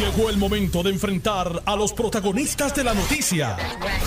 Llegó 0.00 0.30
el 0.30 0.38
momento 0.38 0.82
de 0.82 0.88
enfrentar 0.88 1.60
a 1.66 1.76
los 1.76 1.92
protagonistas 1.92 2.74
de 2.74 2.84
la 2.84 2.94
noticia. 2.94 3.58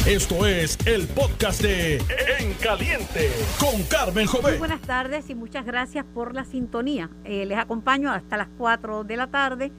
Esto 0.08 0.48
es 0.48 0.76
el 0.88 1.08
podcast 1.08 1.62
de 1.62 1.98
En 2.40 2.56
Caliente 2.56 3.29
con 3.60 3.84
Carmen 3.84 4.26
Muy 4.26 4.42
Jovet. 4.42 4.58
buenas 4.58 4.82
tardes 4.82 5.29
y 5.29 5.36
muchas 5.36 5.68
gracias 5.68 6.04
por 6.04 6.34
la 6.34 6.46
sintonía. 6.46 7.12
Eh, 7.26 7.46
les 7.46 7.60
acompaño 7.60 8.12
hasta 8.12 8.38
las 8.38 8.48
4 8.58 9.04
de 9.04 9.18
la 9.18 9.28
tarde 9.28 9.71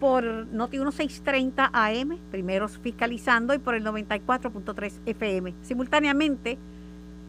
por 0.00 0.24
Noti 0.24 0.78
1630 0.78 1.70
AM, 1.72 2.18
primeros 2.32 2.80
fiscalizando, 2.82 3.54
y 3.54 3.58
por 3.58 3.76
el 3.76 3.84
94.3 3.84 4.94
FM, 5.06 5.54
simultáneamente 5.62 6.58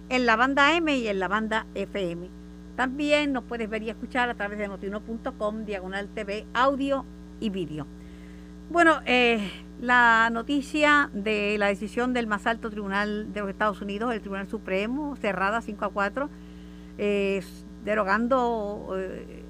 en 0.09 0.25
la 0.25 0.35
banda 0.35 0.75
M 0.75 0.97
y 0.97 1.07
en 1.07 1.19
la 1.19 1.27
banda 1.27 1.67
FM. 1.75 2.29
También 2.75 3.31
nos 3.31 3.43
puedes 3.43 3.69
ver 3.69 3.83
y 3.83 3.91
escuchar 3.91 4.27
a 4.27 4.33
través 4.33 4.57
de 4.57 4.67
notiuno.com, 4.67 5.65
diagonal 5.65 6.09
TV, 6.15 6.47
audio 6.55 7.05
y 7.39 7.51
vídeo. 7.51 7.85
Bueno, 8.69 8.99
eh, 9.05 9.49
la 9.79 10.29
noticia 10.29 11.09
de 11.13 11.57
la 11.57 11.67
decisión 11.67 12.13
del 12.13 12.27
más 12.27 12.45
alto 12.47 12.69
tribunal 12.69 13.31
de 13.31 13.39
los 13.39 13.49
Estados 13.49 13.81
Unidos, 13.81 14.13
el 14.13 14.19
Tribunal 14.19 14.47
Supremo, 14.47 15.15
cerrada 15.15 15.61
5 15.61 15.85
a 15.85 15.89
4, 15.89 16.29
eh, 16.97 17.41
derogando 17.85 18.93
eh, 18.97 19.43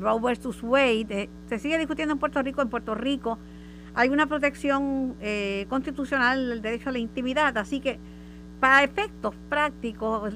Roe 0.00 0.20
versus 0.20 0.62
Wade, 0.64 1.06
eh, 1.10 1.30
se 1.48 1.58
sigue 1.60 1.78
discutiendo 1.78 2.14
en 2.14 2.18
Puerto 2.18 2.42
Rico. 2.42 2.60
En 2.60 2.68
Puerto 2.68 2.94
Rico 2.96 3.38
hay 3.94 4.08
una 4.08 4.26
protección 4.26 5.14
eh, 5.20 5.66
constitucional 5.68 6.48
del 6.48 6.60
derecho 6.60 6.88
a 6.88 6.92
la 6.92 6.98
intimidad, 6.98 7.56
así 7.58 7.80
que 7.80 8.00
para 8.58 8.82
efectos 8.82 9.34
prácticos 9.48 10.34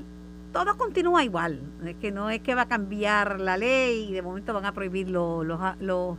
todo 0.53 0.77
continúa 0.77 1.25
igual. 1.25 1.61
Es 1.85 1.97
que 1.97 2.13
no 2.13 2.31
es 2.31 2.41
que 2.41 2.55
va 2.55 2.63
a 2.63 2.69
cambiar 2.69 3.41
la 3.41 3.57
ley 3.57 4.09
y 4.09 4.13
de 4.13 4.23
momento 4.23 4.55
van 4.55 4.67
a 4.67 4.73
prohibir 4.73 5.11
los, 5.11 5.45
los 5.81 6.19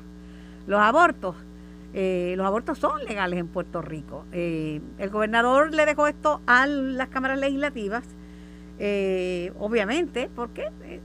abortos. 0.70 1.36
Eh, 1.94 2.36
los 2.38 2.46
abortos 2.46 2.78
son 2.78 3.04
legales 3.04 3.40
en 3.40 3.48
Puerto 3.48 3.82
Rico. 3.82 4.26
Eh, 4.32 4.82
el 4.98 5.10
gobernador 5.10 5.74
le 5.74 5.86
dejó 5.86 6.08
esto 6.08 6.42
a 6.48 6.66
las 6.66 7.10
cámaras 7.10 7.40
legislativas, 7.40 8.04
eh, 8.80 9.52
obviamente, 9.60 10.30
porque 10.34 10.70
eh, 10.84 11.02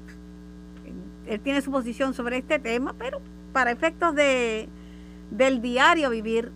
él 1.26 1.40
tiene 1.40 1.60
su 1.60 1.70
posición 1.70 2.14
sobre 2.14 2.38
este 2.38 2.58
tema, 2.58 2.94
pero 2.96 3.20
para 3.52 3.72
efectos 3.72 4.14
de, 4.14 4.68
del 5.30 5.60
diario 5.60 6.10
vivir, 6.10 6.52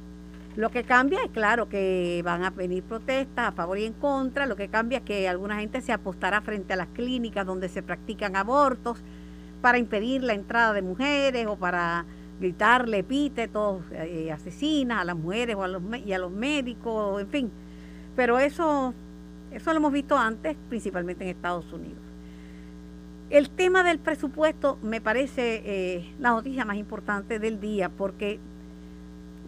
lo 0.56 0.70
que 0.70 0.84
cambia 0.84 1.20
es 1.25 1.31
claro 1.31 1.69
que 1.69 2.22
van 2.25 2.44
a 2.44 2.50
venir 2.50 2.83
protestas 2.83 3.48
a 3.48 3.53
favor 3.53 3.78
y 3.78 3.84
en 3.84 3.92
contra, 3.94 4.47
lo 4.47 4.56
que 4.56 4.69
cambia 4.69 4.98
es 4.98 5.05
que 5.05 5.28
alguna 5.28 5.59
gente 5.59 5.81
se 5.81 5.92
apostará 5.92 6.41
frente 6.41 6.72
a 6.72 6.77
las 6.77 6.89
clínicas 6.89 7.47
donde 7.47 7.69
se 7.69 7.83
practican 7.83 8.37
abortos 8.37 9.03
para 9.61 9.78
impedir 9.78 10.22
la 10.22 10.34
entrada 10.34 10.72
de 10.72 10.83
mujeres 10.83 11.47
o 11.47 11.56
para 11.56 12.05
gritarle 12.41 12.98
epítetos 12.98 13.83
eh, 13.92 14.33
asesinas 14.33 15.02
a 15.02 15.05
las 15.05 15.16
mujeres 15.16 15.55
o 15.56 15.62
a 15.62 15.69
los, 15.69 15.83
y 16.05 16.12
a 16.12 16.19
los 16.19 16.33
médicos, 16.33 17.20
en 17.20 17.28
fin. 17.28 17.50
Pero 18.16 18.38
eso, 18.38 18.94
eso 19.52 19.70
lo 19.70 19.77
hemos 19.77 19.92
visto 19.92 20.16
antes, 20.16 20.56
principalmente 20.69 21.22
en 21.24 21.30
Estados 21.30 21.70
Unidos. 21.72 21.98
El 23.28 23.50
tema 23.50 23.84
del 23.84 23.98
presupuesto 23.98 24.78
me 24.82 25.00
parece 25.00 25.62
eh, 25.64 26.14
la 26.19 26.30
noticia 26.30 26.64
más 26.64 26.77
importante 26.77 27.38
del 27.38 27.60
día 27.60 27.88
porque 27.88 28.41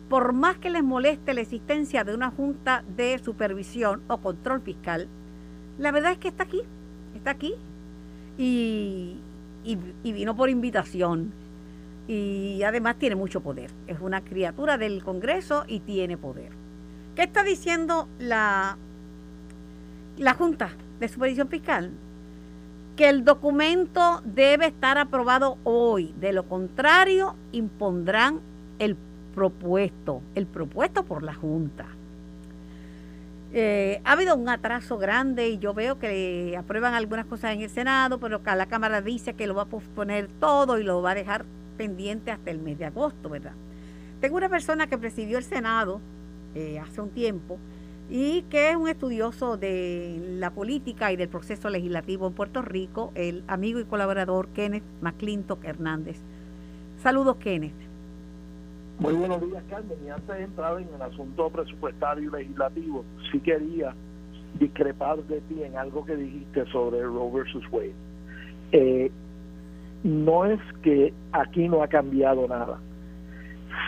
por 0.09 0.35
más 0.35 0.59
que 0.59 0.71
les 0.71 0.85
moleste 0.85 1.35
la 1.35 1.41
existencia 1.41 2.05
de 2.05 2.15
una 2.15 2.31
junta 2.31 2.85
de 2.97 3.19
supervisión 3.19 4.03
o 4.09 4.19
control 4.19 4.61
fiscal, 4.61 5.09
la 5.79 5.91
verdad 5.91 6.13
es 6.13 6.19
que 6.19 6.29
está 6.29 6.45
aquí, 6.45 6.61
está 7.17 7.31
aquí 7.31 7.55
y 8.37 9.17
vino 10.05 10.37
por 10.37 10.49
invitación 10.51 11.33
y 12.09 12.63
además 12.65 12.97
tiene 12.97 13.17
mucho 13.17 13.41
poder. 13.41 13.71
Es 13.87 14.01
una 14.01 14.23
criatura 14.23 14.79
del 14.79 15.03
Congreso 15.05 15.65
y 15.67 15.81
tiene 15.81 16.17
poder. 16.17 16.51
¿Qué 17.15 17.23
está 17.23 17.45
diciendo 17.45 18.09
la, 18.19 18.77
la 20.17 20.35
Junta 20.35 20.71
de 20.99 21.09
Supervisión 21.09 21.49
Fiscal? 21.49 21.91
Que 22.97 23.09
el 23.09 23.25
documento 23.25 24.23
debe 24.25 24.67
estar 24.67 24.99
aprobado 24.99 25.59
hoy. 25.65 26.15
De 26.19 26.33
lo 26.33 26.49
contrario, 26.49 27.37
impondrán 27.53 28.41
el 28.79 28.97
propuesto, 29.35 30.23
el 30.35 30.47
propuesto 30.47 31.05
por 31.05 31.23
la 31.23 31.35
Junta. 31.35 31.87
Eh, 33.55 34.01
ha 34.05 34.13
habido 34.13 34.35
un 34.35 34.49
atraso 34.49 34.97
grande 34.97 35.51
y 35.51 35.59
yo 35.59 35.75
veo 35.75 35.99
que 35.99 36.57
aprueban 36.59 36.95
algunas 36.95 37.27
cosas 37.27 37.53
en 37.53 37.61
el 37.61 37.69
Senado, 37.69 38.19
pero 38.19 38.41
la 38.45 38.67
Cámara 38.67 39.03
dice 39.03 39.35
que 39.35 39.47
lo 39.47 39.55
va 39.55 39.63
a 39.63 39.67
posponer 39.67 40.29
todo 40.41 40.79
y 40.79 40.83
lo 40.83 41.03
va 41.03 41.11
a 41.11 41.15
dejar 41.15 41.45
pendiente 41.73 42.31
hasta 42.31 42.51
el 42.51 42.59
mes 42.59 42.79
de 42.79 42.87
agosto, 42.87 43.29
¿verdad? 43.29 43.55
Tengo 44.21 44.37
una 44.37 44.49
persona 44.49 44.87
que 44.87 44.99
presidió 44.99 45.39
el 45.39 45.45
Senado 45.45 46.01
eh, 46.55 46.79
hace 46.79 47.01
un 47.01 47.11
tiempo 47.11 47.59
y 48.11 48.43
que 48.43 48.71
es 48.71 48.77
un 48.77 48.89
estudioso 48.89 49.57
de 49.57 50.37
la 50.39 50.51
política 50.51 51.13
y 51.13 51.17
del 51.17 51.29
proceso 51.29 51.71
legislativo 51.71 52.27
en 52.27 52.35
Puerto 52.35 52.63
Rico, 52.63 53.11
el 53.15 53.43
amigo 53.49 53.81
y 53.81 53.85
colaborador 53.85 54.49
Kenneth 54.49 54.85
McClintock 55.01 55.65
Hernández. 55.65 56.19
Saludos, 57.03 57.37
Kenneth. 57.37 57.73
Muy 58.99 59.15
buenos 59.15 59.41
días, 59.41 59.65
Carmen. 59.69 59.99
Y 60.07 60.11
antes 60.11 60.37
de 60.37 60.45
entrar 60.45 60.81
en 60.81 60.89
el 60.95 61.03
asunto 61.03 61.51
presupuestario 61.51 62.29
y 62.29 62.33
legislativo, 62.33 63.05
sí 63.31 63.41
quería 63.41 63.95
discrepar 64.61 65.23
de 65.25 65.41
ti 65.41 65.63
en 65.63 65.77
algo 65.77 66.05
que 66.05 66.15
dijiste 66.15 66.67
sobre 66.67 67.03
Roe 67.03 67.33
versus 67.33 67.65
Wade. 67.73 67.95
Eh, 68.73 69.11
no 70.05 70.47
es 70.47 70.61
que 70.83 71.13
aquí 71.33 71.69
no 71.69 71.83
ha 71.83 71.89
cambiado 71.89 72.49
nada. 72.49 72.79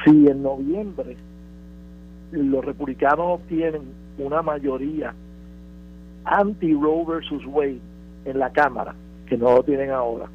Si 0.04 0.26
en 0.28 0.42
noviembre 0.42 1.16
los 2.30 2.64
republicanos 2.64 3.40
obtienen 3.40 3.82
una 4.18 4.42
mayoría 4.42 5.14
anti-Roe 6.24 7.04
versus 7.06 7.44
Wade 7.46 7.80
en 8.24 8.38
la 8.38 8.50
Cámara, 8.50 8.94
que 9.26 9.36
no 9.36 9.56
lo 9.56 9.62
tienen 9.62 9.90
ahora, 9.90 10.28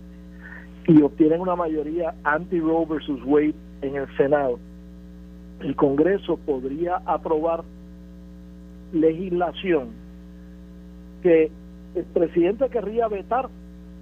y 0.88 1.02
obtienen 1.02 1.42
una 1.42 1.56
mayoría 1.56 2.14
anti-Roe 2.24 2.86
versus 2.86 3.22
Wade 3.26 3.56
en 3.82 3.96
el 3.96 4.08
Senado, 4.18 4.60
el 5.62 5.76
Congreso 5.76 6.38
podría 6.38 6.98
aprobar 7.06 7.64
legislación 8.94 9.90
que 11.22 11.52
el 11.96 12.06
presidente 12.06 12.70
querría 12.70 13.08
vetar 13.08 13.50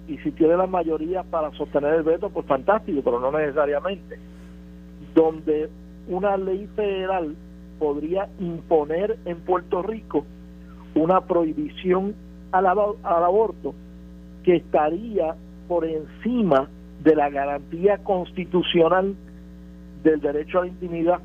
y 0.08 0.16
si 0.18 0.32
tiene 0.32 0.56
la 0.56 0.66
mayoría 0.66 1.22
para 1.22 1.52
sostener 1.52 1.94
el 1.94 2.02
veto, 2.02 2.30
pues 2.30 2.46
fantástico, 2.46 3.02
pero 3.04 3.20
no 3.20 3.30
necesariamente. 3.30 4.18
Donde 5.14 5.68
una 6.08 6.36
ley 6.36 6.66
federal 6.74 7.36
podría 7.78 8.28
imponer 8.40 9.18
en 9.26 9.36
Puerto 9.40 9.82
Rico 9.82 10.24
una 10.94 11.20
prohibición 11.20 12.14
al, 12.50 12.66
al 12.66 13.24
aborto 13.24 13.74
que 14.42 14.56
estaría 14.56 15.36
por 15.68 15.84
encima 15.84 16.68
de 17.04 17.14
la 17.14 17.28
garantía 17.28 17.98
constitucional 17.98 19.14
del 20.02 20.20
derecho 20.20 20.58
a 20.58 20.62
la 20.62 20.68
intimidad 20.68 21.20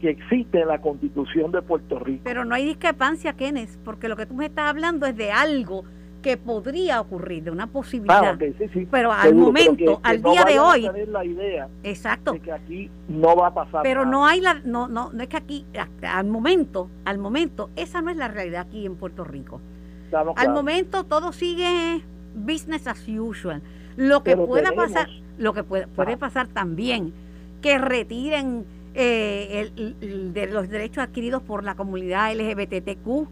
que 0.00 0.10
existe 0.10 0.60
en 0.60 0.68
la 0.68 0.80
constitución 0.80 1.50
de 1.52 1.62
Puerto 1.62 1.98
Rico. 1.98 2.22
Pero 2.24 2.44
no 2.44 2.54
hay 2.54 2.66
discrepancia, 2.66 3.32
Kenneth, 3.32 3.78
porque 3.84 4.08
lo 4.08 4.16
que 4.16 4.26
tú 4.26 4.34
me 4.34 4.46
estás 4.46 4.68
hablando 4.68 5.06
es 5.06 5.16
de 5.16 5.30
algo 5.30 5.84
que 6.22 6.36
podría 6.36 7.00
ocurrir, 7.00 7.42
de 7.44 7.50
una 7.50 7.66
posibilidad. 7.66 8.24
Ah, 8.24 8.32
ok, 8.32 8.42
sí, 8.58 8.64
sí, 8.72 8.88
Pero 8.90 9.12
al 9.12 9.22
seguro, 9.28 9.46
momento, 9.46 10.00
que 10.00 10.08
al 10.08 10.22
día 10.22 10.44
de 10.44 10.54
a 10.56 10.64
hoy, 10.64 10.88
la 11.08 11.24
idea 11.24 11.68
exacto. 11.82 12.32
de 12.32 12.40
que 12.40 12.52
aquí 12.52 12.90
no 13.08 13.34
va 13.36 13.48
a 13.48 13.54
pasar 13.54 13.82
Pero 13.82 14.00
nada. 14.04 14.10
no 14.12 14.26
hay 14.26 14.40
la, 14.40 14.54
no, 14.64 14.86
no, 14.88 15.12
no 15.12 15.22
es 15.22 15.28
que 15.28 15.36
aquí, 15.36 15.66
al 16.02 16.26
momento, 16.26 16.88
al 17.04 17.18
momento, 17.18 17.70
esa 17.76 18.00
no 18.00 18.10
es 18.10 18.16
la 18.16 18.28
realidad 18.28 18.62
aquí 18.68 18.86
en 18.86 18.94
Puerto 18.96 19.24
Rico. 19.24 19.60
Estamos 20.04 20.34
Al 20.38 20.50
momento 20.52 21.04
todo 21.04 21.32
sigue 21.32 22.02
business 22.34 22.86
as 22.86 23.04
usual. 23.08 23.60
Lo 23.96 24.22
que 24.22 24.30
Pero 24.36 24.46
pueda 24.46 24.70
tenemos- 24.70 24.92
pasar, 24.92 25.08
lo 25.38 25.52
que 25.52 25.64
puede, 25.64 25.86
puede 25.88 26.12
Ajá. 26.12 26.18
pasar 26.20 26.46
también, 26.48 27.12
que 27.60 27.78
retiren 27.78 28.64
eh, 28.94 29.70
el- 29.74 29.96
el- 30.02 30.34
de 30.34 30.46
los 30.48 30.68
derechos 30.68 30.98
adquiridos 31.02 31.42
por 31.42 31.64
la 31.64 31.74
comunidad 31.76 32.30
LGBTQ 32.32 33.26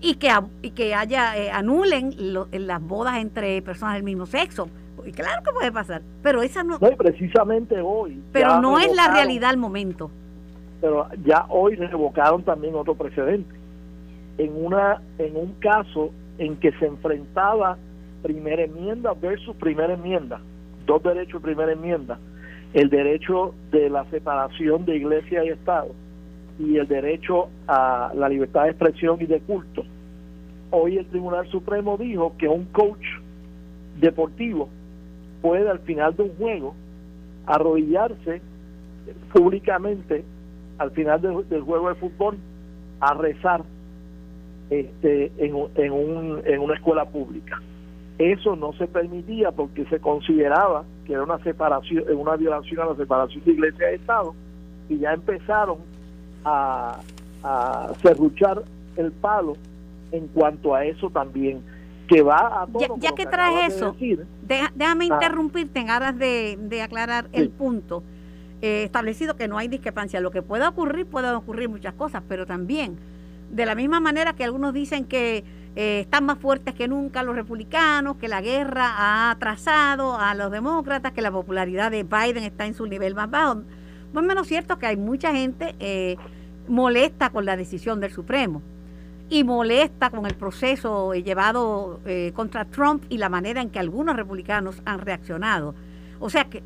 y 0.00 0.14
que, 0.14 0.30
y 0.62 0.70
que 0.70 0.94
haya 0.94 1.36
eh, 1.36 1.50
anulen 1.50 2.14
lo- 2.32 2.48
las 2.52 2.80
bodas 2.82 3.18
entre 3.18 3.60
personas 3.62 3.94
del 3.94 4.04
mismo 4.04 4.26
sexo. 4.26 4.68
Y 5.06 5.12
claro 5.12 5.42
que 5.42 5.52
puede 5.52 5.72
pasar, 5.72 6.02
pero 6.22 6.42
esa 6.42 6.62
no, 6.62 6.78
No, 6.80 6.90
y 6.90 6.96
precisamente 6.96 7.80
hoy. 7.80 8.20
pero 8.32 8.60
no 8.60 8.78
es 8.78 8.94
la 8.94 9.12
realidad 9.12 9.50
al 9.50 9.56
momento. 9.56 10.10
Pero 10.80 11.06
ya 11.24 11.46
hoy 11.48 11.76
revocaron 11.76 12.42
también 12.42 12.74
otro 12.74 12.94
precedente. 12.94 13.54
En, 14.38 14.52
una, 14.64 15.00
en 15.18 15.36
un 15.36 15.52
caso 15.60 16.10
en 16.38 16.56
que 16.56 16.70
se 16.72 16.86
enfrentaba 16.86 17.76
primera 18.22 18.62
enmienda 18.64 19.12
versus 19.14 19.56
primera 19.56 19.94
enmienda, 19.94 20.40
dos 20.86 21.02
derechos 21.02 21.40
de 21.42 21.46
primera 21.48 21.72
enmienda, 21.72 22.18
el 22.74 22.90
derecho 22.90 23.54
de 23.72 23.88
la 23.90 24.04
separación 24.10 24.84
de 24.84 24.96
iglesia 24.96 25.44
y 25.44 25.48
Estado 25.48 25.88
y 26.58 26.76
el 26.76 26.88
derecho 26.88 27.48
a 27.66 28.12
la 28.14 28.28
libertad 28.28 28.64
de 28.64 28.70
expresión 28.70 29.18
y 29.20 29.26
de 29.26 29.40
culto. 29.40 29.84
Hoy 30.70 30.98
el 30.98 31.06
Tribunal 31.06 31.46
Supremo 31.48 31.96
dijo 31.96 32.34
que 32.36 32.48
un 32.48 32.64
coach 32.66 33.04
deportivo 34.00 34.68
puede 35.40 35.68
al 35.68 35.78
final 35.80 36.16
de 36.16 36.24
un 36.24 36.36
juego 36.36 36.74
arrodillarse 37.46 38.42
públicamente 39.32 40.24
al 40.78 40.90
final 40.92 41.20
del, 41.20 41.62
juego 41.62 41.88
de 41.88 41.94
fútbol 41.96 42.36
a 43.00 43.14
rezar 43.14 43.62
este, 44.70 45.32
en, 45.38 45.56
en, 45.76 45.92
un, 45.92 46.42
en 46.44 46.60
una 46.60 46.74
escuela 46.74 47.04
pública. 47.06 47.60
Eso 48.18 48.56
no 48.56 48.72
se 48.74 48.86
permitía 48.86 49.52
porque 49.52 49.84
se 49.86 50.00
consideraba 50.00 50.84
que 51.06 51.14
era 51.14 51.22
una 51.22 51.38
separación, 51.38 52.04
una 52.16 52.36
violación 52.36 52.80
a 52.80 52.86
la 52.86 52.96
separación 52.96 53.44
de 53.44 53.52
iglesia 53.52 53.92
y 53.92 53.94
Estado, 53.94 54.34
y 54.88 54.98
ya 54.98 55.12
empezaron 55.12 55.78
a, 56.44 57.00
a 57.42 57.92
cerruchar 58.02 58.62
el 58.96 59.12
palo 59.12 59.56
en 60.12 60.26
cuanto 60.28 60.74
a 60.74 60.84
eso 60.84 61.10
también 61.10 61.62
que 62.08 62.22
va 62.22 62.62
a 62.62 62.66
ya, 63.00 63.12
que 63.14 63.26
traes 63.26 63.74
eso 63.74 63.94
déjame 64.42 65.04
ah. 65.10 65.14
interrumpirte 65.14 65.80
en 65.80 65.90
aras 65.90 66.18
de, 66.18 66.80
aclarar 66.82 67.28
el 67.32 67.50
punto 67.50 68.02
eh, 68.62 68.84
establecido 68.84 69.36
que 69.36 69.46
no 69.46 69.58
hay 69.58 69.68
discrepancia 69.68 70.20
lo 70.20 70.30
que 70.30 70.42
puede 70.42 70.66
ocurrir 70.66 71.06
pueden 71.06 71.34
ocurrir 71.34 71.68
muchas 71.68 71.94
cosas 71.94 72.22
pero 72.26 72.46
también 72.46 72.96
de 73.50 73.66
la 73.66 73.74
misma 73.74 74.00
manera 74.00 74.32
que 74.32 74.44
algunos 74.44 74.72
dicen 74.72 75.04
que 75.04 75.44
eh, 75.76 76.00
están 76.00 76.24
más 76.24 76.38
fuertes 76.38 76.74
que 76.74 76.88
nunca 76.88 77.22
los 77.22 77.36
republicanos, 77.36 78.16
que 78.16 78.26
la 78.26 78.40
guerra 78.40 78.88
ha 78.96 79.30
atrasado 79.30 80.18
a 80.18 80.34
los 80.34 80.50
demócratas, 80.50 81.12
que 81.12 81.22
la 81.22 81.30
popularidad 81.30 81.90
de 81.90 82.02
Biden 82.02 82.42
está 82.42 82.66
en 82.66 82.74
su 82.74 82.86
nivel 82.86 83.14
más 83.14 83.30
bajo. 83.30 83.62
No 84.12 84.20
es 84.20 84.26
menos 84.26 84.46
cierto 84.46 84.78
que 84.78 84.86
hay 84.86 84.96
mucha 84.96 85.32
gente 85.32 85.74
eh, 85.80 86.16
molesta 86.68 87.30
con 87.30 87.44
la 87.44 87.56
decisión 87.56 88.00
del 88.00 88.12
Supremo 88.12 88.62
y 89.30 89.44
molesta 89.44 90.10
con 90.10 90.26
el 90.26 90.34
proceso 90.34 91.12
llevado 91.14 92.00
eh, 92.06 92.32
contra 92.34 92.64
Trump 92.64 93.04
y 93.08 93.18
la 93.18 93.28
manera 93.28 93.60
en 93.60 93.70
que 93.70 93.78
algunos 93.78 94.16
republicanos 94.16 94.80
han 94.84 95.00
reaccionado. 95.00 95.74
O 96.20 96.30
sea 96.30 96.44
que 96.44 96.62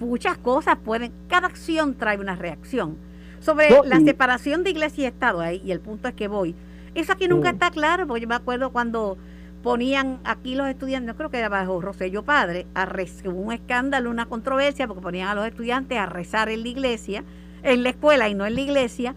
muchas 0.00 0.36
cosas 0.38 0.76
pueden, 0.84 1.12
cada 1.28 1.46
acción 1.46 1.94
trae 1.94 2.18
una 2.18 2.34
reacción. 2.34 2.96
Sobre 3.40 3.70
la 3.86 3.98
separación 3.98 4.62
de 4.62 4.70
iglesia 4.70 5.02
y 5.02 5.06
Estado, 5.06 5.40
ahí, 5.40 5.60
y 5.64 5.72
el 5.72 5.80
punto 5.80 6.06
es 6.06 6.14
que 6.14 6.28
voy, 6.28 6.54
eso 6.94 7.12
aquí 7.12 7.26
nunca 7.26 7.50
está 7.50 7.72
claro, 7.72 8.06
porque 8.06 8.20
yo 8.20 8.28
me 8.28 8.36
acuerdo 8.36 8.70
cuando 8.70 9.16
ponían 9.62 10.20
aquí 10.24 10.54
los 10.54 10.68
estudiantes, 10.68 11.14
creo 11.14 11.30
que 11.30 11.38
era 11.38 11.48
bajo 11.48 11.80
Rosello 11.80 12.24
Padre, 12.24 12.66
a 12.74 12.88
un 13.26 13.52
escándalo, 13.52 14.10
una 14.10 14.26
controversia, 14.26 14.86
porque 14.86 15.02
ponían 15.02 15.28
a 15.28 15.34
los 15.34 15.46
estudiantes 15.46 15.98
a 15.98 16.06
rezar 16.06 16.48
en 16.48 16.62
la 16.62 16.68
iglesia, 16.68 17.24
en 17.62 17.82
la 17.82 17.90
escuela 17.90 18.28
y 18.28 18.34
no 18.34 18.44
en 18.44 18.54
la 18.54 18.60
iglesia, 18.60 19.14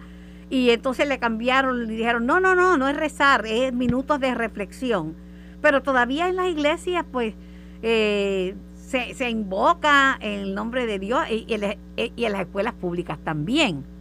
y 0.50 0.70
entonces 0.70 1.08
le 1.08 1.18
cambiaron 1.18 1.92
y 1.92 1.96
dijeron, 1.96 2.26
no, 2.26 2.40
no, 2.40 2.56
no, 2.56 2.78
no 2.78 2.88
es 2.88 2.96
rezar, 2.96 3.46
es 3.48 3.74
minutos 3.74 4.20
de 4.20 4.36
reflexión. 4.36 5.16
Pero 5.62 5.82
todavía 5.82 6.28
en 6.28 6.36
las 6.36 6.48
iglesias, 6.48 7.04
pues, 7.12 7.34
eh, 7.82 8.56
se, 8.76 9.16
se, 9.16 9.30
invoca 9.30 10.18
el 10.22 10.54
nombre 10.54 10.86
de 10.86 11.00
Dios 11.00 11.24
y, 11.30 11.46
y 11.48 12.26
en 12.26 12.32
las 12.32 12.42
escuelas 12.42 12.74
públicas 12.74 13.18
también. 13.24 13.95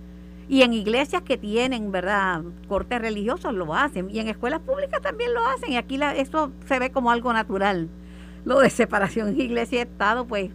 Y 0.48 0.62
en 0.62 0.72
iglesias 0.72 1.22
que 1.22 1.38
tienen, 1.38 1.90
¿verdad?, 1.90 2.42
cortes 2.68 3.00
religiosos 3.00 3.54
lo 3.54 3.74
hacen. 3.74 4.10
Y 4.10 4.18
en 4.18 4.28
escuelas 4.28 4.60
públicas 4.60 5.00
también 5.00 5.32
lo 5.32 5.44
hacen. 5.46 5.72
Y 5.72 5.76
aquí 5.76 5.96
la, 5.96 6.14
eso 6.14 6.50
se 6.66 6.78
ve 6.78 6.90
como 6.90 7.10
algo 7.10 7.32
natural. 7.32 7.88
Lo 8.44 8.60
de 8.60 8.70
separación 8.70 9.40
iglesia 9.40 9.78
y 9.78 9.82
Estado, 9.82 10.26
pues, 10.26 10.50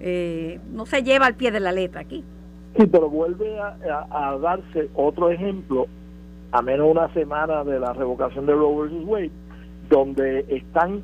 eh, 0.00 0.60
no 0.72 0.86
se 0.86 1.02
lleva 1.02 1.26
al 1.26 1.34
pie 1.34 1.50
de 1.50 1.60
la 1.60 1.72
letra 1.72 2.02
aquí. 2.02 2.22
Sí, 2.76 2.86
pero 2.86 3.08
vuelve 3.08 3.58
a, 3.58 4.36
darse 4.40 4.88
otro 4.94 5.30
ejemplo, 5.30 5.86
a 6.52 6.60
menos 6.60 6.90
una 6.90 7.12
semana 7.14 7.64
de 7.64 7.78
la 7.78 7.92
revocación 7.92 8.46
de 8.46 8.52
Roe 8.52 8.88
vs. 8.88 9.04
Wade, 9.04 9.30
donde 9.88 10.44
están 10.48 11.02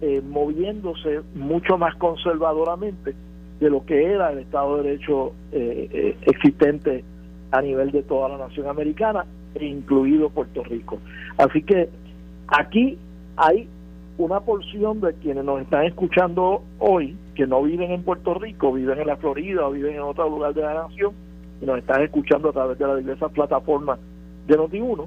eh, 0.00 0.22
moviéndose 0.26 1.20
mucho 1.34 1.76
más 1.76 1.94
conservadoramente 1.96 3.14
de 3.60 3.70
lo 3.70 3.84
que 3.84 4.14
era 4.14 4.32
el 4.32 4.38
Estado 4.38 4.78
de 4.78 4.82
Derecho 4.82 5.32
eh, 5.52 6.16
existente 6.22 7.04
a 7.50 7.62
nivel 7.62 7.90
de 7.90 8.02
toda 8.02 8.28
la 8.28 8.38
nación 8.38 8.68
americana, 8.68 9.24
e 9.54 9.66
incluido 9.66 10.30
Puerto 10.30 10.62
Rico. 10.62 10.98
Así 11.36 11.62
que 11.62 11.88
aquí 12.48 12.96
hay 13.36 13.68
una 14.18 14.40
porción 14.40 15.00
de 15.00 15.14
quienes 15.14 15.44
nos 15.44 15.62
están 15.62 15.84
escuchando 15.84 16.62
hoy, 16.78 17.16
que 17.34 17.46
no 17.46 17.62
viven 17.62 17.90
en 17.90 18.02
Puerto 18.02 18.34
Rico, 18.34 18.72
viven 18.72 19.00
en 19.00 19.06
la 19.06 19.16
Florida 19.16 19.66
o 19.66 19.72
viven 19.72 19.94
en 19.94 20.02
otro 20.02 20.28
lugar 20.28 20.54
de 20.54 20.62
la 20.62 20.74
nación, 20.74 21.12
y 21.60 21.66
nos 21.66 21.78
están 21.78 22.02
escuchando 22.02 22.50
a 22.50 22.52
través 22.52 22.78
de 22.78 22.86
la 22.86 22.96
diversas 22.96 23.32
plataformas 23.32 23.98
de 24.46 24.56
Noti1, 24.56 25.06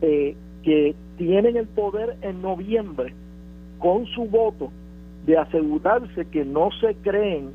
eh, 0.00 0.36
que 0.62 0.94
tienen 1.16 1.56
el 1.56 1.66
poder 1.66 2.16
en 2.22 2.40
noviembre 2.40 3.14
con 3.78 4.06
su 4.06 4.24
voto 4.26 4.70
de 5.26 5.36
asegurarse 5.36 6.24
que 6.26 6.44
no 6.44 6.70
se 6.80 6.94
creen 6.96 7.50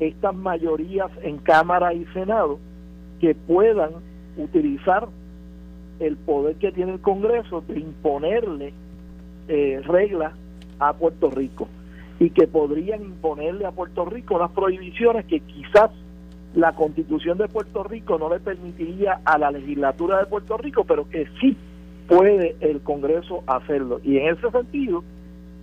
estas 0.00 0.34
mayorías 0.34 1.10
en 1.22 1.38
Cámara 1.38 1.92
y 1.92 2.04
Senado 2.06 2.58
que 3.20 3.34
puedan 3.34 3.90
utilizar 4.36 5.08
el 6.00 6.16
poder 6.16 6.56
que 6.56 6.72
tiene 6.72 6.92
el 6.92 7.00
Congreso 7.00 7.62
de 7.66 7.80
imponerle 7.80 8.72
eh, 9.48 9.80
reglas 9.84 10.32
a 10.78 10.92
Puerto 10.92 11.30
Rico 11.30 11.68
y 12.20 12.30
que 12.30 12.46
podrían 12.46 13.02
imponerle 13.02 13.66
a 13.66 13.72
Puerto 13.72 14.04
Rico 14.04 14.36
unas 14.36 14.50
prohibiciones 14.50 15.24
que 15.26 15.40
quizás 15.40 15.90
la 16.54 16.72
constitución 16.72 17.38
de 17.38 17.48
Puerto 17.48 17.84
Rico 17.84 18.18
no 18.18 18.30
le 18.30 18.40
permitiría 18.40 19.20
a 19.24 19.38
la 19.38 19.50
legislatura 19.50 20.18
de 20.18 20.26
Puerto 20.26 20.56
Rico, 20.56 20.84
pero 20.84 21.08
que 21.08 21.26
sí 21.40 21.56
puede 22.08 22.56
el 22.60 22.80
Congreso 22.80 23.42
hacerlo. 23.46 24.00
Y 24.02 24.16
en 24.16 24.34
ese 24.34 24.50
sentido, 24.50 25.04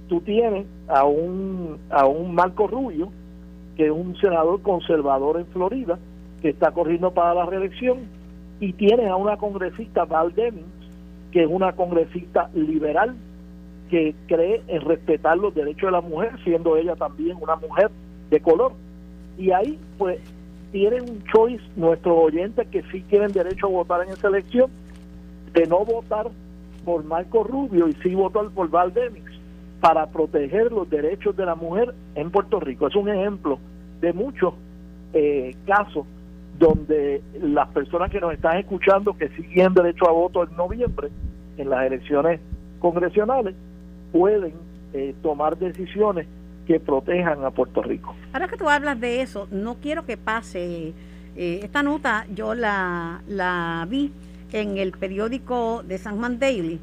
tú 0.08 0.22
tienes 0.22 0.66
a 0.88 1.04
un, 1.06 1.80
a 1.90 2.06
un 2.06 2.36
Marco 2.36 2.68
Rubio, 2.68 3.10
que 3.76 3.86
es 3.86 3.92
un 3.92 4.16
senador 4.18 4.62
conservador 4.62 5.40
en 5.40 5.48
Florida, 5.48 5.98
está 6.50 6.72
corriendo 6.72 7.12
para 7.12 7.34
la 7.34 7.46
reelección, 7.46 8.08
y 8.60 8.74
tienes 8.74 9.08
a 9.08 9.16
una 9.16 9.38
congresista, 9.38 10.06
Val 10.06 10.34
Demings, 10.34 10.66
que 11.32 11.44
es 11.44 11.50
una 11.50 11.74
congresista 11.74 12.50
liberal, 12.54 13.16
que 13.90 14.16
cree 14.28 14.64
en 14.68 14.82
respetar 14.82 15.38
los 15.38 15.54
derechos 15.54 15.88
de 15.88 15.92
la 15.92 16.02
mujer, 16.02 16.32
siendo 16.44 16.78
ella 16.78 16.96
también 16.96 17.38
una 17.40 17.56
mujer 17.56 17.92
de 18.30 18.40
color. 18.40 18.74
Y 19.38 19.52
ahí, 19.52 19.78
pues, 19.98 20.20
tienen 20.72 21.10
un 21.10 21.24
choice 21.26 21.64
nuestros 21.76 22.18
oyentes 22.18 22.68
que 22.70 22.84
sí 22.92 23.02
tienen 23.10 23.32
derecho 23.32 23.68
a 23.68 23.70
votar 23.70 24.02
en 24.04 24.14
esa 24.14 24.28
elección, 24.30 24.70
de 25.54 25.68
no 25.68 25.86
votar 25.86 26.28
por 26.84 27.04
Marco 27.04 27.44
Rubio 27.44 27.88
y 27.88 27.94
sí 28.04 28.16
votar 28.16 28.50
por 28.50 28.70
Val 28.70 28.94
Demings 28.94 29.32
para 29.82 30.08
proteger 30.08 30.72
los 30.72 30.90
derechos 30.90 31.36
de 31.36 31.46
la 31.46 31.56
mujer 31.56 31.94
en 32.16 32.32
Puerto 32.32 32.60
Rico. 32.60 32.88
Es 32.88 32.96
un 32.96 33.10
ejemplo 33.10 33.60
de 34.02 34.14
muchos 34.14 34.54
eh, 35.14 35.56
casos 35.66 36.06
donde 36.58 37.22
las 37.42 37.68
personas 37.70 38.12
que 38.12 38.20
nos 38.20 38.34
están 38.34 38.58
escuchando 38.58 39.18
que 39.18 39.30
siguen 39.30 39.74
derecho 39.74 40.08
a 40.08 40.12
voto 40.12 40.44
en 40.44 40.56
noviembre 40.56 41.10
en 41.58 41.70
las 41.70 41.86
elecciones 41.86 42.40
congresionales 42.80 43.56
pueden 44.12 44.54
eh, 44.94 45.14
tomar 45.22 45.58
decisiones 45.58 46.28
que 46.66 46.80
protejan 46.80 47.44
a 47.44 47.52
Puerto 47.52 47.82
Rico. 47.84 48.16
Ahora 48.34 48.48
que 48.48 48.58
tú 48.58 48.70
hablas 48.70 49.00
de 49.00 49.22
eso, 49.22 49.48
no 49.52 49.76
quiero 49.76 50.06
que 50.06 50.18
pase. 50.18 50.94
Eh, 51.38 51.60
esta 51.64 51.84
nota 51.84 52.26
yo 52.34 52.54
la, 52.54 53.22
la 53.28 53.86
vi 53.90 54.12
en 54.54 54.78
el 54.78 54.94
periódico 54.94 55.84
de 55.84 55.98
San 55.98 56.18
Juan 56.18 56.40
Daily, 56.40 56.80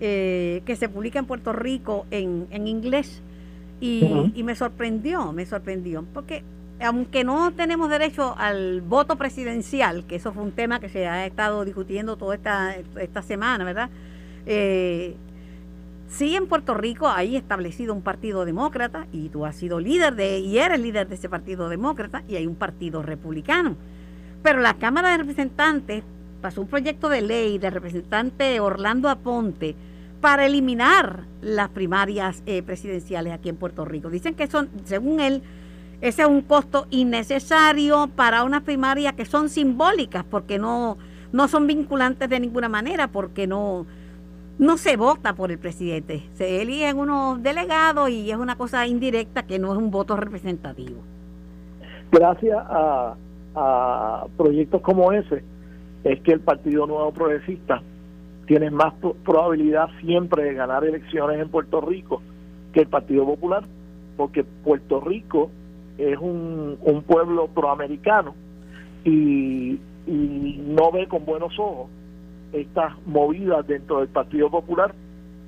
eh, 0.00 0.62
que 0.64 0.76
se 0.76 0.88
publica 0.88 1.18
en 1.18 1.26
Puerto 1.26 1.52
Rico 1.52 2.06
en, 2.10 2.46
en 2.50 2.68
inglés, 2.68 3.20
y, 3.80 4.32
y 4.34 4.42
me 4.42 4.54
sorprendió, 4.54 5.32
me 5.32 5.44
sorprendió, 5.44 6.04
porque 6.14 6.42
aunque 6.80 7.24
no 7.24 7.52
tenemos 7.52 7.88
derecho 7.88 8.34
al 8.38 8.82
voto 8.82 9.16
presidencial, 9.16 10.04
que 10.06 10.16
eso 10.16 10.32
fue 10.32 10.42
un 10.42 10.52
tema 10.52 10.80
que 10.80 10.88
se 10.88 11.06
ha 11.06 11.26
estado 11.26 11.64
discutiendo 11.64 12.16
toda 12.16 12.34
esta, 12.34 12.76
esta 13.00 13.22
semana, 13.22 13.64
¿verdad? 13.64 13.90
Eh, 14.44 15.16
sí 16.08 16.36
en 16.36 16.46
Puerto 16.46 16.74
Rico 16.74 17.08
hay 17.08 17.36
establecido 17.36 17.94
un 17.94 18.02
partido 18.02 18.44
demócrata 18.44 19.06
y 19.12 19.28
tú 19.30 19.46
has 19.46 19.56
sido 19.56 19.80
líder 19.80 20.14
de, 20.14 20.38
y 20.38 20.58
eres 20.58 20.80
líder 20.80 21.08
de 21.08 21.14
ese 21.14 21.28
partido 21.28 21.68
demócrata 21.68 22.22
y 22.28 22.36
hay 22.36 22.46
un 22.46 22.56
partido 22.56 23.02
republicano. 23.02 23.76
Pero 24.42 24.60
la 24.60 24.74
Cámara 24.74 25.10
de 25.10 25.18
Representantes 25.18 26.04
pasó 26.40 26.60
un 26.60 26.68
proyecto 26.68 27.08
de 27.08 27.22
ley 27.22 27.58
del 27.58 27.72
representante 27.72 28.60
Orlando 28.60 29.08
Aponte 29.08 29.74
para 30.20 30.46
eliminar 30.46 31.24
las 31.40 31.70
primarias 31.70 32.42
eh, 32.46 32.62
presidenciales 32.62 33.32
aquí 33.32 33.48
en 33.48 33.56
Puerto 33.56 33.84
Rico. 33.84 34.10
Dicen 34.10 34.34
que 34.34 34.46
son, 34.46 34.68
según 34.84 35.20
él, 35.20 35.42
ese 36.00 36.22
es 36.22 36.28
un 36.28 36.42
costo 36.42 36.86
innecesario 36.90 38.08
para 38.14 38.44
unas 38.44 38.62
primarias 38.62 39.14
que 39.14 39.24
son 39.24 39.48
simbólicas 39.48 40.24
porque 40.24 40.58
no, 40.58 40.98
no 41.32 41.48
son 41.48 41.66
vinculantes 41.66 42.28
de 42.28 42.40
ninguna 42.40 42.68
manera, 42.68 43.08
porque 43.08 43.46
no, 43.46 43.86
no 44.58 44.76
se 44.76 44.96
vota 44.96 45.34
por 45.34 45.50
el 45.50 45.58
presidente. 45.58 46.22
Se 46.34 46.62
eligen 46.62 46.98
unos 46.98 47.42
delegados 47.42 48.10
y 48.10 48.30
es 48.30 48.36
una 48.36 48.56
cosa 48.56 48.86
indirecta 48.86 49.44
que 49.44 49.58
no 49.58 49.72
es 49.72 49.78
un 49.78 49.90
voto 49.90 50.16
representativo. 50.16 51.00
Gracias 52.12 52.58
a, 52.58 53.14
a 53.54 54.26
proyectos 54.36 54.82
como 54.82 55.12
ese, 55.12 55.42
es 56.04 56.20
que 56.20 56.32
el 56.32 56.40
Partido 56.40 56.86
Nuevo 56.86 57.10
Progresista 57.12 57.82
tiene 58.46 58.70
más 58.70 58.94
probabilidad 59.24 59.88
siempre 60.00 60.44
de 60.44 60.54
ganar 60.54 60.84
elecciones 60.84 61.40
en 61.40 61.48
Puerto 61.48 61.80
Rico 61.80 62.22
que 62.72 62.80
el 62.82 62.86
Partido 62.86 63.24
Popular, 63.24 63.64
porque 64.16 64.44
Puerto 64.44 65.00
Rico 65.00 65.50
es 65.98 66.18
un, 66.18 66.78
un 66.82 67.02
pueblo 67.02 67.48
proamericano 67.48 68.34
y, 69.04 69.78
y 70.06 70.60
no 70.64 70.92
ve 70.92 71.08
con 71.08 71.24
buenos 71.24 71.58
ojos 71.58 71.88
estas 72.52 72.92
movidas 73.06 73.66
dentro 73.66 73.98
del 74.00 74.08
Partido 74.08 74.50
Popular 74.50 74.94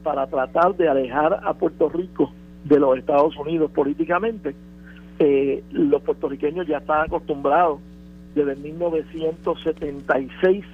para 0.03 0.27
tratar 0.27 0.77
de 0.77 0.89
alejar 0.89 1.41
a 1.45 1.55
Puerto 1.55 1.89
Rico 1.89 2.33
de 2.65 2.79
los 2.79 2.99
Estados 2.99 3.35
Unidos 3.37 3.71
políticamente. 3.71 4.55
Eh, 5.19 5.65
los 5.73 6.03
puertorriqueños 6.03 6.67
ya 6.67 6.79
están 6.79 7.07
acostumbrados 7.07 7.81
desde 8.35 8.57
1976 8.57 10.65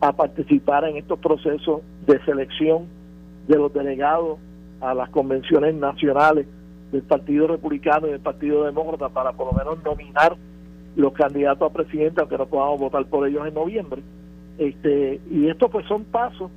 a 0.00 0.12
participar 0.12 0.84
en 0.84 0.96
estos 0.96 1.18
procesos 1.18 1.82
de 2.06 2.24
selección 2.24 2.86
de 3.46 3.56
los 3.56 3.72
delegados 3.72 4.38
a 4.80 4.94
las 4.94 5.10
convenciones 5.10 5.74
nacionales 5.74 6.46
del 6.92 7.02
Partido 7.02 7.46
Republicano 7.46 8.06
y 8.06 8.10
del 8.10 8.20
Partido 8.20 8.64
Demócrata 8.64 9.08
para 9.08 9.32
por 9.32 9.46
lo 9.46 9.52
menos 9.52 9.82
nominar 9.84 10.36
los 10.96 11.12
candidatos 11.12 11.70
a 11.70 11.72
presidente, 11.72 12.20
aunque 12.20 12.38
no 12.38 12.46
podamos 12.46 12.80
votar 12.80 13.04
por 13.06 13.26
ellos 13.26 13.46
en 13.46 13.54
noviembre. 13.54 14.02
Este, 14.58 15.20
y 15.30 15.48
estos 15.48 15.70
pues 15.70 15.86
son 15.86 16.04
pasos 16.04 16.50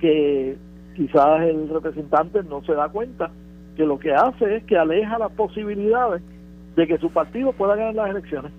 que 0.00 0.56
quizás 0.96 1.42
el 1.42 1.68
representante 1.68 2.42
no 2.42 2.64
se 2.64 2.72
da 2.72 2.88
cuenta 2.88 3.30
que 3.76 3.84
lo 3.84 3.98
que 3.98 4.12
hace 4.12 4.56
es 4.56 4.64
que 4.64 4.76
aleja 4.76 5.18
las 5.18 5.32
posibilidades 5.32 6.22
de 6.76 6.86
que 6.86 6.98
su 6.98 7.10
partido 7.10 7.52
pueda 7.52 7.76
ganar 7.76 7.94
las 7.94 8.10
elecciones. 8.10 8.52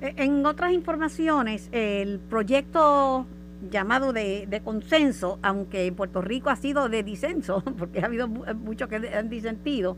E, 0.00 0.14
en 0.16 0.44
otras 0.46 0.72
informaciones, 0.72 1.68
el 1.72 2.18
proyecto 2.18 3.26
llamado 3.70 4.12
de, 4.12 4.46
de, 4.48 4.60
consenso, 4.60 5.38
aunque 5.42 5.86
en 5.86 5.94
Puerto 5.94 6.22
Rico 6.22 6.50
ha 6.50 6.56
sido 6.56 6.88
de 6.88 7.02
disenso, 7.02 7.62
porque 7.78 8.00
ha 8.00 8.06
habido 8.06 8.28
muchos 8.28 8.88
que 8.88 8.96
han 8.96 9.28
disentido, 9.28 9.96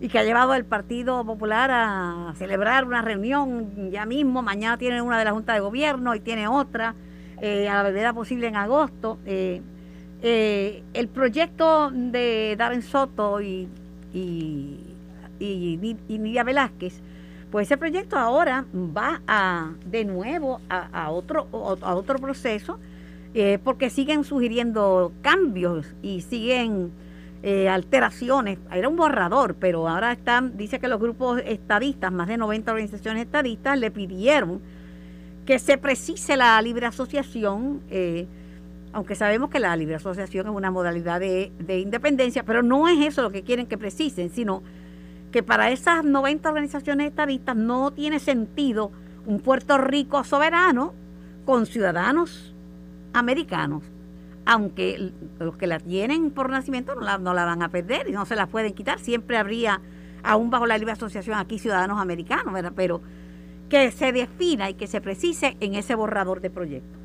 y 0.00 0.08
que 0.08 0.18
ha 0.18 0.24
llevado 0.24 0.52
al 0.52 0.64
Partido 0.64 1.24
Popular 1.24 1.70
a 1.72 2.32
celebrar 2.36 2.84
una 2.84 3.02
reunión 3.02 3.90
ya 3.90 4.06
mismo, 4.06 4.42
mañana 4.42 4.78
tiene 4.78 5.02
una 5.02 5.18
de 5.18 5.24
la 5.24 5.32
Junta 5.32 5.54
de 5.54 5.60
Gobierno 5.60 6.14
y 6.14 6.20
tiene 6.20 6.46
otra, 6.46 6.94
eh, 7.40 7.68
a 7.68 7.82
la 7.82 7.90
verdad 7.90 8.14
posible 8.14 8.46
en 8.46 8.56
agosto. 8.56 9.18
Eh, 9.26 9.60
eh, 10.22 10.82
el 10.94 11.08
proyecto 11.08 11.90
de 11.90 12.54
Darren 12.56 12.82
Soto 12.82 13.40
y, 13.40 13.68
y, 14.14 14.80
y, 15.40 16.18
Nidia 16.18 16.44
Velázquez, 16.44 17.00
pues 17.50 17.66
ese 17.66 17.76
proyecto 17.76 18.16
ahora 18.16 18.66
va 18.74 19.20
a 19.26 19.72
de 19.84 20.04
nuevo 20.04 20.60
a, 20.68 21.10
otro 21.10 21.46
a 21.82 21.94
otro 21.94 22.18
proceso 22.18 22.78
porque 23.62 23.88
siguen 23.88 24.24
sugiriendo 24.24 25.12
cambios 25.22 25.86
y 26.02 26.22
siguen 26.22 26.90
eh, 27.42 27.68
alteraciones. 27.68 28.58
Era 28.72 28.88
un 28.88 28.96
borrador, 28.96 29.54
pero 29.54 29.88
ahora 29.88 30.12
están, 30.12 30.56
dice 30.56 30.80
que 30.80 30.88
los 30.88 31.00
grupos 31.00 31.40
estadistas, 31.44 32.12
más 32.12 32.28
de 32.28 32.36
90 32.36 32.72
organizaciones 32.72 33.24
estadistas, 33.24 33.78
le 33.78 33.90
pidieron 33.90 34.60
que 35.46 35.58
se 35.58 35.78
precise 35.78 36.36
la 36.36 36.60
libre 36.60 36.86
asociación. 36.86 37.80
Eh, 37.90 38.26
aunque 38.92 39.14
sabemos 39.14 39.50
que 39.50 39.60
la 39.60 39.76
libre 39.76 39.94
asociación 39.94 40.46
es 40.46 40.52
una 40.52 40.70
modalidad 40.70 41.20
de, 41.20 41.52
independencia, 41.78 42.42
pero 42.42 42.62
no 42.62 42.88
es 42.88 43.06
eso 43.06 43.22
lo 43.22 43.30
que 43.30 43.42
quieren 43.42 43.66
que 43.66 43.78
precisen, 43.78 44.30
sino 44.30 44.62
que 45.30 45.42
para 45.42 45.70
esas 45.70 46.04
90 46.04 46.48
organizaciones 46.48 47.08
estadistas 47.08 47.54
no 47.54 47.92
tiene 47.92 48.18
sentido 48.18 48.90
un 49.26 49.40
Puerto 49.40 49.78
Rico 49.78 50.24
soberano 50.24 50.94
con 51.44 51.66
ciudadanos 51.66 52.54
americanos, 53.12 53.82
aunque 54.48 55.12
los 55.38 55.58
que 55.58 55.66
la 55.66 55.78
tienen 55.78 56.30
por 56.30 56.48
nacimiento 56.48 56.94
no 56.94 57.02
la, 57.02 57.18
no 57.18 57.34
la 57.34 57.44
van 57.44 57.62
a 57.62 57.68
perder 57.68 58.08
y 58.08 58.12
no 58.12 58.24
se 58.24 58.34
la 58.34 58.46
pueden 58.46 58.72
quitar, 58.72 58.98
siempre 58.98 59.36
habría, 59.36 59.82
aún 60.22 60.48
bajo 60.48 60.66
la 60.66 60.78
libre 60.78 60.92
asociación 60.92 61.38
aquí, 61.38 61.58
ciudadanos 61.58 62.00
americanos, 62.00 62.54
pero 62.74 63.02
que 63.68 63.90
se 63.90 64.10
defina 64.10 64.70
y 64.70 64.74
que 64.74 64.86
se 64.86 65.02
precise 65.02 65.58
en 65.60 65.74
ese 65.74 65.94
borrador 65.94 66.40
de 66.40 66.48
proyecto. 66.48 66.98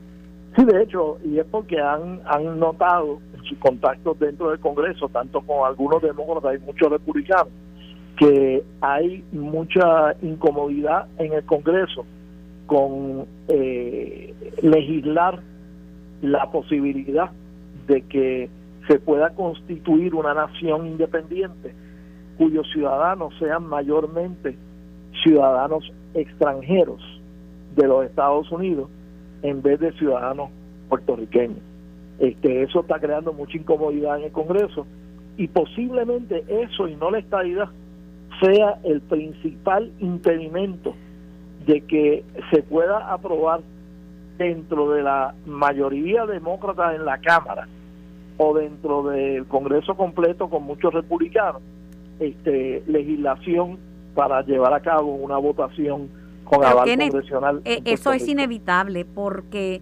Sí, 0.56 0.64
de 0.64 0.84
hecho, 0.84 1.18
y 1.26 1.38
es 1.38 1.46
porque 1.52 1.82
han, 1.82 2.22
han 2.26 2.58
notado 2.58 3.20
sus 3.44 3.58
contactos 3.58 4.18
dentro 4.20 4.50
del 4.50 4.60
Congreso, 4.62 5.10
tanto 5.10 5.42
con 5.42 5.68
algunos 5.68 6.02
demócratas 6.02 6.56
y 6.56 6.66
muchos 6.66 6.90
republicanos, 6.90 7.50
que 8.18 8.64
hay 8.80 9.22
mucha 9.34 10.16
incomodidad 10.22 11.08
en 11.18 11.34
el 11.34 11.44
Congreso 11.44 12.06
con 12.68 13.26
eh, 13.50 14.34
legislar 14.62 15.42
la 16.24 16.50
posibilidad 16.50 17.32
de 17.86 18.02
que 18.04 18.50
se 18.88 18.98
pueda 18.98 19.32
constituir 19.32 20.16
una 20.16 20.34
nación 20.34 20.88
independiente 20.88 21.74
cuyos 22.38 22.66
ciudadanos 22.72 23.34
sean 23.40 23.66
mayormente 23.68 24.58
ciudadanos 25.22 25.92
extranjeros 26.14 27.02
de 27.76 27.88
los 27.88 28.06
Estados 28.06 28.50
Unidos 28.52 28.90
en 29.42 29.62
vez 29.62 29.80
de 29.82 29.92
ciudadanos 29.94 30.50
puertorriqueños. 30.88 31.60
Este, 32.20 32.64
eso 32.64 32.80
está 32.80 33.00
creando 33.00 33.34
mucha 33.34 33.58
incomodidad 33.58 34.18
en 34.18 34.26
el 34.26 34.32
Congreso 34.32 34.88
y 35.38 35.48
posiblemente 35.50 36.46
eso 36.48 36.88
y 36.88 36.96
no 36.96 37.12
la 37.12 37.20
estadidad 37.20 37.70
sea 38.42 38.80
el 38.84 39.02
principal 39.02 39.92
impedimento 40.00 40.96
de 41.66 41.82
que 41.82 42.24
se 42.52 42.64
pueda 42.64 43.12
aprobar 43.12 43.62
dentro 44.38 44.92
de 44.92 45.04
la 45.04 45.34
mayoría 45.46 46.26
demócrata 46.26 46.96
en 46.96 47.06
la 47.06 47.20
Cámara 47.20 47.68
o 48.38 48.54
dentro 48.54 49.04
del 49.04 49.46
Congreso 49.46 49.96
completo 49.96 50.50
con 50.50 50.64
muchos 50.64 50.94
republicanos 50.94 51.62
este 52.20 52.84
legislación 52.88 53.78
para 54.16 54.42
llevar 54.44 54.74
a 54.74 54.80
cabo 54.82 55.16
una 55.16 55.38
votación 55.38 56.10
con 56.44 56.64
aval 56.64 56.98
congresional. 56.98 57.62
Eh, 57.66 57.82
eso 57.86 58.14
es 58.14 58.28
inevitable 58.28 59.06
porque 59.06 59.82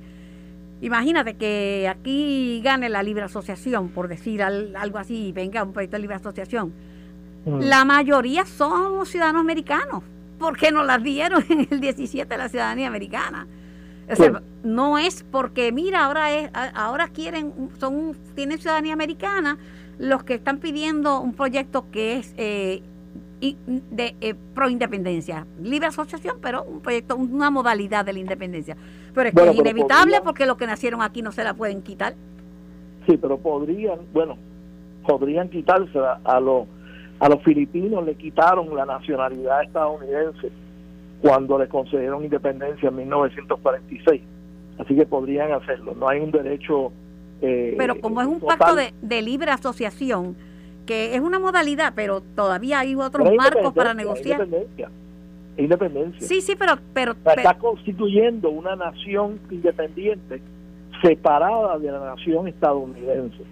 imagínate 0.81 1.35
que 1.35 1.87
aquí 1.89 2.61
gane 2.63 2.89
la 2.89 3.03
libre 3.03 3.23
asociación, 3.23 3.89
por 3.89 4.07
decir 4.07 4.41
algo 4.41 4.97
así, 4.97 5.31
venga 5.33 5.63
un 5.63 5.73
proyecto 5.73 5.97
de 5.97 6.01
libre 6.01 6.15
asociación. 6.15 6.73
Mm. 7.45 7.59
La 7.61 7.85
mayoría 7.85 8.45
somos 8.45 9.09
ciudadanos 9.09 9.41
americanos, 9.41 10.03
porque 10.39 10.71
nos 10.71 10.85
las 10.85 11.01
dieron 11.03 11.43
en 11.49 11.67
el 11.69 11.81
17 11.81 12.37
la 12.37 12.49
ciudadanía 12.49 12.87
americana. 12.87 13.47
O 14.11 14.15
sea, 14.15 14.41
no 14.63 14.97
es 14.97 15.23
porque 15.23 15.71
mira 15.71 16.05
ahora 16.05 16.31
es 16.31 16.49
ahora 16.73 17.07
quieren 17.07 17.69
son 17.79 18.15
tienen 18.35 18.57
ciudadanía 18.57 18.93
americana 18.93 19.57
los 19.97 20.23
que 20.23 20.33
están 20.33 20.57
pidiendo 20.57 21.21
un 21.21 21.33
proyecto 21.33 21.85
que 21.91 22.17
es 22.17 22.33
eh, 22.37 22.81
de 23.41 24.15
eh, 24.21 24.35
pro 24.53 24.69
independencia, 24.69 25.47
libre 25.61 25.87
asociación, 25.87 26.37
pero 26.41 26.63
un 26.63 26.81
proyecto, 26.81 27.15
una 27.15 27.49
modalidad 27.49 28.05
de 28.05 28.13
la 28.13 28.19
independencia. 28.19 28.77
Pero 29.13 29.29
es 29.29 29.35
que 29.35 29.49
es 29.49 29.55
inevitable 29.55 30.21
porque 30.23 30.45
los 30.45 30.57
que 30.57 30.67
nacieron 30.67 31.01
aquí 31.01 31.21
no 31.21 31.31
se 31.31 31.43
la 31.43 31.53
pueden 31.53 31.81
quitar. 31.81 32.13
Sí, 33.07 33.17
pero 33.17 33.37
podrían, 33.39 33.99
bueno, 34.13 34.37
podrían 35.07 35.49
quitarse 35.49 35.99
a, 36.23 36.39
los 36.39 36.67
a 37.19 37.29
los 37.29 37.43
filipinos 37.43 38.05
le 38.05 38.15
quitaron 38.15 38.75
la 38.75 38.85
nacionalidad 38.85 39.63
estadounidense 39.63 40.51
cuando 41.21 41.59
le 41.59 41.67
concedieron 41.67 42.23
independencia 42.23 42.89
en 42.89 42.95
1946. 42.95 44.21
Así 44.79 44.95
que 44.95 45.05
podrían 45.05 45.51
hacerlo. 45.51 45.93
No 45.95 46.09
hay 46.09 46.19
un 46.19 46.31
derecho. 46.31 46.91
Eh, 47.41 47.75
pero 47.77 47.99
como 47.99 48.21
es 48.21 48.27
un 48.27 48.39
pacto 48.39 48.75
de, 48.75 48.93
de 49.01 49.21
libre 49.21 49.51
asociación, 49.51 50.35
que 50.85 51.15
es 51.15 51.21
una 51.21 51.39
modalidad, 51.39 51.93
pero 51.95 52.21
todavía 52.21 52.79
hay 52.79 52.95
otros 52.95 53.29
marcos 53.35 53.73
para 53.73 53.93
negociar. 53.93 54.41
Independencia. 54.41 54.89
Independencia. 55.57 56.27
Sí, 56.27 56.41
sí, 56.41 56.55
pero... 56.57 56.73
pero, 56.93 57.11
está 57.11 57.57
constituyendo 57.57 58.49
una 58.49 58.75
nación 58.75 59.39
independiente 59.49 60.41
separada 61.01 61.77
de 61.77 61.91
la 61.91 61.99
nación 61.99 62.47
estadounidense. 62.47 63.43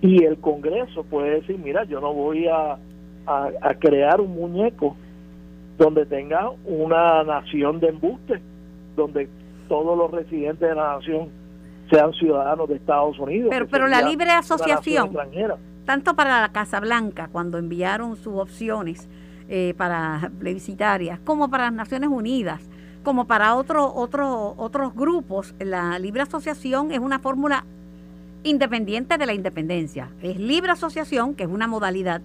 Y 0.00 0.24
el 0.24 0.38
Congreso 0.38 1.04
puede 1.04 1.40
decir, 1.40 1.58
mira, 1.58 1.84
yo 1.84 2.00
no 2.00 2.12
voy 2.12 2.46
a, 2.48 2.78
a, 3.26 3.74
crear 3.74 4.20
un 4.20 4.34
muñeco 4.34 4.96
donde 5.78 6.04
tenga 6.06 6.50
una 6.64 7.22
nación 7.22 7.80
de 7.80 7.88
embuste, 7.88 8.40
donde 8.96 9.28
todos 9.68 9.96
los 9.96 10.10
residentes 10.10 10.68
de 10.68 10.74
la 10.74 10.96
nación 10.96 11.28
sean 11.88 12.12
ciudadanos 12.14 12.68
de 12.68 12.74
Estados 12.74 13.18
Unidos. 13.18 13.48
Pero, 13.50 13.68
pero 13.68 13.86
la 13.86 14.02
libre 14.02 14.30
asociación, 14.30 15.16
tanto 15.86 16.14
para 16.14 16.40
la 16.40 16.48
Casa 16.50 16.80
Blanca, 16.80 17.28
cuando 17.30 17.56
enviaron 17.58 18.16
sus 18.16 18.34
opciones 18.34 19.08
eh, 19.48 19.72
para 19.76 20.30
plebiscitarias, 20.38 21.20
como 21.20 21.48
para 21.48 21.64
las 21.64 21.72
Naciones 21.72 22.10
Unidas, 22.10 22.68
como 23.04 23.26
para 23.26 23.54
otro, 23.54 23.94
otro, 23.94 24.54
otros 24.58 24.94
grupos, 24.94 25.54
la 25.60 25.98
libre 25.98 26.22
asociación 26.22 26.90
es 26.90 26.98
una 26.98 27.20
fórmula 27.20 27.64
independiente 28.42 29.16
de 29.16 29.26
la 29.26 29.32
independencia. 29.32 30.10
Es 30.20 30.38
libre 30.38 30.72
asociación, 30.72 31.34
que 31.34 31.44
es 31.44 31.48
una 31.48 31.66
modalidad, 31.66 32.20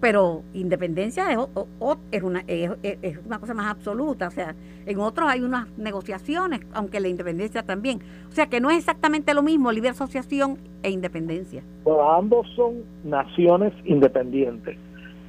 pero 0.00 0.42
independencia 0.52 1.26
es, 1.30 2.22
una, 2.22 2.44
es, 2.46 3.18
una 3.24 3.38
cosa 3.38 3.54
más 3.54 3.66
absoluta. 3.70 4.28
O 4.28 4.30
sea, 4.30 4.54
en 4.86 4.98
otros 4.98 5.28
hay 5.30 5.40
unas 5.40 5.68
negociaciones, 5.78 6.60
aunque 6.74 7.00
la 7.00 7.08
independencia 7.08 7.62
también. 7.62 8.00
O 8.28 8.32
sea, 8.32 8.46
que 8.46 8.60
no 8.60 8.70
es 8.70 8.78
exactamente 8.78 9.32
lo 9.34 9.42
mismo 9.42 9.72
libre 9.72 9.90
asociación 9.90 10.58
e 10.82 10.90
independencia. 10.90 11.62
Ambos 12.16 12.46
son 12.54 12.82
naciones 13.04 13.72
independientes. 13.84 14.76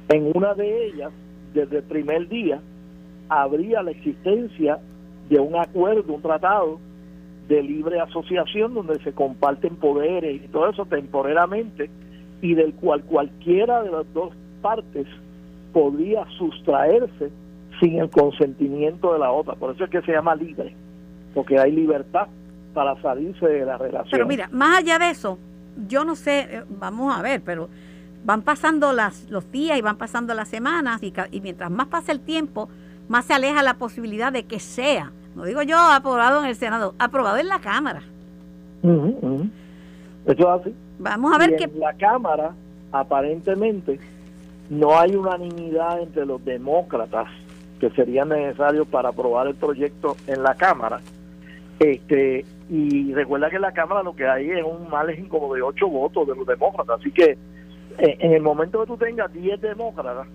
En 0.08 0.30
una 0.34 0.54
de 0.54 0.88
ellas, 0.88 1.10
desde 1.54 1.78
el 1.78 1.84
primer 1.84 2.28
día, 2.28 2.60
habría 3.28 3.82
la 3.82 3.90
existencia 3.90 4.78
de 5.28 5.40
un 5.40 5.56
acuerdo, 5.56 6.12
un 6.12 6.22
tratado 6.22 6.78
de 7.48 7.62
libre 7.62 8.00
asociación 8.00 8.74
donde 8.74 8.98
se 9.02 9.12
comparten 9.12 9.76
poderes 9.76 10.42
y 10.42 10.48
todo 10.48 10.68
eso 10.68 10.84
temporalmente 10.86 11.90
y 12.42 12.54
del 12.54 12.74
cual 12.74 13.02
cualquiera 13.04 13.82
de 13.82 13.90
las 13.90 14.12
dos 14.12 14.32
partes 14.66 15.06
podría 15.72 16.24
sustraerse 16.38 17.30
sin 17.78 18.00
el 18.00 18.10
consentimiento 18.10 19.12
de 19.12 19.20
la 19.20 19.30
otra. 19.30 19.54
Por 19.54 19.74
eso 19.74 19.84
es 19.84 19.90
que 19.90 20.02
se 20.02 20.10
llama 20.10 20.34
libre, 20.34 20.74
porque 21.34 21.56
hay 21.60 21.70
libertad 21.70 22.26
para 22.74 23.00
salirse 23.00 23.46
de 23.46 23.64
la 23.64 23.78
relación. 23.78 24.10
Pero 24.10 24.26
mira, 24.26 24.48
más 24.50 24.78
allá 24.78 24.98
de 24.98 25.10
eso, 25.10 25.38
yo 25.86 26.04
no 26.04 26.16
sé, 26.16 26.48
eh, 26.50 26.64
vamos 26.68 27.16
a 27.16 27.22
ver, 27.22 27.42
pero 27.42 27.68
van 28.24 28.42
pasando 28.42 28.92
las, 28.92 29.30
los 29.30 29.52
días 29.52 29.78
y 29.78 29.82
van 29.82 29.98
pasando 29.98 30.34
las 30.34 30.48
semanas 30.48 31.00
y, 31.04 31.12
y 31.30 31.40
mientras 31.40 31.70
más 31.70 31.86
pasa 31.86 32.10
el 32.10 32.20
tiempo, 32.20 32.68
más 33.08 33.26
se 33.26 33.34
aleja 33.34 33.62
la 33.62 33.74
posibilidad 33.74 34.32
de 34.32 34.46
que 34.46 34.58
sea, 34.58 35.12
no 35.36 35.44
digo 35.44 35.62
yo 35.62 35.78
aprobado 35.78 36.42
en 36.42 36.48
el 36.48 36.56
Senado, 36.56 36.94
aprobado 36.98 37.36
en 37.36 37.46
la 37.46 37.60
Cámara. 37.60 38.02
Eso 38.82 39.46
es 40.26 40.60
así. 40.60 40.74
Vamos 40.98 41.32
a 41.32 41.38
ver 41.38 41.52
y 41.52 41.56
qué... 41.56 41.64
En 41.64 41.78
la 41.78 41.92
Cámara, 41.92 42.52
aparentemente, 42.90 44.00
no 44.70 44.98
hay 44.98 45.14
unanimidad 45.14 46.00
entre 46.00 46.26
los 46.26 46.44
demócratas 46.44 47.28
que 47.80 47.90
serían 47.90 48.30
necesarios 48.30 48.86
para 48.88 49.10
aprobar 49.10 49.46
el 49.46 49.54
proyecto 49.54 50.16
en 50.26 50.42
la 50.42 50.54
Cámara. 50.54 51.00
Este 51.78 52.44
y 52.68 53.14
recuerda 53.14 53.48
que 53.48 53.56
en 53.56 53.62
la 53.62 53.72
Cámara 53.72 54.02
lo 54.02 54.16
que 54.16 54.26
hay 54.26 54.50
es 54.50 54.64
un 54.64 54.88
margen 54.90 55.28
como 55.28 55.54
de 55.54 55.62
ocho 55.62 55.88
votos 55.88 56.26
de 56.26 56.34
los 56.34 56.46
demócratas. 56.46 57.00
Así 57.00 57.12
que 57.12 57.36
eh, 57.98 58.16
en 58.18 58.32
el 58.32 58.42
momento 58.42 58.80
que 58.80 58.86
tú 58.86 58.96
tengas 58.96 59.32
10 59.32 59.60
demócratas 59.60 60.26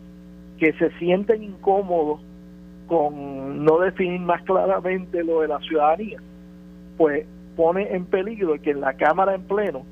que 0.58 0.74
se 0.74 0.92
sienten 0.98 1.44
incómodos 1.44 2.22
con 2.88 3.64
no 3.66 3.80
definir 3.80 4.22
más 4.22 4.42
claramente 4.44 5.24
lo 5.24 5.42
de 5.42 5.48
la 5.48 5.60
ciudadanía, 5.60 6.20
pues 6.98 7.26
pone 7.56 7.94
en 7.96 8.06
peligro 8.06 8.54
que 8.62 8.72
en 8.72 8.82
la 8.82 8.94
Cámara 8.94 9.36
en 9.36 9.44
pleno 9.44 9.84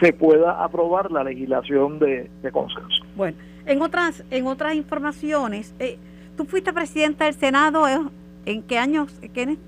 se 0.00 0.12
pueda 0.12 0.62
aprobar 0.62 1.10
la 1.10 1.24
legislación 1.24 1.98
de, 1.98 2.28
consenso. 2.52 3.04
Bueno, 3.16 3.36
en 3.66 3.82
otras 3.82 4.24
en 4.30 4.46
otras 4.46 4.74
informaciones, 4.74 5.74
eh, 5.78 5.98
tú 6.36 6.44
fuiste 6.44 6.72
presidenta 6.72 7.26
del 7.26 7.34
Senado, 7.34 7.88
¿eh? 7.88 7.98
¿en 8.46 8.62
qué 8.62 8.78
años, 8.78 9.12
Kenneth? 9.32 9.58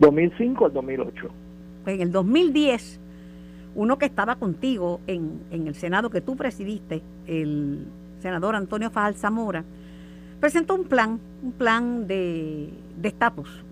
2005 0.00 0.66
al 0.66 0.72
2008. 0.72 1.28
En 1.86 2.00
el 2.00 2.12
2010, 2.12 3.00
uno 3.74 3.98
que 3.98 4.06
estaba 4.06 4.36
contigo 4.36 5.00
en, 5.06 5.40
en 5.50 5.66
el 5.66 5.74
Senado 5.74 6.10
que 6.10 6.20
tú 6.20 6.36
presidiste, 6.36 7.02
el 7.26 7.86
senador 8.20 8.56
Antonio 8.56 8.90
Fajal 8.90 9.14
Zamora, 9.14 9.64
presentó 10.40 10.74
un 10.74 10.84
plan, 10.84 11.20
un 11.42 11.52
plan 11.52 12.06
de 12.06 12.70
estatus, 13.02 13.64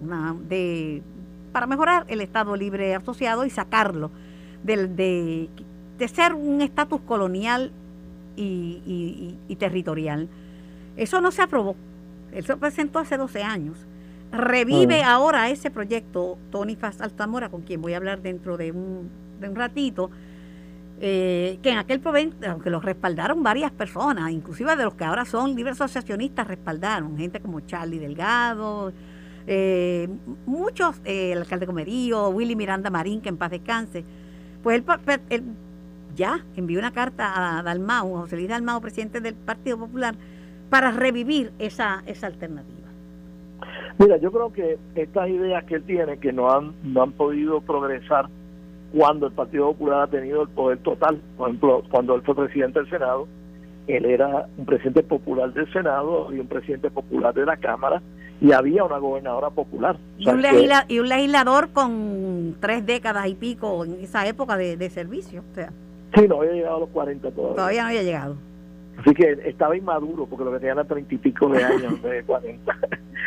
de, 0.49 1.03
para 1.53 1.67
mejorar 1.67 2.05
el 2.09 2.21
Estado 2.21 2.55
Libre 2.57 2.95
Asociado 2.95 3.45
y 3.45 3.51
sacarlo 3.51 4.11
de, 4.63 5.49
de, 5.99 6.09
ser 6.09 6.35
un 6.35 6.61
estatus 6.61 7.01
colonial 7.03 7.73
y, 8.37 9.57
territorial. 9.59 10.29
Eso 10.97 11.21
no 11.21 11.31
se 11.31 11.43
aprobó, 11.43 11.77
eso 12.33 12.55
se 12.55 12.57
presentó 12.57 12.99
hace 12.99 13.17
12 13.17 13.43
años. 13.43 13.87
Revive 14.33 15.03
ahora 15.03 15.51
ese 15.51 15.71
proyecto 15.71 16.39
Tony 16.51 16.77
Faz 16.77 17.01
Altamora, 17.01 17.49
con 17.49 17.63
quien 17.63 17.83
voy 17.83 17.95
a 17.95 17.97
hablar 17.97 18.23
dentro 18.23 18.57
de 18.57 18.71
un, 18.71 19.11
de 19.41 19.49
un 19.49 19.57
ratito, 19.57 20.11
eh, 21.03 21.59
que 21.63 21.71
en 21.71 21.79
aquel 21.79 22.03
momento, 22.03 22.47
aunque 22.49 22.69
los 22.69 22.85
respaldaron 22.85 23.43
varias 23.43 23.73
personas, 23.73 24.31
inclusive 24.31 24.77
de 24.77 24.85
los 24.85 24.95
que 24.95 25.05
ahora 25.05 25.25
son 25.25 25.55
libres 25.55 25.81
asociacionistas, 25.81 26.47
respaldaron 26.47 27.17
gente 27.17 27.41
como 27.41 27.61
Charlie 27.61 27.99
Delgado, 27.99 28.93
eh, 29.47 30.09
muchos, 30.45 31.01
eh, 31.05 31.33
el 31.33 31.39
alcalde 31.39 31.67
Comerío, 31.67 32.29
Willy 32.29 32.55
Miranda 32.55 32.91
Marín, 32.91 33.23
que 33.23 33.31
en 33.31 33.39
paz 33.39 33.51
descanse, 33.51 34.05
pues 34.63 34.83
él, 35.31 35.43
ya 36.15 36.45
envió 36.57 36.79
una 36.79 36.93
carta 36.93 37.59
a 37.59 37.63
Dalmau, 37.63 38.17
a 38.17 38.21
José 38.23 38.37
Luis 38.37 38.49
Dalmau, 38.49 38.81
presidente 38.81 39.21
del 39.21 39.35
Partido 39.35 39.79
Popular, 39.79 40.15
para 40.69 40.91
revivir 40.91 41.53
esa, 41.59 42.03
esa 42.07 42.27
alternativa. 42.27 42.89
Mira, 43.99 44.17
yo 44.17 44.31
creo 44.33 44.53
que 44.53 44.79
estas 44.95 45.29
ideas 45.29 45.65
que 45.65 45.75
él 45.77 45.83
tiene, 45.85 46.19
que 46.19 46.33
no 46.33 46.51
han, 46.51 46.73
no 46.83 47.03
han 47.03 47.13
podido 47.13 47.61
progresar 47.61 48.29
cuando 48.97 49.27
el 49.27 49.33
Partido 49.33 49.73
Popular 49.73 50.03
ha 50.03 50.07
tenido 50.07 50.43
el 50.43 50.49
poder 50.49 50.79
total. 50.79 51.21
Por 51.37 51.49
ejemplo, 51.49 51.83
cuando 51.91 52.15
él 52.15 52.23
fue 52.23 52.35
presidente 52.35 52.81
del 52.81 52.91
Senado, 52.91 53.29
él 53.87 54.05
era 54.05 54.47
un 54.57 54.67
presidente 54.67 55.03
popular 55.03 55.53
del 55.53 55.71
Senado 55.73 56.33
y 56.33 56.39
un 56.39 56.47
presidente 56.47 56.91
popular 56.91 57.35
de 57.35 57.45
la 57.45 57.57
Cámara 57.57 58.01
y 58.41 58.53
había 58.53 58.85
una 58.85 58.99
gobernadora 58.99 59.51
popular. 59.51 59.99
Y, 60.19 60.29
un, 60.29 61.09
legislador 61.09 61.71
con 61.71 62.57
tres 62.61 62.87
décadas 62.87 63.27
y 63.27 63.35
pico 63.35 63.85
en 63.85 64.01
esa 64.01 64.27
época 64.27 64.57
de, 64.57 64.91
servicio. 64.91 65.43
O 65.51 65.55
sea. 65.55 65.71
Sí, 66.15 66.27
no 66.29 66.41
había 66.41 66.53
llegado 66.53 66.77
a 66.77 66.81
los 66.81 66.89
40 66.91 67.31
todavía. 67.31 67.57
Todavía 67.57 67.83
no 67.83 67.89
había 67.89 68.03
llegado. 68.03 68.37
Así 68.99 69.15
que 69.15 69.39
estaba 69.47 69.77
inmaduro 69.77 70.27
porque 70.27 70.45
lo 70.45 70.53
que 70.53 70.59
tenía 70.59 70.73
era 70.73 70.85
treinta 70.85 71.15
y 71.15 71.19
pico 71.19 71.49
de 71.49 71.63
años, 71.63 72.03
de 72.03 72.23
40. 72.25 72.77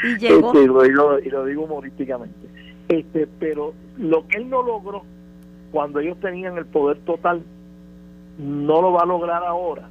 y 0.04 0.18
llegó. 0.20 0.48
Este, 0.48 0.64
y, 0.64 0.68
lo 0.68 0.84
digo, 0.84 1.20
y 1.20 1.30
lo 1.30 1.46
digo 1.46 1.64
humorísticamente. 1.64 2.48
Este, 2.90 3.28
pero 3.40 3.74
lo 3.98 4.28
que 4.28 4.38
él 4.38 4.50
no 4.50 4.62
logró 4.62 5.04
cuando 5.72 6.00
ellos 6.00 6.20
tenían 6.20 6.58
el 6.58 6.66
poder 6.66 6.98
total, 7.00 7.42
no 8.38 8.82
lo 8.82 8.92
va 8.92 9.02
a 9.02 9.06
lograr 9.06 9.44
ahora, 9.44 9.90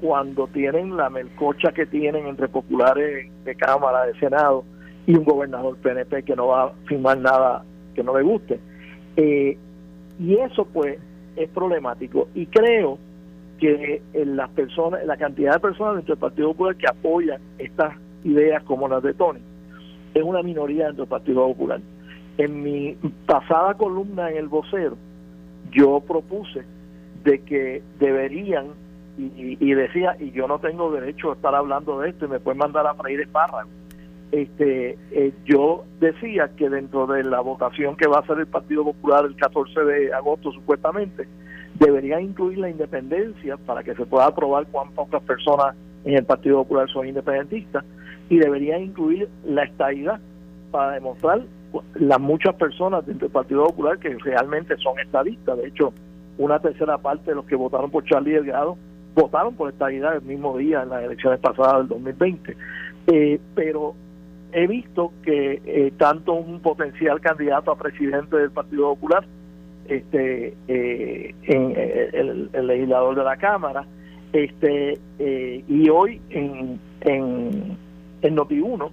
cuando 0.00 0.46
tienen 0.48 0.96
la 0.96 1.10
melcocha 1.10 1.72
que 1.72 1.86
tienen 1.86 2.26
entre 2.26 2.48
populares 2.48 3.30
de 3.44 3.54
Cámara, 3.56 4.06
de 4.06 4.18
Senado 4.18 4.64
y 5.06 5.16
un 5.16 5.24
gobernador 5.24 5.76
PNP 5.78 6.22
que 6.22 6.36
no 6.36 6.48
va 6.48 6.64
a 6.64 6.72
firmar 6.86 7.18
nada 7.18 7.64
que 7.94 8.02
no 8.04 8.16
le 8.16 8.22
guste. 8.22 8.60
Eh, 9.16 9.58
y 10.20 10.34
eso 10.34 10.64
pues 10.66 10.98
es 11.36 11.48
problemático. 11.50 12.28
Y 12.34 12.46
creo 12.46 12.98
que 13.58 14.02
en 14.12 14.36
las 14.36 14.50
personas, 14.50 15.04
la 15.06 15.16
cantidad 15.16 15.54
de 15.54 15.60
personas 15.60 15.96
dentro 15.96 16.14
del 16.14 16.20
Partido 16.20 16.48
Popular 16.48 16.76
que 16.76 16.86
apoyan 16.88 17.40
estas 17.58 17.94
ideas 18.24 18.62
como 18.64 18.88
las 18.88 19.02
de 19.02 19.14
Tony, 19.14 19.40
es 20.14 20.22
una 20.22 20.42
minoría 20.42 20.86
dentro 20.86 21.04
del 21.04 21.10
Partido 21.10 21.46
Popular 21.46 21.80
en 22.38 22.62
mi 22.62 22.96
pasada 23.26 23.74
columna 23.74 24.30
en 24.30 24.36
el 24.36 24.48
vocero, 24.48 24.96
yo 25.70 26.00
propuse 26.00 26.64
de 27.24 27.40
que 27.42 27.82
deberían, 27.98 28.68
y, 29.18 29.74
decía, 29.74 30.16
y 30.18 30.30
yo 30.32 30.48
no 30.48 30.58
tengo 30.58 30.90
derecho 30.90 31.30
a 31.30 31.34
estar 31.34 31.54
hablando 31.54 32.00
de 32.00 32.10
esto 32.10 32.24
y 32.24 32.28
me 32.28 32.40
pueden 32.40 32.58
mandar 32.58 32.86
a 32.86 32.94
freír 32.94 33.20
espárragos, 33.20 33.70
este, 34.32 34.98
eh, 35.10 35.32
yo 35.44 35.84
decía 36.00 36.50
que 36.56 36.70
dentro 36.70 37.06
de 37.06 37.22
la 37.22 37.40
votación 37.40 37.96
que 37.96 38.08
va 38.08 38.16
a 38.16 38.20
hacer 38.20 38.38
el 38.38 38.46
Partido 38.46 38.82
Popular 38.82 39.26
el 39.26 39.36
14 39.36 39.80
de 39.84 40.12
agosto 40.12 40.50
supuestamente, 40.52 41.28
deberían 41.74 42.22
incluir 42.22 42.58
la 42.58 42.70
independencia 42.70 43.56
para 43.58 43.82
que 43.82 43.94
se 43.94 44.06
pueda 44.06 44.26
aprobar 44.26 44.66
cuán 44.72 44.90
pocas 44.92 45.22
personas 45.22 45.76
en 46.04 46.14
el 46.14 46.24
Partido 46.24 46.62
Popular 46.62 46.88
son 46.88 47.06
independentistas 47.06 47.84
y 48.28 48.38
deberían 48.38 48.82
incluir 48.82 49.28
la 49.44 49.64
estadidad 49.64 50.18
para 50.70 50.92
demostrar 50.92 51.42
las 51.94 52.20
muchas 52.20 52.54
personas 52.54 53.06
dentro 53.06 53.26
del 53.26 53.32
Partido 53.32 53.66
Popular 53.66 53.98
que 53.98 54.16
realmente 54.18 54.76
son 54.78 54.98
estadistas. 54.98 55.58
De 55.58 55.68
hecho, 55.68 55.92
una 56.38 56.58
tercera 56.58 56.98
parte 56.98 57.30
de 57.30 57.36
los 57.36 57.44
que 57.44 57.56
votaron 57.56 57.90
por 57.90 58.04
Charlie 58.04 58.32
Delgado 58.32 58.76
votaron 59.14 59.54
por 59.54 59.70
estadidad 59.70 60.16
el 60.16 60.22
mismo 60.22 60.56
día 60.56 60.82
en 60.82 60.88
las 60.88 61.04
elecciones 61.04 61.38
pasadas 61.40 61.78
del 61.78 61.88
2020. 61.88 62.56
Eh, 63.08 63.40
pero 63.54 63.94
he 64.52 64.66
visto 64.66 65.12
que 65.22 65.62
eh, 65.64 65.92
tanto 65.96 66.34
un 66.34 66.60
potencial 66.60 67.20
candidato 67.20 67.70
a 67.70 67.76
presidente 67.76 68.36
del 68.36 68.50
Partido 68.50 68.94
Popular, 68.94 69.24
este, 69.88 70.54
eh, 70.68 71.34
en, 71.42 71.74
el, 71.76 72.50
el, 72.52 72.66
legislador 72.66 73.16
de 73.16 73.24
la 73.24 73.36
Cámara, 73.36 73.84
este, 74.32 74.98
y 75.18 75.88
hoy 75.90 76.20
en, 76.30 76.78
en, 77.00 77.76
en 78.22 78.36
Noti1, 78.36 78.90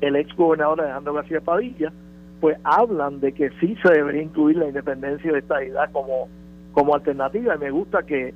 el 0.00 0.16
ex 0.16 0.34
gobernador 0.36 0.80
Alejandro 0.80 1.14
García 1.14 1.40
Padilla, 1.40 1.92
pues 2.40 2.56
hablan 2.64 3.20
de 3.20 3.32
que 3.32 3.50
sí 3.60 3.76
se 3.82 3.92
debería 3.92 4.22
incluir 4.22 4.56
la 4.56 4.68
independencia 4.68 5.32
de 5.32 5.40
esta 5.40 5.62
idea 5.62 5.88
como, 5.88 6.28
como 6.72 6.94
alternativa. 6.94 7.56
Y 7.56 7.58
me 7.58 7.70
gusta 7.70 8.04
que, 8.04 8.32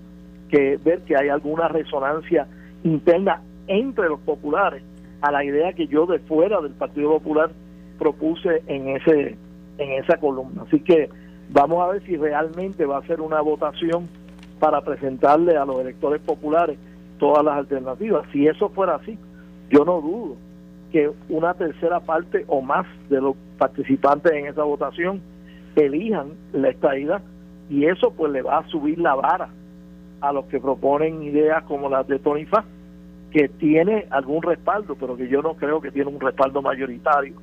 que 0.51 0.79
ver 0.85 1.03
que 1.03 1.17
hay 1.17 1.29
alguna 1.29 1.69
resonancia 1.69 2.47
interna 2.83 3.41
entre 3.69 4.09
los 4.09 4.21
populares 4.21 4.83
a 5.23 5.31
la 5.31 5.45
idea 5.45 5.73
que 5.73 5.87
yo 5.87 6.07
de 6.07 6.19
fuera 6.19 6.61
del 6.61 6.73
Partido 6.73 7.11
Popular 7.11 7.51
propuse 7.99 8.63
en 8.67 8.89
ese 8.89 9.37
en 9.79 9.93
esa 9.93 10.19
columna. 10.19 10.63
Así 10.67 10.81
que 10.81 11.09
vamos 11.51 11.83
a 11.83 11.93
ver 11.93 12.03
si 12.05 12.17
realmente 12.17 12.85
va 12.85 12.99
a 12.99 13.07
ser 13.07 13.21
una 13.21 13.41
votación 13.41 14.09
para 14.59 14.83
presentarle 14.83 15.57
a 15.57 15.65
los 15.65 15.81
electores 15.81 16.21
populares 16.21 16.79
todas 17.19 17.45
las 17.45 17.55
alternativas. 17.55 18.27
Si 18.33 18.47
eso 18.47 18.69
fuera 18.71 18.97
así, 18.97 19.19
yo 19.71 19.85
no 19.85 20.01
dudo 20.01 20.37
que 20.91 21.11
una 21.29 21.55
tercera 21.55 22.01
parte 22.01 22.45
o 22.49 22.61
más 22.61 22.87
de 23.09 23.21
los 23.21 23.35
participantes 23.59 24.33
en 24.33 24.47
esa 24.47 24.63
votación 24.65 25.23
elijan 25.75 26.33
la 26.53 26.69
estadidad 26.69 27.23
y 27.71 27.87
eso 27.87 28.13
pues 28.13 28.31
le 28.33 28.43
va 28.43 28.59
a 28.59 28.69
subir 28.69 28.99
la 28.99 29.15
vara 29.15 29.49
a 30.21 30.33
los 30.33 30.45
que 30.47 30.61
proponen 30.61 31.23
ideas 31.23 31.65
como 31.65 31.89
las 31.89 32.07
de 32.07 32.19
Tony 32.19 32.45
Fa 32.45 32.65
que 33.33 33.49
tiene 33.49 34.07
algún 34.11 34.43
respaldo, 34.43 34.95
pero 34.95 35.17
que 35.17 35.29
yo 35.29 35.41
no 35.43 35.55
creo 35.55 35.81
que 35.81 35.91
tiene 35.91 36.11
un 36.11 36.21
respaldo 36.21 36.61
mayoritario 36.61 37.35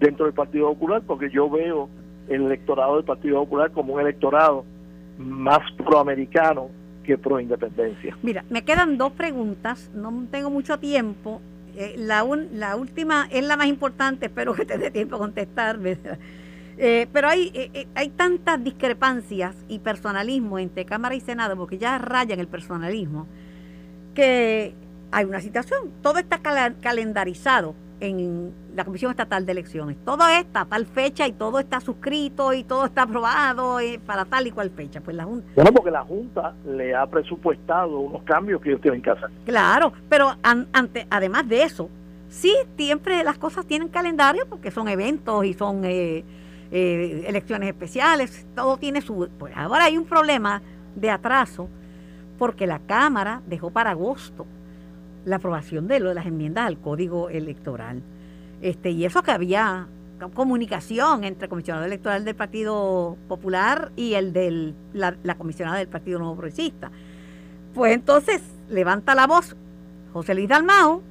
dentro 0.00 0.24
del 0.24 0.34
Partido 0.34 0.68
Popular, 0.68 1.02
porque 1.06 1.30
yo 1.30 1.48
veo 1.50 1.88
el 2.28 2.42
electorado 2.42 2.96
del 2.96 3.04
Partido 3.04 3.40
Popular 3.40 3.70
como 3.70 3.94
un 3.94 4.00
electorado 4.00 4.64
más 5.18 5.60
proamericano 5.72 6.68
que 7.04 7.18
pro 7.18 7.38
independencia. 7.38 8.16
Mira, 8.22 8.44
me 8.50 8.64
quedan 8.64 8.98
dos 8.98 9.12
preguntas, 9.12 9.90
no 9.94 10.26
tengo 10.30 10.50
mucho 10.50 10.78
tiempo. 10.78 11.40
Eh, 11.76 11.94
la, 11.98 12.24
última 12.24 13.28
es 13.30 13.44
la 13.44 13.56
más 13.56 13.66
importante, 13.66 14.26
espero 14.26 14.54
que 14.54 14.64
te 14.64 14.78
dé 14.78 14.90
tiempo 14.90 15.16
a 15.16 15.18
contestar. 15.18 15.78
Eh, 16.78 17.06
pero 17.12 17.28
hay, 17.28 17.50
eh, 17.54 17.86
hay 17.94 18.08
tantas 18.10 18.62
discrepancias 18.62 19.54
y 19.68 19.78
personalismo 19.78 20.58
entre 20.58 20.84
Cámara 20.84 21.14
y 21.14 21.20
Senado, 21.20 21.56
porque 21.56 21.78
ya 21.78 21.98
rayan 21.98 22.40
el 22.40 22.48
personalismo, 22.48 23.26
que 24.14 24.74
hay 25.12 25.24
una 25.24 25.40
situación. 25.40 25.92
Todo 26.02 26.18
está 26.18 26.38
calendarizado 26.38 27.74
en 28.00 28.52
la 28.74 28.84
Comisión 28.84 29.10
Estatal 29.10 29.46
de 29.46 29.52
Elecciones. 29.52 29.96
Todo 30.04 30.28
está 30.28 30.62
a 30.62 30.64
tal 30.66 30.86
fecha 30.86 31.26
y 31.26 31.32
todo 31.32 31.58
está 31.58 31.80
suscrito 31.80 32.52
y 32.52 32.62
todo 32.64 32.86
está 32.86 33.02
aprobado 33.02 33.80
eh, 33.80 33.98
para 34.04 34.24
tal 34.24 34.46
y 34.46 34.50
cual 34.50 34.70
fecha. 34.70 35.00
Pues 35.00 35.16
la 35.16 35.24
Junta. 35.24 35.48
Bueno, 35.54 35.72
porque 35.72 35.90
la 35.90 36.04
Junta 36.04 36.54
le 36.66 36.94
ha 36.94 37.06
presupuestado 37.06 37.98
unos 37.98 38.22
cambios 38.24 38.60
que 38.60 38.70
ellos 38.70 38.82
tienen 38.82 39.00
que 39.00 39.10
hacer. 39.10 39.30
Claro, 39.44 39.92
pero 40.08 40.36
ante, 40.42 41.06
además 41.08 41.48
de 41.48 41.62
eso, 41.62 41.88
sí, 42.28 42.54
siempre 42.76 43.24
las 43.24 43.38
cosas 43.38 43.66
tienen 43.66 43.88
calendario 43.88 44.46
porque 44.48 44.70
son 44.70 44.88
eventos 44.88 45.44
y 45.46 45.54
son 45.54 45.84
eh, 45.84 46.24
eh, 46.70 47.24
elecciones 47.26 47.68
especiales. 47.68 48.46
Todo 48.54 48.76
tiene 48.76 49.00
su. 49.00 49.28
Pues 49.38 49.56
ahora 49.56 49.84
hay 49.84 49.96
un 49.96 50.04
problema 50.04 50.60
de 50.94 51.10
atraso 51.10 51.68
porque 52.38 52.66
la 52.66 52.80
Cámara 52.80 53.40
dejó 53.46 53.70
para 53.70 53.92
agosto 53.92 54.46
la 55.26 55.36
aprobación 55.36 55.88
de, 55.88 56.00
lo 56.00 56.08
de 56.08 56.14
las 56.14 56.24
enmiendas 56.24 56.66
al 56.66 56.78
código 56.78 57.28
electoral. 57.28 58.00
Este, 58.62 58.90
y 58.90 59.04
eso 59.04 59.22
que 59.22 59.32
había 59.32 59.88
comunicación 60.32 61.24
entre 61.24 61.44
el 61.44 61.50
comisionado 61.50 61.84
electoral 61.84 62.24
del 62.24 62.34
Partido 62.34 63.18
Popular 63.28 63.92
y 63.96 64.14
el 64.14 64.32
de 64.32 64.72
la, 64.94 65.34
comisionada 65.36 65.76
del 65.78 65.88
Partido 65.88 66.18
Nuevo 66.18 66.36
Progresista. 66.36 66.90
Pues 67.74 67.92
entonces 67.92 68.40
levanta 68.70 69.14
la 69.14 69.26
voz 69.26 69.54
José 70.12 70.34
Luis 70.34 70.48
Dalmao, 70.48 71.02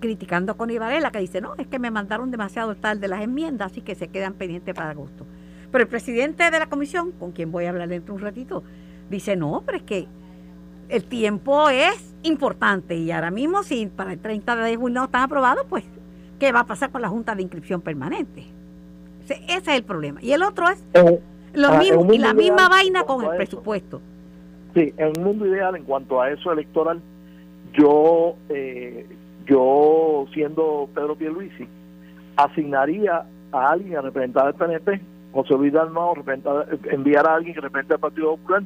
criticando 0.00 0.52
a 0.52 0.56
Connie 0.56 0.78
que 1.12 1.18
dice, 1.18 1.40
no, 1.40 1.54
es 1.58 1.66
que 1.66 1.78
me 1.78 1.90
mandaron 1.90 2.30
demasiado 2.30 2.74
tarde 2.76 3.06
las 3.06 3.20
enmiendas, 3.20 3.72
así 3.72 3.82
que 3.82 3.94
se 3.94 4.08
quedan 4.08 4.32
pendientes 4.34 4.74
para 4.74 4.90
agosto. 4.90 5.26
Pero 5.70 5.82
el 5.82 5.88
presidente 5.88 6.50
de 6.50 6.58
la 6.58 6.66
comisión, 6.66 7.12
con 7.12 7.32
quien 7.32 7.52
voy 7.52 7.66
a 7.66 7.70
hablar 7.70 7.88
dentro 7.88 8.14
de 8.14 8.20
un 8.20 8.24
ratito, 8.24 8.62
dice, 9.10 9.36
no, 9.36 9.62
pero 9.66 9.78
es 9.78 9.84
que 9.84 10.06
el 10.88 11.04
tiempo 11.04 11.68
es 11.68 12.11
importante 12.22 12.96
y 12.96 13.10
ahora 13.10 13.30
mismo 13.30 13.62
si 13.62 13.86
para 13.86 14.12
el 14.12 14.18
30 14.18 14.56
de 14.56 14.76
junio 14.76 15.00
no 15.00 15.04
están 15.06 15.22
aprobados, 15.22 15.66
pues 15.68 15.84
¿qué 16.38 16.52
va 16.52 16.60
a 16.60 16.66
pasar 16.66 16.90
con 16.90 17.02
la 17.02 17.08
Junta 17.08 17.34
de 17.34 17.42
Inscripción 17.42 17.80
Permanente? 17.80 18.44
Ese, 19.24 19.40
es 19.48 19.68
el 19.68 19.84
problema. 19.84 20.20
Y 20.22 20.32
el 20.32 20.42
otro 20.42 20.68
es 20.68 20.82
lo 21.54 21.68
ah, 21.68 21.78
mismo, 21.78 22.12
y 22.12 22.18
la 22.18 22.34
misma 22.34 22.68
vaina 22.68 23.04
con 23.04 23.24
el 23.24 23.36
presupuesto. 23.36 24.00
Sí, 24.74 24.92
en 24.96 25.12
un 25.18 25.24
mundo 25.24 25.46
ideal 25.46 25.76
en 25.76 25.84
cuanto 25.84 26.20
a 26.20 26.30
eso 26.30 26.50
electoral, 26.50 27.00
yo, 27.74 28.36
eh, 28.48 29.06
yo 29.46 30.26
siendo 30.32 30.88
Pedro 30.94 31.14
Pierluisi, 31.16 31.68
asignaría 32.36 33.24
a 33.52 33.70
alguien 33.70 33.98
a 33.98 34.00
representar 34.00 34.46
al 34.46 34.54
PNP, 34.54 35.00
José 35.32 35.54
Luis 35.54 35.72
Dalmao, 35.72 36.14
enviar 36.90 37.26
a 37.26 37.34
alguien 37.34 37.54
que 37.54 37.60
represente 37.60 37.94
al 37.94 38.00
Partido 38.00 38.36
Popular 38.36 38.62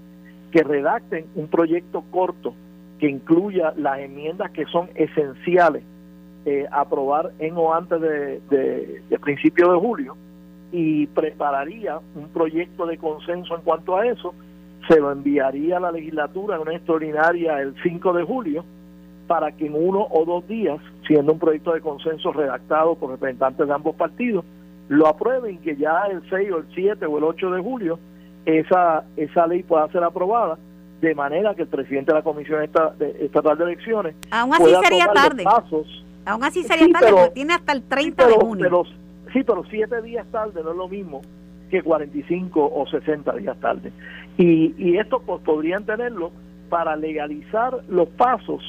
que 0.53 0.63
redacten 0.63 1.27
un 1.35 1.49
proyecto 1.49 2.03
corto 2.11 2.55
que 2.99 3.09
incluya 3.09 3.73
las 3.77 3.99
enmiendas 3.99 4.51
que 4.53 4.65
son 4.67 4.89
esenciales 4.95 5.83
eh, 6.45 6.67
aprobar 6.71 7.33
en 7.41 7.57
o 7.57 7.75
antes 7.75 8.01
de, 8.01 8.41
de, 8.49 9.19
principio 9.19 9.73
de 9.73 9.79
julio 9.79 10.17
y 10.71 11.07
prepararía 11.09 11.99
un 12.15 12.29
proyecto 12.29 12.87
de 12.87 12.99
consenso 12.99 13.57
en 13.57 13.63
cuanto 13.63 13.97
a 13.97 14.07
eso, 14.07 14.33
se 14.89 15.01
lo 15.01 15.11
enviaría 15.11 15.79
a 15.79 15.81
la 15.81 15.91
legislatura 15.91 16.55
en 16.55 16.63
una 16.63 16.77
extraordinaria 16.77 17.61
el 17.61 17.75
5 17.83 18.13
de 18.13 18.23
julio 18.23 18.65
para 19.27 19.51
que 19.53 19.67
en 19.67 19.75
uno 19.75 20.07
o 20.09 20.25
dos 20.25 20.47
días, 20.47 20.79
siendo 21.07 21.33
un 21.33 21.41
proyecto 21.41 21.73
de 21.73 21.81
consenso 21.81 22.33
redactado 22.33 22.95
por 22.95 23.11
representantes 23.11 23.67
de 23.67 23.75
ambos 23.75 23.97
partidos, 23.97 24.45
lo 24.89 25.09
aprueben 25.09 25.59
que 25.59 25.75
ya 25.75 26.05
el 26.09 26.23
6 26.31 26.53
o 26.53 26.59
el 26.59 26.67
7 26.75 27.07
o 27.07 27.19
el 27.19 27.25
8 27.25 27.51
de 27.51 27.61
julio 27.61 27.99
esa, 28.45 29.05
esa 29.17 29.47
ley 29.49 29.65
pueda 29.65 29.89
ser 29.89 30.05
aprobada 30.05 30.59
de 31.01 31.15
manera 31.15 31.55
que 31.55 31.63
el 31.63 31.69
presidente 31.69 32.13
de 32.13 32.19
la 32.19 32.25
Comisión 32.25 32.63
Estatal 32.63 33.59
de 33.59 33.65
Elecciones 33.65 34.15
aún 34.31 34.55
así 34.55 34.75
sería 34.83 35.07
tarde. 35.13 35.45
pasos. 35.45 36.05
aún 36.25 36.45
así 36.45 36.63
sería 36.63 36.89
tarde 36.89 37.13
porque 37.13 37.31
tiene 37.31 37.55
hasta 37.55 37.73
el 37.73 37.83
30 37.83 38.27
de 38.27 38.35
junio. 38.35 38.85
sí 39.33 39.43
pero 39.45 39.63
siete 39.69 40.01
días 40.03 40.27
tarde 40.33 40.63
no 40.63 40.71
es 40.71 40.77
lo 40.77 40.89
mismo 40.89 41.23
que 41.71 41.83
45 41.83 42.73
o 42.75 42.87
60 42.87 43.33
días 43.37 43.59
tarde. 43.61 43.93
Y, 44.39 44.75
y 44.79 44.99
esto 44.99 45.21
pues 45.21 45.43
podrían 45.43 45.85
tenerlo 45.85 46.31
para 46.69 46.97
legalizar 46.97 47.81
los 47.89 48.09
pasos 48.11 48.63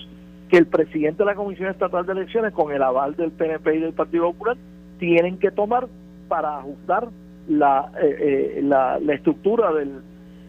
que 0.50 0.58
el 0.58 0.68
presidente 0.68 1.20
de 1.20 1.26
la 1.26 1.36
Comisión 1.36 1.70
Estatal 1.70 2.06
de 2.06 2.14
Elecciones 2.14 2.54
con 2.54 2.72
el 2.72 2.82
aval 2.82 3.16
del 3.16 3.32
PNP 3.32 3.76
y 3.76 3.80
del 3.80 3.94
Partido 3.94 4.32
Popular 4.32 4.58
tienen 4.98 5.38
que 5.38 5.52
tomar 5.52 5.88
para 6.28 6.60
ajustar 6.60 7.10
la, 7.48 7.92
eh, 8.02 8.56
eh, 8.58 8.62
la, 8.64 9.00
la, 9.00 9.14
estructura 9.14 9.74
del, 9.74 10.02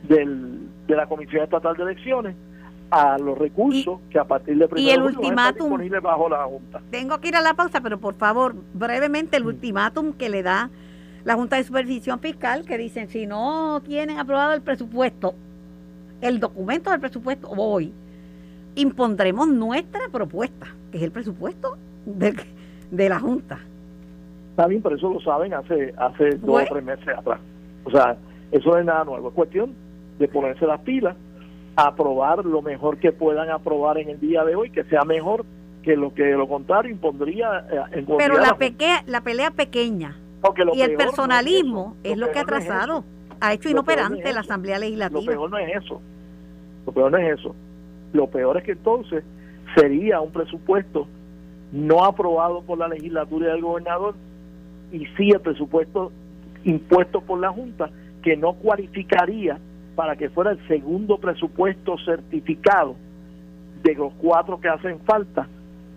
del, 0.09 0.68
de 0.89 0.97
la 0.97 1.07
Comisión 1.07 1.45
Estatal 1.45 1.77
de 1.77 1.83
Elecciones 1.85 2.35
a 2.91 3.19
los 3.19 3.37
recursos 3.37 4.01
que 4.11 4.19
a 4.19 4.25
partir 4.25 4.57
de 4.57 4.81
y 4.81 4.91
el 4.91 5.03
ultimátum 5.03 5.79
bajo 6.03 6.29
la 6.29 6.45
Junta. 6.45 6.81
Tengo 6.91 7.21
que 7.21 7.29
ir 7.29 7.37
a 7.37 7.43
la 7.43 7.53
pausa, 7.55 7.83
pero 7.83 7.99
por 7.99 8.15
favor, 8.15 8.55
brevemente 8.73 9.37
el 9.37 9.47
ultimátum 9.47 10.15
que 10.15 10.31
le 10.31 10.43
da 10.43 10.71
la 11.25 11.35
Junta 11.35 11.57
de 11.57 11.65
Supervisión 11.65 12.21
Fiscal, 12.21 12.65
que 12.65 12.79
dicen, 12.79 13.09
si 13.09 13.27
no 13.27 13.83
tienen 13.85 14.19
aprobado 14.19 14.55
el 14.55 14.63
presupuesto, 14.63 15.35
el 16.23 16.41
documento 16.41 16.91
del 16.91 17.01
presupuesto 17.01 17.51
hoy, 17.51 17.93
impondremos 18.75 19.49
nuestra 19.49 20.09
propuesta, 20.11 20.69
que 20.91 20.97
es 20.97 21.05
el 21.05 21.13
presupuesto 21.13 21.77
de, 22.07 22.35
de 22.91 23.09
la 23.11 23.21
Junta. 23.21 23.59
Está 24.51 24.67
bien, 24.67 24.81
pero 24.81 24.97
eso 24.97 25.13
lo 25.13 25.21
saben 25.21 25.53
hace 25.53 25.93
hace 25.99 26.37
dos 26.37 26.63
o 26.63 26.67
tres 26.73 26.85
meses 26.85 27.09
atrás. 27.09 27.39
O 27.85 27.91
sea, 27.91 28.17
eso 28.51 28.71
no 28.71 28.79
es 28.79 28.87
nada 28.87 29.05
nuevo. 29.05 29.29
Es 29.29 29.35
cuestión 29.35 29.75
de 30.19 30.29
ponerse 30.29 30.67
las 30.67 30.81
pilas, 30.81 31.17
aprobar 31.77 32.45
lo 32.45 32.63
mejor 32.63 32.99
que 32.99 33.13
puedan 33.13 33.51
aprobar 33.51 33.99
en 33.99 34.11
el 34.11 34.21
día 34.21 34.45
de 34.45 34.57
hoy, 34.57 34.71
que 34.71 34.85
sea 34.85 35.03
mejor 35.03 35.45
que 35.83 35.97
lo 35.97 36.13
que 36.13 36.25
lo 36.33 36.49
contrario 36.49 36.91
impondría 36.91 37.65
eh, 37.93 38.05
Pero 38.19 38.35
la, 38.35 38.57
la 39.07 39.21
pelea 39.21 39.51
pequeña 39.53 40.17
y 40.75 40.83
el 40.83 40.95
personalismo 40.95 41.97
es, 42.03 42.17
lo 42.17 42.31
que 42.31 42.39
ha 42.39 42.45
trazado, 42.45 43.05
ha 43.41 43.53
hecho 43.53 43.69
inoperante 43.69 44.33
la 44.33 44.41
Asamblea 44.41 44.79
Legislativa. 44.79 45.21
Lo 45.21 45.27
peor 45.27 45.51
no 45.51 45.59
es 45.59 45.77
eso. 45.77 46.01
Lo 46.87 46.93
peor 46.93 47.13
no 47.13 47.19
es 47.19 47.39
eso. 47.39 47.55
Lo 48.13 48.27
peor 48.29 48.57
es 48.57 48.65
que 48.65 48.73
entonces 48.73 49.25
sería 49.75 50.21
un 50.21 50.33
presupuesto 50.33 51.07
no 51.73 52.05
aprobado 52.05 52.63
por 52.63 52.79
la 52.79 52.89
legislatura 52.89 53.49
y 53.49 53.57
el 53.57 53.63
gobernador 53.63 54.15
y 54.91 55.05
sí 55.17 55.31
el 55.31 55.41
presupuesto 55.41 56.13
impuesto 56.65 57.21
por 57.21 57.39
la 57.41 57.51
Junta, 57.51 57.91
que 58.23 58.37
no 58.37 58.55
cualificaría 58.55 59.59
para 59.99 60.15
que 60.15 60.31
fuera 60.31 60.53
el 60.53 60.69
segundo 60.69 61.19
presupuesto 61.19 61.99
certificado 62.05 62.95
de 63.83 63.97
los 63.97 64.13
cuatro 64.15 64.61
que 64.61 64.69
hacen 64.69 65.01
falta 65.01 65.49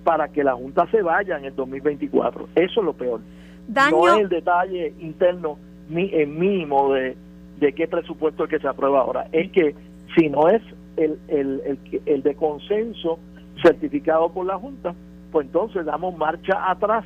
para 0.03 0.27
que 0.29 0.43
la 0.43 0.55
Junta 0.55 0.87
se 0.89 1.03
vaya 1.03 1.37
en 1.37 1.45
el 1.45 1.55
2024. 1.55 2.49
Eso 2.55 2.79
es 2.79 2.83
lo 2.83 2.93
peor. 2.93 3.21
No 3.67 4.07
es 4.07 4.21
el 4.21 4.27
detalle 4.27 4.95
interno 5.01 5.59
ni 5.87 6.11
el 6.15 6.29
mínimo 6.29 6.91
de, 6.95 7.15
de 7.59 7.73
qué 7.73 7.87
presupuesto 7.87 8.45
es 8.45 8.49
que 8.49 8.57
se 8.57 8.67
aprueba 8.67 9.01
ahora. 9.01 9.27
Es 9.31 9.51
que 9.51 9.75
si 10.17 10.29
no 10.29 10.47
es 10.47 10.63
el, 10.97 11.19
el, 11.27 11.61
el, 11.63 12.01
el 12.07 12.23
de 12.23 12.33
consenso 12.33 13.19
certificado 13.61 14.31
por 14.33 14.47
la 14.47 14.57
Junta, 14.57 14.95
pues 15.31 15.45
entonces 15.45 15.85
damos 15.85 16.17
marcha 16.17 16.71
atrás 16.71 17.05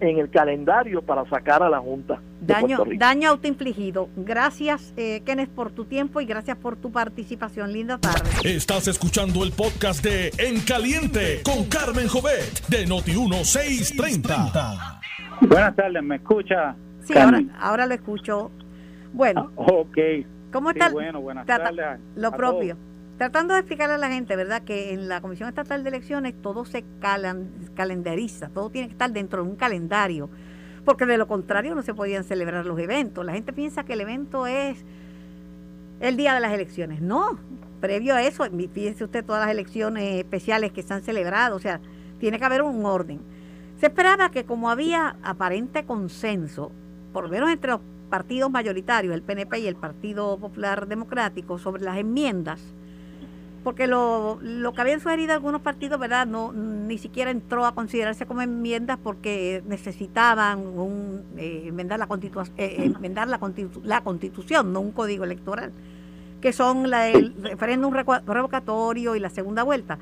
en 0.00 0.18
el 0.18 0.30
calendario 0.30 1.02
para 1.02 1.28
sacar 1.28 1.62
a 1.62 1.68
la 1.68 1.78
Junta. 1.78 2.20
daño, 2.40 2.78
daño 2.96 3.30
autoinfligido. 3.30 4.08
Gracias, 4.16 4.92
eh, 4.96 5.22
Kenneth, 5.24 5.50
por 5.50 5.70
tu 5.72 5.84
tiempo 5.84 6.20
y 6.20 6.26
gracias 6.26 6.56
por 6.56 6.76
tu 6.76 6.90
participación. 6.92 7.72
Linda 7.72 7.98
tarde. 7.98 8.28
Estás 8.44 8.88
escuchando 8.88 9.44
el 9.44 9.52
podcast 9.52 10.02
de 10.04 10.30
En 10.38 10.60
Caliente 10.60 11.42
con 11.44 11.64
Carmen 11.66 12.08
Jovet 12.08 12.66
de 12.68 12.86
Noti1630. 12.86 15.00
Buenas 15.42 15.76
tardes, 15.76 16.02
¿me 16.02 16.16
escucha? 16.16 16.74
Sí, 17.04 17.16
ahora, 17.16 17.42
ahora, 17.60 17.86
lo 17.86 17.94
escucho. 17.94 18.50
Bueno. 19.12 19.50
Ah, 19.56 19.62
ok. 19.66 19.98
¿Cómo 20.52 20.70
está? 20.70 20.90
bueno, 20.90 21.20
buenas 21.20 21.46
tardes. 21.46 22.00
Lo 22.16 22.32
propio 22.32 22.76
tratando 23.18 23.52
de 23.52 23.60
explicarle 23.60 23.96
a 23.96 23.98
la 23.98 24.08
gente, 24.08 24.36
¿verdad? 24.36 24.62
Que 24.62 24.92
en 24.92 25.08
la 25.08 25.20
Comisión 25.20 25.48
Estatal 25.48 25.82
de 25.82 25.88
Elecciones 25.88 26.40
todo 26.40 26.64
se 26.64 26.84
calendariza, 27.74 28.48
todo 28.48 28.70
tiene 28.70 28.86
que 28.86 28.92
estar 28.92 29.10
dentro 29.12 29.42
de 29.42 29.50
un 29.50 29.56
calendario, 29.56 30.30
porque 30.84 31.04
de 31.04 31.18
lo 31.18 31.26
contrario 31.26 31.74
no 31.74 31.82
se 31.82 31.94
podían 31.94 32.22
celebrar 32.22 32.64
los 32.64 32.78
eventos. 32.78 33.26
La 33.26 33.32
gente 33.32 33.52
piensa 33.52 33.84
que 33.84 33.94
el 33.94 34.02
evento 34.02 34.46
es 34.46 34.84
el 36.00 36.16
día 36.16 36.32
de 36.32 36.40
las 36.40 36.52
elecciones. 36.52 37.00
No, 37.00 37.40
previo 37.80 38.14
a 38.14 38.22
eso, 38.22 38.44
fíjense 38.72 39.02
usted 39.02 39.24
todas 39.24 39.42
las 39.42 39.50
elecciones 39.50 40.14
especiales 40.14 40.70
que 40.70 40.82
se 40.82 40.94
han 40.94 41.02
celebrado, 41.02 41.56
o 41.56 41.60
sea, 41.60 41.80
tiene 42.20 42.38
que 42.38 42.44
haber 42.44 42.62
un 42.62 42.86
orden. 42.86 43.20
Se 43.80 43.86
esperaba 43.86 44.30
que 44.30 44.44
como 44.44 44.70
había 44.70 45.16
aparente 45.24 45.84
consenso, 45.84 46.70
por 47.12 47.24
lo 47.24 47.30
menos 47.30 47.50
entre 47.50 47.72
los 47.72 47.80
partidos 48.10 48.48
mayoritarios, 48.50 49.12
el 49.12 49.22
PNP 49.22 49.58
y 49.58 49.66
el 49.66 49.76
Partido 49.76 50.38
Popular 50.38 50.86
Democrático, 50.86 51.58
sobre 51.58 51.82
las 51.82 51.98
enmiendas, 51.98 52.60
porque 53.64 53.86
lo, 53.86 54.38
lo 54.40 54.72
que 54.72 54.80
habían 54.80 55.00
sugerido 55.00 55.32
algunos 55.32 55.60
partidos, 55.60 55.98
¿verdad? 55.98 56.26
No, 56.26 56.52
ni 56.52 56.98
siquiera 56.98 57.30
entró 57.30 57.66
a 57.66 57.74
considerarse 57.74 58.26
como 58.26 58.42
enmiendas 58.42 58.98
porque 59.02 59.62
necesitaban 59.66 60.60
un, 60.60 61.22
eh, 61.36 61.64
enmendar, 61.66 61.98
la, 61.98 62.06
constitu 62.06 62.40
eh, 62.56 62.92
constitu 63.38 63.80
la 63.84 64.02
constitución, 64.02 64.72
no 64.72 64.80
un 64.80 64.92
código 64.92 65.24
electoral, 65.24 65.72
que 66.40 66.52
son 66.52 66.88
la, 66.90 67.08
el 67.08 67.34
referéndum 67.42 67.92
revocatorio 67.92 69.16
y 69.16 69.20
la 69.20 69.30
segunda 69.30 69.64
vuelta. 69.64 69.98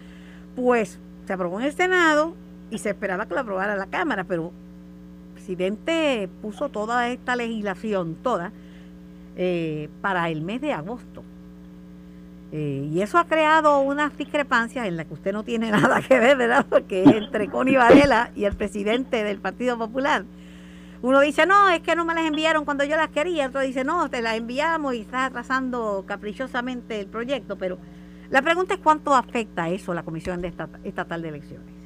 Pues 0.54 0.98
se 1.26 1.32
aprobó 1.32 1.58
en 1.60 1.66
el 1.66 1.72
Senado 1.72 2.34
y 2.70 2.78
se 2.78 2.90
esperaba 2.90 3.26
que 3.26 3.34
lo 3.34 3.40
aprobara 3.40 3.76
la 3.76 3.86
Cámara, 3.86 4.24
pero 4.24 4.46
el 4.48 5.32
presidente 5.34 6.28
puso 6.42 6.68
toda 6.68 7.08
esta 7.08 7.36
legislación, 7.36 8.16
toda, 8.22 8.52
eh, 9.36 9.88
para 10.02 10.28
el 10.30 10.42
mes 10.42 10.60
de 10.60 10.72
agosto. 10.72 11.22
Eh, 12.52 12.88
y 12.92 13.02
eso 13.02 13.18
ha 13.18 13.26
creado 13.26 13.80
unas 13.80 14.16
discrepancias 14.16 14.86
en 14.86 14.96
las 14.96 15.06
que 15.06 15.14
usted 15.14 15.32
no 15.32 15.42
tiene 15.42 15.70
nada 15.72 16.00
que 16.00 16.18
ver, 16.18 16.36
¿verdad? 16.36 16.66
Porque 16.68 17.02
es 17.02 17.08
entre 17.08 17.48
Connie 17.48 17.76
Varela 17.76 18.30
y 18.34 18.44
el 18.44 18.54
presidente 18.54 19.24
del 19.24 19.38
Partido 19.38 19.76
Popular. 19.76 20.24
Uno 21.02 21.20
dice, 21.20 21.46
no, 21.46 21.68
es 21.68 21.80
que 21.80 21.94
no 21.94 22.04
me 22.04 22.14
las 22.14 22.24
enviaron 22.24 22.64
cuando 22.64 22.84
yo 22.84 22.96
las 22.96 23.08
quería. 23.08 23.48
Otro 23.48 23.60
dice, 23.60 23.84
no, 23.84 24.08
te 24.08 24.22
las 24.22 24.36
enviamos 24.36 24.94
y 24.94 25.00
estás 25.00 25.30
atrasando 25.30 26.04
caprichosamente 26.06 27.00
el 27.00 27.06
proyecto. 27.06 27.56
Pero 27.56 27.78
la 28.30 28.42
pregunta 28.42 28.74
es 28.74 28.80
cuánto 28.80 29.14
afecta 29.14 29.68
eso 29.68 29.92
la 29.94 30.02
Comisión 30.02 30.40
de 30.40 30.52
Estatal 30.84 31.22
de 31.22 31.28
Elecciones. 31.28 31.76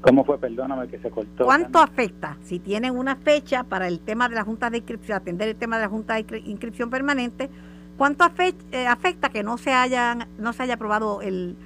¿Cómo 0.00 0.24
fue? 0.24 0.38
Perdóname 0.38 0.88
que 0.88 0.98
se 0.98 1.10
cortó. 1.10 1.44
¿Cuánto 1.44 1.78
afecta 1.78 2.38
si 2.42 2.58
tienen 2.58 2.96
una 2.96 3.16
fecha 3.16 3.62
para 3.62 3.86
el 3.88 4.00
tema 4.00 4.28
de 4.28 4.34
la 4.34 4.42
Junta 4.42 4.70
de 4.70 4.78
Inscripción, 4.78 5.18
atender 5.18 5.48
el 5.48 5.56
tema 5.56 5.76
de 5.76 5.82
la 5.82 5.88
Junta 5.88 6.14
de 6.14 6.42
Inscripción 6.46 6.88
Permanente? 6.88 7.50
¿Cuánto 7.96 8.24
eh, 8.72 8.86
afecta, 8.86 9.30
que 9.30 9.42
no 9.42 9.56
se, 9.56 9.72
hayan, 9.72 10.26
no 10.38 10.52
se 10.52 10.64
haya 10.64 10.74
aprobado 10.74 11.22
el, 11.22 11.56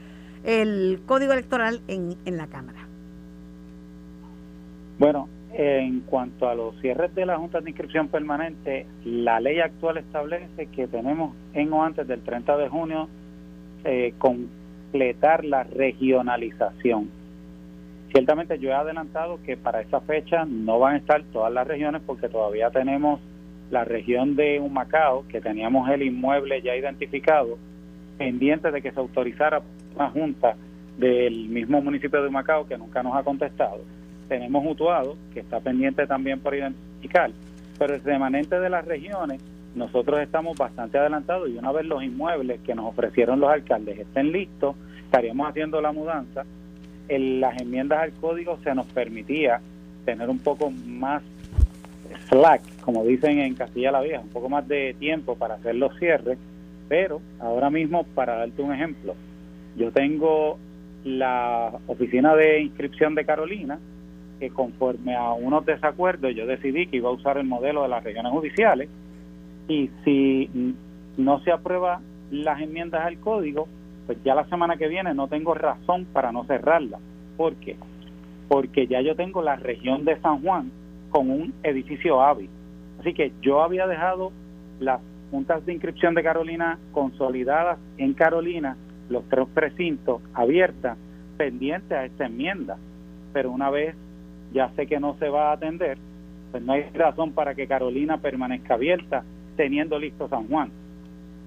el 0.45 1.01
código 1.07 1.33
electoral 1.33 1.81
en, 1.89 2.17
en 2.25 2.37
la 2.37 2.47
Cámara? 2.47 2.87
Bueno, 4.99 5.29
en 5.53 6.01
cuanto 6.01 6.49
a 6.49 6.55
los 6.55 6.79
cierres 6.81 7.15
de 7.15 7.27
la 7.27 7.37
Junta 7.37 7.61
de 7.61 7.71
Inscripción 7.71 8.09
Permanente, 8.09 8.87
la 9.05 9.41
ley 9.41 9.59
actual 9.61 9.97
establece 9.97 10.67
que 10.67 10.87
tenemos 10.87 11.35
en 11.55 11.73
o 11.73 11.83
antes 11.83 12.07
del 12.07 12.21
30 12.21 12.57
de 12.57 12.69
junio 12.69 13.09
eh, 13.85 14.15
completar 14.19 15.45
la 15.45 15.65
regionalización. 15.65 17.11
Ciertamente 18.13 18.59
yo 18.59 18.71
he 18.71 18.75
adelantado 18.75 19.41
que 19.43 19.57
para 19.57 19.81
esa 19.81 20.01
fecha 20.01 20.45
no 20.45 20.79
van 20.79 20.95
a 20.95 20.99
estar 20.99 21.23
todas 21.33 21.53
las 21.53 21.67
regiones 21.67 22.03
porque 22.07 22.29
todavía 22.29 22.71
tenemos 22.71 23.21
la 23.71 23.85
región 23.85 24.37
de 24.37 24.59
Humacao, 24.61 25.27
que 25.29 25.41
teníamos 25.41 25.89
el 25.91 26.03
inmueble 26.03 26.61
ya 26.63 26.77
identificado, 26.77 27.59
pendiente 28.19 28.71
de 28.71 28.83
que 28.83 28.93
se 28.93 29.01
autorizara 29.01 29.63
una 29.95 30.11
junta 30.11 30.57
del 30.99 31.49
mismo 31.49 31.81
municipio 31.81 32.21
de 32.21 32.29
Humacao, 32.29 32.67
que 32.67 32.77
nunca 32.77 33.03
nos 33.03 33.17
ha 33.17 33.23
contestado. 33.23 33.81
Tenemos 34.29 34.65
Utuado, 34.67 35.17
que 35.33 35.41
está 35.41 35.61
pendiente 35.61 36.07
también 36.07 36.41
por 36.41 36.55
identificar. 36.55 37.31
Pero 37.79 37.95
el 37.95 38.03
remanente 38.03 38.61
de 38.61 38.69
las 38.69 38.85
regiones, 38.85 39.41
nosotros 39.75 40.21
estamos 40.21 40.59
bastante 40.59 40.99
adelantados 40.99 41.49
y 41.49 41.57
una 41.57 41.73
vez 41.73 41.87
los 41.87 42.03
inmuebles 42.03 42.61
que 42.61 42.75
nos 42.75 42.87
ofrecieron 42.87 43.41
los 43.41 43.51
alcaldes 43.51 43.99
estén 43.99 44.33
listos, 44.33 44.77
estaríamos 45.05 45.49
haciendo 45.49 45.81
la 45.81 45.93
mudanza. 45.93 46.45
En 47.09 47.41
las 47.41 47.61
enmiendas 47.61 48.01
al 48.01 48.13
código 48.13 48.59
se 48.63 48.75
nos 48.75 48.87
permitía 48.87 49.61
tener 50.05 50.29
un 50.29 50.39
poco 50.39 50.71
más 50.71 51.23
slack, 52.29 52.63
como 52.81 53.05
dicen 53.05 53.39
en 53.39 53.55
Castilla 53.55 53.93
la 53.93 54.01
Vieja, 54.01 54.21
un 54.21 54.29
poco 54.29 54.49
más 54.49 54.67
de 54.67 54.95
tiempo 54.99 55.37
para 55.37 55.55
hacer 55.55 55.75
los 55.75 55.97
cierres, 55.99 56.39
pero 56.89 57.21
ahora 57.39 57.71
mismo, 57.71 58.05
para 58.15 58.37
darte 58.37 58.63
un 58.63 58.75
ejemplo, 58.75 59.15
yo 59.77 59.93
tengo 59.93 60.59
la 61.05 61.73
oficina 61.87 62.35
de 62.35 62.61
inscripción 62.63 63.15
de 63.15 63.25
Carolina, 63.25 63.79
que 64.39 64.51
conforme 64.51 65.15
a 65.15 65.33
unos 65.33 65.65
desacuerdos 65.67 66.35
yo 66.35 66.47
decidí 66.47 66.87
que 66.87 66.97
iba 66.97 67.09
a 67.09 67.13
usar 67.13 67.39
el 67.39 67.47
modelo 67.47 67.83
de 67.83 67.89
las 67.89 68.03
regiones 68.03 68.33
judiciales, 68.33 68.89
y 69.69 69.91
si 70.05 70.75
no 71.17 71.41
se 71.41 71.53
aprueba 71.53 72.01
las 72.31 72.61
enmiendas 72.61 73.05
al 73.05 73.19
código, 73.19 73.69
pues 74.07 74.19
ya 74.25 74.35
la 74.35 74.47
semana 74.47 74.77
que 74.77 74.89
viene 74.89 75.15
no 75.15 75.29
tengo 75.29 75.55
razón 75.55 76.07
para 76.13 76.33
no 76.33 76.45
cerrarla. 76.45 76.99
¿Por 77.37 77.55
qué? 77.57 77.77
Porque 78.49 78.87
ya 78.87 79.01
yo 79.01 79.15
tengo 79.15 79.43
la 79.43 79.57
región 79.57 80.05
de 80.05 80.21
San 80.21 80.43
Juan 80.43 80.73
con 81.11 81.31
un 81.31 81.53
edificio 81.63 82.23
hábil. 82.23 82.49
Así 83.01 83.15
que 83.15 83.33
yo 83.43 83.63
había 83.63 83.87
dejado 83.87 84.33
las 84.79 85.01
juntas 85.31 85.65
de 85.65 85.73
inscripción 85.73 86.15
de 86.15 86.23
Carolina 86.23 86.79
consolidadas 86.93 87.79
en 87.99 88.15
Carolina, 88.15 88.77
los 89.09 89.29
tres 89.29 89.47
precintos 89.53 90.23
abiertas, 90.35 90.97
pendientes 91.37 91.93
a 91.93 92.05
esta 92.05 92.27
enmienda. 92.27 92.77
Pero 93.33 93.51
una 93.51 93.71
vez 93.71 93.95
ya 94.53 94.71
sé 94.71 94.87
que 94.87 95.01
no 95.01 95.17
se 95.19 95.29
va 95.29 95.51
a 95.51 95.53
atender, 95.53 95.99
pues 96.51 96.63
no 96.63 96.73
hay 96.73 96.83
razón 96.95 97.33
para 97.33 97.55
que 97.55 97.67
Carolina 97.67 98.19
permanezca 98.19 98.75
abierta 98.75 99.25
teniendo 99.57 99.99
listo 99.99 100.29
San 100.29 100.49
Juan. 100.49 100.71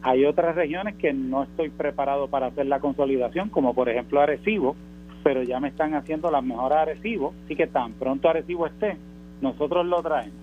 Hay 0.01 0.25
otras 0.25 0.55
regiones 0.55 0.95
que 0.95 1.13
no 1.13 1.43
estoy 1.43 1.69
preparado 1.69 2.27
para 2.27 2.47
hacer 2.47 2.65
la 2.65 2.79
consolidación, 2.79 3.49
como 3.49 3.73
por 3.73 3.89
ejemplo 3.89 4.21
Arecibo, 4.21 4.75
pero 5.23 5.43
ya 5.43 5.59
me 5.59 5.69
están 5.69 5.93
haciendo 5.93 6.29
las 6.29 6.43
mejoras 6.43 6.79
Arecibo, 6.79 7.33
así 7.45 7.55
que 7.55 7.67
tan 7.67 7.93
pronto 7.93 8.29
Arecibo 8.29 8.67
esté, 8.67 8.97
nosotros 9.41 9.85
lo 9.85 10.01
traemos. 10.01 10.35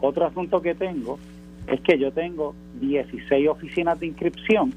Otro 0.00 0.26
asunto 0.26 0.62
que 0.62 0.74
tengo 0.74 1.18
es 1.66 1.80
que 1.80 1.98
yo 1.98 2.12
tengo 2.12 2.54
16 2.80 3.48
oficinas 3.48 4.00
de 4.00 4.06
inscripción 4.06 4.72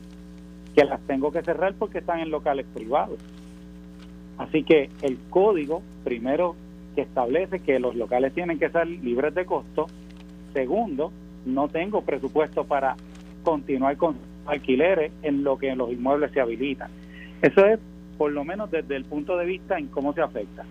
que 0.76 0.84
las 0.84 1.00
tengo 1.02 1.32
que 1.32 1.42
cerrar 1.44 1.74
porque 1.76 2.00
están 2.00 2.20
en 2.20 2.32
locales 2.32 2.66
privados. 2.74 3.20
Así 4.38 4.64
que 4.64 4.90
el 5.02 5.18
código, 5.30 5.82
primero, 6.04 6.56
que 6.96 7.02
establece 7.02 7.60
que 7.60 7.80
los 7.80 7.96
locales 7.96 8.34
tienen 8.34 8.60
que 8.60 8.70
ser 8.70 8.88
libres 8.88 9.34
de 9.36 9.46
costo. 9.46 9.88
Segundo, 10.54 11.12
no 11.46 11.68
tengo 11.68 12.02
presupuesto 12.02 12.64
para 12.66 12.96
continuar 13.44 13.98
con 13.98 14.16
alquileres 14.46 15.12
en 15.22 15.44
lo 15.44 15.58
que 15.58 15.76
los 15.76 15.92
inmuebles 15.92 16.32
se 16.32 16.42
habilitan. 16.42 16.90
Eso 17.42 17.66
es 17.66 17.80
por 18.18 18.32
lo 18.32 18.44
menos 18.44 18.72
desde 18.72 18.96
el 18.96 19.06
punto 19.06 19.38
de 19.38 19.46
vista 19.46 19.78
en 19.78 19.88
cómo 19.88 20.14
se 20.14 20.22
afecta. 20.22 20.66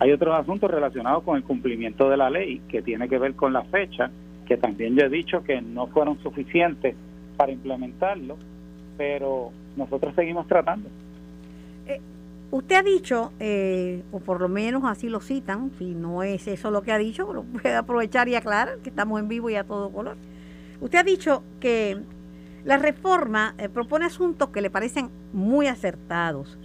Hay 0.00 0.12
otros 0.12 0.38
asuntos 0.38 0.70
relacionados 0.70 1.24
con 1.24 1.36
el 1.36 1.42
cumplimiento 1.42 2.08
de 2.08 2.16
la 2.16 2.30
ley, 2.30 2.60
que 2.68 2.82
tiene 2.82 3.08
que 3.08 3.18
ver 3.18 3.34
con 3.34 3.52
la 3.52 3.64
fecha, 3.64 4.10
que 4.46 4.56
también 4.56 4.96
yo 4.96 5.04
he 5.04 5.08
dicho 5.08 5.42
que 5.42 5.60
no 5.60 5.88
fueron 5.88 6.18
suficientes 6.22 6.94
para 7.36 7.52
implementarlo, 7.52 8.36
pero 8.96 9.50
nosotros 9.76 10.14
seguimos 10.14 10.46
tratando. 10.46 10.88
Eh, 11.86 12.00
usted 12.50 12.76
ha 12.76 12.82
dicho, 12.82 13.32
eh, 13.40 14.02
o 14.12 14.20
por 14.20 14.40
lo 14.40 14.48
menos 14.48 14.84
así 14.84 15.08
lo 15.08 15.20
citan, 15.20 15.70
si 15.78 15.94
no 15.94 16.22
es 16.22 16.46
eso 16.46 16.70
lo 16.70 16.82
que 16.82 16.92
ha 16.92 16.98
dicho, 16.98 17.32
lo 17.32 17.42
puede 17.42 17.74
aprovechar 17.74 18.28
y 18.28 18.36
aclarar, 18.36 18.78
que 18.78 18.90
estamos 18.90 19.20
en 19.20 19.28
vivo 19.28 19.50
y 19.50 19.56
a 19.56 19.64
todo 19.64 19.90
color. 19.90 20.16
Usted 20.80 20.98
ha 20.98 21.04
dicho 21.04 21.42
que 21.60 21.98
la 22.64 22.76
reforma 22.76 23.54
eh, 23.58 23.68
propone 23.68 24.04
asuntos 24.04 24.50
que 24.50 24.60
le 24.60 24.70
parecen 24.70 25.10
muy 25.32 25.66
acertados, 25.66 26.58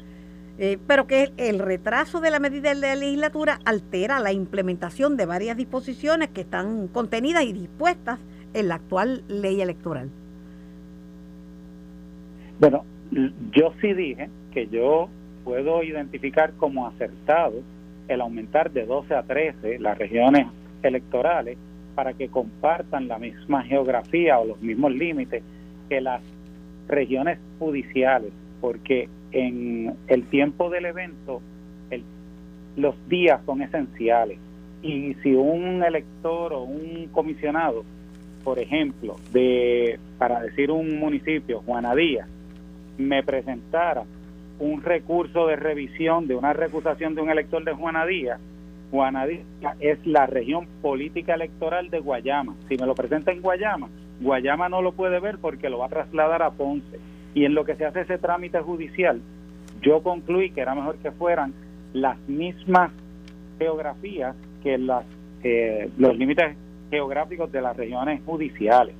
eh, 0.59 0.77
pero 0.87 1.07
que 1.07 1.31
el 1.37 1.59
retraso 1.59 2.21
de 2.21 2.29
la 2.29 2.39
medida 2.39 2.69
de 2.69 2.75
la 2.75 2.95
legislatura 2.95 3.59
altera 3.65 4.19
la 4.19 4.31
implementación 4.31 5.17
de 5.17 5.25
varias 5.25 5.57
disposiciones 5.57 6.29
que 6.29 6.41
están 6.41 6.87
contenidas 6.87 7.43
y 7.43 7.53
dispuestas 7.53 8.19
en 8.53 8.67
la 8.67 8.75
actual 8.75 9.23
ley 9.27 9.61
electoral. 9.61 10.09
Bueno, 12.59 12.85
yo 13.51 13.73
sí 13.81 13.93
dije 13.93 14.29
que 14.53 14.67
yo 14.67 15.09
puedo 15.43 15.83
identificar 15.83 16.53
como 16.53 16.87
acertado 16.87 17.61
el 18.07 18.21
aumentar 18.21 18.71
de 18.71 18.85
12 18.85 19.15
a 19.15 19.23
13 19.23 19.79
las 19.79 19.97
regiones 19.97 20.47
electorales 20.83 21.57
para 21.95 22.13
que 22.13 22.27
compartan 22.29 23.07
la 23.07 23.17
misma 23.17 23.63
geografía 23.63 24.39
o 24.39 24.45
los 24.45 24.61
mismos 24.61 24.91
límites 24.91 25.43
que 25.89 26.01
las 26.01 26.21
regiones 26.87 27.39
judiciales, 27.59 28.31
porque 28.63 29.09
en 29.33 29.93
el 30.07 30.23
tiempo 30.29 30.69
del 30.69 30.85
evento 30.85 31.41
los 32.77 32.95
días 33.09 33.41
son 33.45 33.61
esenciales 33.61 34.39
y 34.81 35.15
si 35.15 35.35
un 35.35 35.83
elector 35.83 36.53
o 36.53 36.61
un 36.61 37.09
comisionado, 37.11 37.83
por 38.41 38.59
ejemplo, 38.59 39.17
de 39.33 39.99
para 40.17 40.39
decir 40.39 40.71
un 40.71 40.97
municipio, 40.97 41.61
Juana 41.65 41.93
Díaz, 41.93 42.29
me 42.97 43.21
presentara 43.21 44.05
un 44.59 44.81
recurso 44.81 45.45
de 45.45 45.57
revisión 45.57 46.25
de 46.29 46.35
una 46.35 46.53
recusación 46.53 47.15
de 47.15 47.21
un 47.21 47.29
elector 47.29 47.65
de 47.65 47.73
Juana 47.73 48.05
Díaz, 48.05 48.39
Juana 48.91 49.25
Díaz 49.27 49.43
es 49.81 50.07
la 50.07 50.25
región 50.25 50.67
política 50.81 51.33
electoral 51.33 51.89
de 51.89 51.99
Guayama. 51.99 52.55
Si 52.69 52.77
me 52.77 52.85
lo 52.85 52.95
presenta 52.95 53.33
en 53.33 53.41
Guayama, 53.41 53.89
Guayama 54.21 54.69
no 54.69 54.81
lo 54.81 54.93
puede 54.93 55.19
ver 55.19 55.37
porque 55.39 55.69
lo 55.69 55.79
va 55.79 55.87
a 55.87 55.89
trasladar 55.89 56.41
a 56.41 56.51
Ponce 56.51 57.12
y 57.33 57.45
en 57.45 57.55
lo 57.55 57.65
que 57.65 57.75
se 57.75 57.85
hace 57.85 58.01
ese 58.01 58.17
trámite 58.17 58.59
judicial, 58.61 59.21
yo 59.81 60.01
concluí 60.01 60.51
que 60.51 60.61
era 60.61 60.75
mejor 60.75 60.97
que 60.97 61.11
fueran 61.11 61.53
las 61.93 62.17
mismas 62.27 62.91
geografías 63.59 64.35
que 64.61 64.77
las, 64.77 65.05
eh, 65.43 65.89
los 65.97 66.17
límites 66.17 66.55
geográficos 66.89 67.51
de 67.51 67.61
las 67.61 67.75
regiones 67.75 68.21
judiciales. 68.25 68.95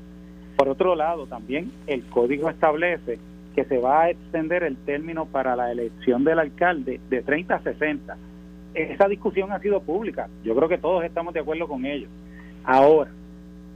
Por 0.58 0.70
otro 0.70 0.96
lado, 0.96 1.26
también 1.26 1.72
el 1.88 2.04
código 2.06 2.50
establece 2.50 3.20
que 3.56 3.66
se 3.66 3.78
va 3.78 4.04
a 4.04 4.10
extender 4.10 4.64
el 4.64 4.78
término 4.78 5.26
para 5.26 5.56
la 5.56 5.72
elección 5.72 6.24
del 6.24 6.40
alcalde 6.40 7.00
de 7.10 7.22
30 7.22 7.56
a 7.56 7.62
60. 7.62 8.18
Esa 8.74 9.08
discusión 9.08 9.52
ha 9.52 9.60
sido 9.60 9.82
pública. 9.82 10.28
Yo 10.44 10.56
creo 10.56 10.68
que 10.68 10.78
todos 10.78 11.04
estamos 11.04 11.34
de 11.34 11.42
acuerdo 11.42 11.68
con 11.68 11.86
ello. 11.86 12.08
Ahora, 12.64 13.12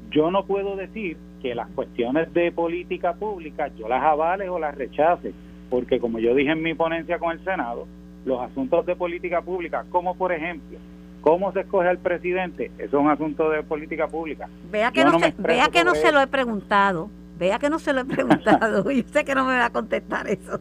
yo 0.09 0.31
no 0.31 0.45
puedo 0.45 0.75
decir 0.75 1.17
que 1.47 1.55
las 1.55 1.69
cuestiones 1.69 2.33
de 2.33 2.51
política 2.51 3.13
pública 3.13 3.69
yo 3.77 3.87
las 3.87 4.03
avale 4.03 4.49
o 4.49 4.59
las 4.59 4.75
rechace, 4.75 5.33
porque 5.69 5.97
como 5.97 6.19
yo 6.19 6.35
dije 6.35 6.51
en 6.51 6.61
mi 6.61 6.73
ponencia 6.73 7.19
con 7.19 7.31
el 7.31 7.41
Senado, 7.45 7.87
los 8.25 8.41
asuntos 8.41 8.85
de 8.85 8.97
política 8.97 9.41
pública, 9.41 9.85
como 9.89 10.15
por 10.15 10.33
ejemplo, 10.33 10.77
cómo 11.21 11.53
se 11.53 11.61
escoge 11.61 11.87
al 11.87 11.99
presidente, 11.99 12.69
eso 12.77 12.97
es 12.97 13.03
un 13.05 13.09
asunto 13.09 13.49
de 13.49 13.63
política 13.63 14.07
pública. 14.09 14.49
Vea 14.69 14.91
que 14.91 15.05
no, 15.05 15.17
se, 15.19 15.33
vea 15.37 15.69
que 15.69 15.85
no 15.85 15.95
se 15.95 16.11
lo 16.11 16.19
he 16.19 16.27
preguntado, 16.27 17.09
vea 17.39 17.59
que 17.59 17.69
no 17.69 17.79
se 17.79 17.93
lo 17.93 18.01
he 18.01 18.05
preguntado, 18.15 18.91
yo 18.91 19.03
sé 19.03 19.23
que 19.23 19.33
no 19.33 19.45
me 19.45 19.53
va 19.53 19.67
a 19.67 19.69
contestar 19.69 20.27
eso. 20.27 20.59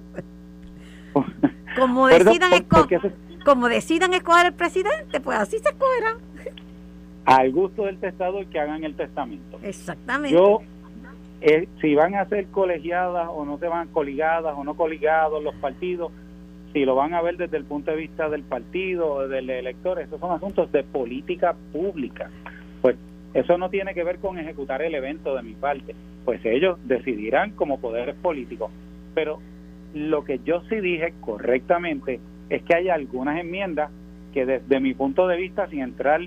Como 1.77 2.07
decidan, 2.07 2.65
como 3.45 3.69
decidan 3.69 4.15
escoger 4.15 4.47
el 4.47 4.55
presidente, 4.55 5.21
pues 5.21 5.39
así 5.39 5.59
se 5.59 5.69
escogerá 5.69 6.17
al 7.27 7.51
gusto 7.53 7.85
del 7.85 7.99
testador 7.99 8.47
que 8.47 8.59
hagan 8.59 8.85
el 8.85 8.95
testamento. 8.95 9.59
Exactamente. 9.63 10.37
Yo, 10.37 10.61
eh, 11.41 11.69
si 11.81 11.95
van 11.95 12.15
a 12.15 12.29
ser 12.29 12.47
colegiadas 12.47 13.29
o 13.31 13.45
no 13.45 13.59
se 13.59 13.69
van 13.69 13.89
coligadas 13.89 14.55
o 14.57 14.65
no 14.65 14.75
coligados 14.75 15.43
los 15.43 15.55
partidos, 15.57 16.13
si 16.73 16.85
lo 16.85 16.95
van 16.95 17.15
a 17.15 17.23
ver 17.23 17.37
desde 17.37 17.57
el 17.57 17.65
punto 17.65 17.91
de 17.91 17.97
vista 17.97 18.29
del 18.29 18.43
partido 18.43 19.13
o 19.13 19.29
del 19.29 19.49
elector, 19.51 20.01
esos 20.01 20.21
son 20.21 20.33
asuntos 20.33 20.71
de 20.73 20.83
política 20.83 21.55
pública. 21.73 22.31
Pues 22.83 22.97
eso 23.35 23.59
no 23.59 23.71
tiene 23.71 23.95
que 23.95 24.05
ver 24.05 24.19
con 24.19 24.39
ejecutar 24.39 24.83
el 24.83 24.95
evento 24.95 25.35
de 25.35 25.43
mi 25.43 25.55
parte, 25.55 25.95
pues 26.25 26.45
ellos 26.45 26.79
decidirán 26.85 27.53
como 27.53 27.81
poderes 27.81 28.15
políticos. 28.17 28.71
Pero 29.15 29.39
lo 29.95 30.25
que 30.25 30.41
yo 30.45 30.63
sí 30.69 30.77
dije 30.77 31.15
correctamente 31.21 32.21
es 32.51 32.63
que 32.63 32.77
hay 32.77 32.89
algunas 32.89 33.39
enmiendas 33.41 33.91
que 34.33 34.45
desde 34.45 34.81
mi 34.81 34.93
punto 34.93 35.27
de 35.27 35.37
vista, 35.37 35.69
sin 35.69 35.81
entrar 35.81 36.21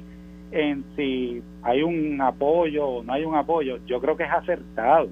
en 0.52 0.84
si 0.96 1.42
hay 1.62 1.84
un 1.84 2.22
apoyo 2.22 2.88
o 2.88 3.04
no 3.04 3.14
hay 3.14 3.24
un 3.24 3.36
apoyo, 3.36 3.78
yo 3.86 4.00
creo 4.00 4.18
que 4.18 4.24
es 4.24 4.32
acertado, 4.32 5.10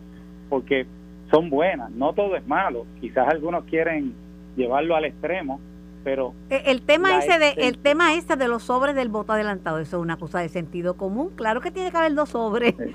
porque 0.49 0.85
son 1.31 1.49
buenas, 1.49 1.91
no 1.91 2.13
todo 2.13 2.35
es 2.35 2.47
malo, 2.47 2.85
quizás 3.01 3.27
algunos 3.27 3.65
quieren 3.65 4.13
llevarlo 4.55 4.95
al 4.95 5.05
extremo, 5.05 5.59
pero 6.03 6.33
eh, 6.49 6.63
el 6.67 6.81
tema 6.81 7.19
ese 7.19 7.37
de 7.37 7.49
el 7.57 7.77
tema 7.79 8.15
ese 8.15 8.35
de 8.35 8.47
los 8.47 8.63
sobres 8.63 8.95
del 8.95 9.09
voto 9.09 9.33
adelantado, 9.33 9.79
eso 9.79 9.97
es 9.97 10.03
una 10.03 10.17
cosa 10.17 10.39
de 10.39 10.49
sentido 10.49 10.95
común, 10.95 11.31
claro 11.35 11.61
que 11.61 11.71
tiene 11.71 11.91
que 11.91 11.97
haber 11.97 12.13
dos 12.15 12.29
sobres. 12.29 12.75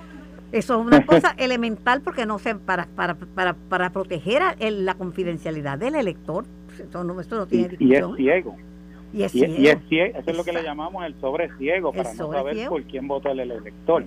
Eso 0.53 0.79
es 0.79 0.87
una 0.87 1.07
cosa 1.07 1.35
elemental 1.39 2.03
porque 2.03 2.27
no 2.27 2.39
sé 2.39 2.55
para 2.55 2.85
para 2.95 3.15
para, 3.15 3.55
para 3.55 3.89
proteger 3.89 4.43
la 4.61 4.93
confidencialidad 4.97 5.79
del 5.79 5.95
elector, 5.95 6.45
eso 6.79 7.05
no, 7.05 7.19
eso 7.19 7.37
no 7.37 7.47
tiene 7.47 7.69
discusión. 7.69 8.11
Y 8.11 8.15
es 8.15 8.17
ciego. 8.17 8.57
Y 9.13 9.25
es, 9.25 9.33
ciego. 9.33 10.19
Eso 10.19 10.31
es 10.31 10.37
lo 10.37 10.45
que 10.45 10.53
le 10.53 10.63
llamamos 10.63 11.05
el 11.05 11.15
sobre 11.21 11.51
ciego, 11.59 11.93
para 11.93 12.15
no 12.15 12.33
saber 12.33 12.69
por 12.69 12.83
quién 12.85 13.07
votó 13.07 13.31
el 13.31 13.41
elector. 13.41 14.05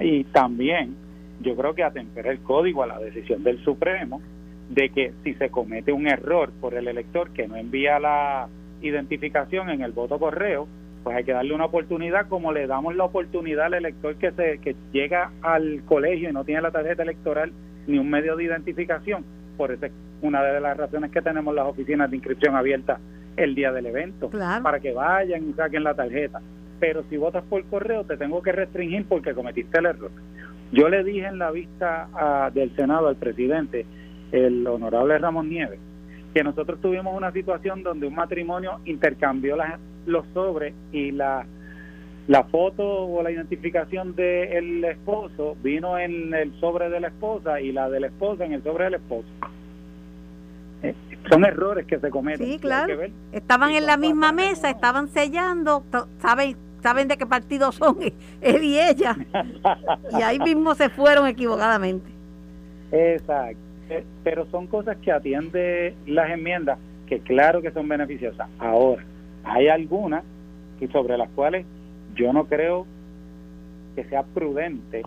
Y 0.00 0.24
también 0.24 0.96
yo 1.40 1.56
creo 1.56 1.74
que 1.74 1.84
atemperar 1.84 2.32
el 2.32 2.40
código 2.40 2.82
a 2.82 2.86
la 2.86 2.98
decisión 2.98 3.42
del 3.44 3.62
Supremo 3.64 4.20
de 4.68 4.90
que 4.90 5.12
si 5.24 5.34
se 5.34 5.50
comete 5.50 5.92
un 5.92 6.06
error 6.06 6.52
por 6.60 6.74
el 6.74 6.88
elector 6.88 7.30
que 7.30 7.48
no 7.48 7.56
envía 7.56 7.98
la 7.98 8.48
identificación 8.82 9.68
en 9.70 9.82
el 9.82 9.92
voto 9.92 10.18
correo, 10.18 10.68
pues 11.02 11.16
hay 11.16 11.24
que 11.24 11.32
darle 11.32 11.54
una 11.54 11.66
oportunidad 11.66 12.28
como 12.28 12.52
le 12.52 12.66
damos 12.66 12.94
la 12.94 13.04
oportunidad 13.04 13.66
al 13.66 13.74
elector 13.74 14.16
que 14.16 14.32
se 14.32 14.58
que 14.58 14.76
llega 14.92 15.32
al 15.42 15.82
colegio 15.86 16.30
y 16.30 16.32
no 16.32 16.44
tiene 16.44 16.60
la 16.60 16.70
tarjeta 16.70 17.02
electoral 17.02 17.52
ni 17.86 17.98
un 17.98 18.08
medio 18.08 18.36
de 18.36 18.44
identificación. 18.44 19.24
Por 19.56 19.72
eso 19.72 19.86
es 19.86 19.92
una 20.22 20.42
de 20.42 20.60
las 20.60 20.76
razones 20.76 21.10
que 21.10 21.22
tenemos 21.22 21.54
las 21.54 21.66
oficinas 21.66 22.10
de 22.10 22.16
inscripción 22.16 22.54
abiertas 22.54 23.00
el 23.36 23.54
día 23.54 23.72
del 23.72 23.86
evento, 23.86 24.30
para 24.30 24.80
que 24.80 24.92
vayan 24.92 25.48
y 25.48 25.52
saquen 25.54 25.84
la 25.84 25.94
tarjeta. 25.94 26.40
Pero 26.78 27.04
si 27.10 27.16
votas 27.16 27.44
por 27.44 27.64
correo, 27.66 28.04
te 28.04 28.16
tengo 28.16 28.42
que 28.42 28.52
restringir 28.52 29.04
porque 29.06 29.34
cometiste 29.34 29.78
el 29.78 29.86
error. 29.86 30.10
Yo 30.72 30.88
le 30.88 31.02
dije 31.04 31.26
en 31.26 31.38
la 31.38 31.50
vista 31.50 32.50
del 32.54 32.74
Senado 32.76 33.08
al 33.08 33.16
presidente, 33.16 33.84
el 34.32 34.66
honorable 34.66 35.18
Ramón 35.18 35.48
Nieves, 35.48 35.80
que 36.32 36.44
nosotros 36.44 36.80
tuvimos 36.80 37.16
una 37.16 37.32
situación 37.32 37.82
donde 37.82 38.06
un 38.06 38.14
matrimonio 38.14 38.80
intercambió 38.84 39.56
los 40.06 40.24
sobres 40.32 40.74
y 40.92 41.10
la, 41.10 41.44
la 42.28 42.44
foto 42.44 42.84
o 42.86 43.22
la 43.22 43.32
identificación 43.32 44.14
del 44.14 44.84
esposo 44.84 45.56
vino 45.62 45.98
en 45.98 46.32
el 46.32 46.52
sobre 46.60 46.88
de 46.88 47.00
la 47.00 47.08
esposa 47.08 47.60
y 47.60 47.72
la 47.72 47.90
de 47.90 48.00
la 48.00 48.06
esposa 48.06 48.44
en 48.44 48.52
el 48.52 48.62
sobre 48.62 48.84
del 48.84 48.94
esposo 48.94 49.28
son 51.28 51.44
errores 51.44 51.86
que 51.86 51.98
se 51.98 52.10
cometen. 52.10 52.46
Sí, 52.46 52.58
claro. 52.58 52.94
Estaban 53.32 53.70
en 53.72 53.86
la 53.86 53.96
misma 53.96 54.32
mesa, 54.32 54.70
estaban 54.70 55.08
sellando, 55.08 55.84
saben 56.20 56.56
saben 56.82 57.08
de 57.08 57.16
qué 57.16 57.26
partido 57.26 57.72
son 57.72 57.98
él 58.40 58.64
y 58.64 58.78
ella. 58.78 59.16
y 60.18 60.22
ahí 60.22 60.38
mismo 60.44 60.74
se 60.74 60.88
fueron 60.88 61.26
equivocadamente. 61.26 62.10
Exacto. 62.92 63.58
Eh, 63.90 64.04
pero 64.22 64.46
son 64.46 64.66
cosas 64.66 64.96
que 64.98 65.10
atiende 65.10 65.94
las 66.06 66.30
enmiendas 66.30 66.78
que 67.06 67.20
claro 67.20 67.60
que 67.60 67.72
son 67.72 67.88
beneficiosas. 67.88 68.48
Ahora, 68.58 69.04
hay 69.44 69.68
algunas 69.68 70.22
y 70.80 70.86
sobre 70.88 71.18
las 71.18 71.28
cuales 71.30 71.66
yo 72.14 72.32
no 72.32 72.46
creo 72.46 72.86
que 73.96 74.04
sea 74.04 74.22
prudente 74.22 75.02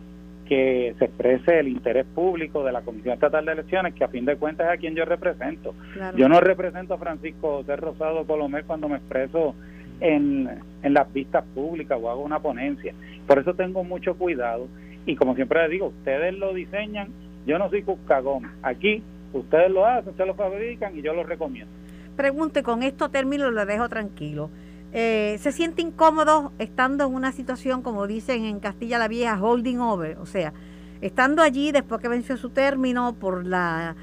que 0.47 0.95
se 0.99 1.05
exprese 1.05 1.59
el 1.59 1.67
interés 1.67 2.05
público 2.05 2.63
de 2.63 2.71
la 2.71 2.81
Comisión 2.81 3.13
Estatal 3.13 3.45
de 3.45 3.53
Elecciones, 3.53 3.93
que 3.93 4.03
a 4.03 4.09
fin 4.09 4.25
de 4.25 4.35
cuentas 4.35 4.67
es 4.67 4.73
a 4.73 4.77
quien 4.77 4.95
yo 4.95 5.05
represento. 5.05 5.73
Yo 6.15 6.27
no 6.27 6.39
represento 6.39 6.93
a 6.93 6.97
Francisco 6.97 7.57
José 7.57 7.75
Rosado 7.75 8.25
Colomé 8.25 8.63
cuando 8.63 8.89
me 8.89 8.97
expreso 8.97 9.55
en, 9.99 10.49
en 10.81 10.93
las 10.93 11.11
vistas 11.13 11.43
públicas 11.53 11.97
o 12.01 12.09
hago 12.09 12.23
una 12.23 12.39
ponencia. 12.39 12.93
Por 13.25 13.39
eso 13.39 13.53
tengo 13.53 13.83
mucho 13.83 14.15
cuidado 14.15 14.67
y 15.05 15.15
como 15.15 15.35
siempre 15.35 15.61
les 15.63 15.71
digo, 15.71 15.87
ustedes 15.87 16.33
lo 16.37 16.53
diseñan, 16.53 17.09
yo 17.45 17.57
no 17.57 17.69
soy 17.69 17.83
Cuscagón. 17.83 18.51
Aquí 18.61 19.03
ustedes 19.33 19.71
lo 19.71 19.85
hacen, 19.85 20.09
ustedes 20.09 20.27
lo 20.27 20.35
fabrican 20.35 20.97
y 20.97 21.01
yo 21.01 21.13
lo 21.13 21.23
recomiendo. 21.23 21.71
Pregunte, 22.15 22.63
con 22.63 22.83
esto 22.83 23.09
término 23.09 23.49
lo 23.49 23.65
dejo 23.65 23.89
tranquilo. 23.89 24.49
Eh, 24.95 25.39
se 25.39 25.51
siente 25.51 25.81
incómodo 25.81 26.51
estando 26.59 27.07
en 27.07 27.15
una 27.15 27.31
situación, 27.31 27.81
como 27.81 28.05
dicen 28.05 28.45
en 28.45 28.59
Castilla 28.59 28.99
la 28.99 29.07
Vieja, 29.07 29.41
holding 29.41 29.79
over, 29.79 30.19
o 30.19 30.27
sea, 30.27 30.53
estando 31.01 31.41
allí 31.41 31.71
después 31.71 31.99
que 31.99 32.07
venció 32.07 32.37
su 32.37 32.51
término 32.51 33.15
por 33.15 33.47
la 33.47 33.95